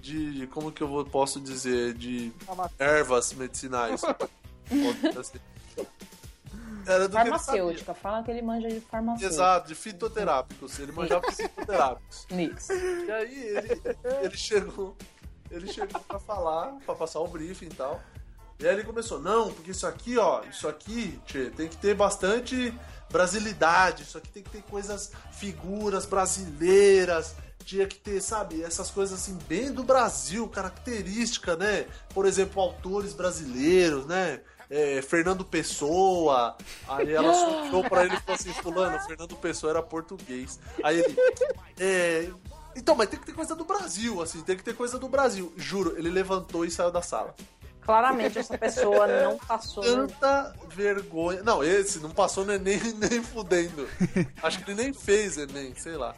[0.00, 2.32] de, como que eu vou- posso dizer, de
[2.78, 4.02] ervas medicinais.
[6.86, 7.22] Era do que.
[7.22, 7.94] Farmacêutica.
[7.94, 9.32] Fala que ele manja de farmacêutica.
[9.32, 10.78] Exato, de fitoterápicos.
[10.78, 12.26] Ele manjava de fitoterápicos.
[12.32, 12.68] Mix.
[12.70, 13.82] E aí ele,
[14.22, 14.96] ele chegou,
[15.50, 18.00] ele chegou pra falar, pra passar o briefing e tal.
[18.58, 21.94] E aí ele começou, não, porque isso aqui, ó, isso aqui, tchê, tem que ter
[21.94, 22.74] bastante
[23.10, 27.34] brasilidade, isso aqui tem que ter coisas, figuras brasileiras,
[27.70, 31.86] tinha que ter, sabe, essas coisas assim, bem do Brasil, característica, né?
[32.12, 34.40] Por exemplo, autores brasileiros, né?
[34.68, 36.56] É, Fernando Pessoa,
[36.88, 40.58] aí ela soltou pra ele e falou assim, fulano, Fernando Pessoa era português.
[40.82, 41.16] Aí ele,
[41.78, 42.28] é,
[42.74, 45.52] então, mas tem que ter coisa do Brasil, assim, tem que ter coisa do Brasil.
[45.56, 47.34] Juro, ele levantou e saiu da sala.
[47.82, 49.82] Claramente essa pessoa não passou.
[49.84, 51.42] no- Tanta vergonha.
[51.42, 53.88] Não, esse não passou no Enem nem fudendo.
[54.42, 56.14] Acho que ele nem fez Enem, sei lá.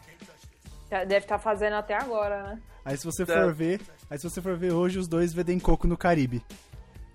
[1.00, 2.58] Deve estar fazendo até agora, né?
[2.84, 3.26] Aí se você É.
[3.26, 6.44] for ver, aí se você for ver hoje os dois vendem coco no Caribe.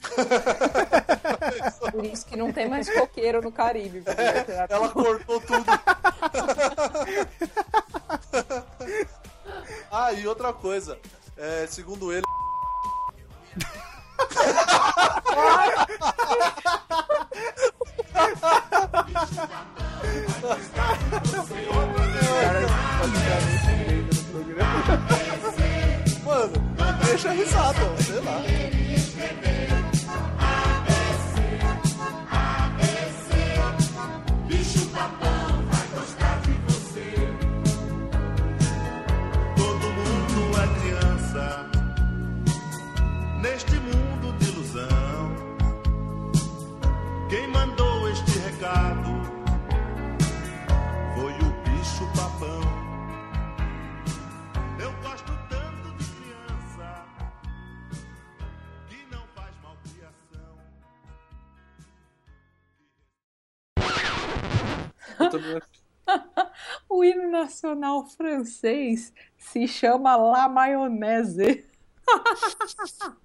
[1.91, 4.01] Por isso que não tem mais coqueiro no Caribe.
[4.01, 5.65] porque vai ter- Ela cortou tudo.
[9.91, 10.97] ah, e outra coisa.
[11.37, 12.23] é, segundo ele.
[26.25, 26.53] Mano,
[27.05, 28.41] deixa risada, sei lá.
[39.55, 41.65] Todo mundo é criança
[43.41, 43.76] neste
[66.89, 71.67] O hino nacional francês se chama La Mayonnaise.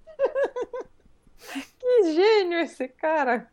[1.77, 3.51] Que gênio esse cara!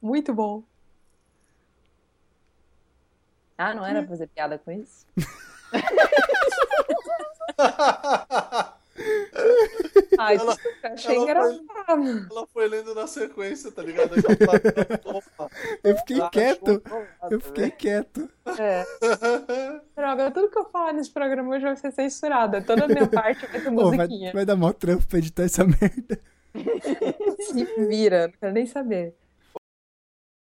[0.00, 0.64] Muito bom.
[3.58, 5.06] Ah, não era pra fazer piada com isso?
[10.18, 12.26] Ai, Ela- desculpa, achei ela engraçado.
[12.30, 14.12] Ela foi lendo na sequência, tá ligado?
[15.84, 16.82] Eu fiquei Ah, quieto.
[17.30, 18.28] Eu fiquei quieto.
[18.58, 18.84] É.
[19.96, 22.62] Droga, tudo que eu falar nesse programa hoje vai ser censurado.
[22.64, 24.32] Toda a minha parte vai ter Pô, vai, musiquinha.
[24.32, 26.18] vai dar mó trampo pra editar essa merda.
[27.40, 29.14] Se vira, não quero nem saber.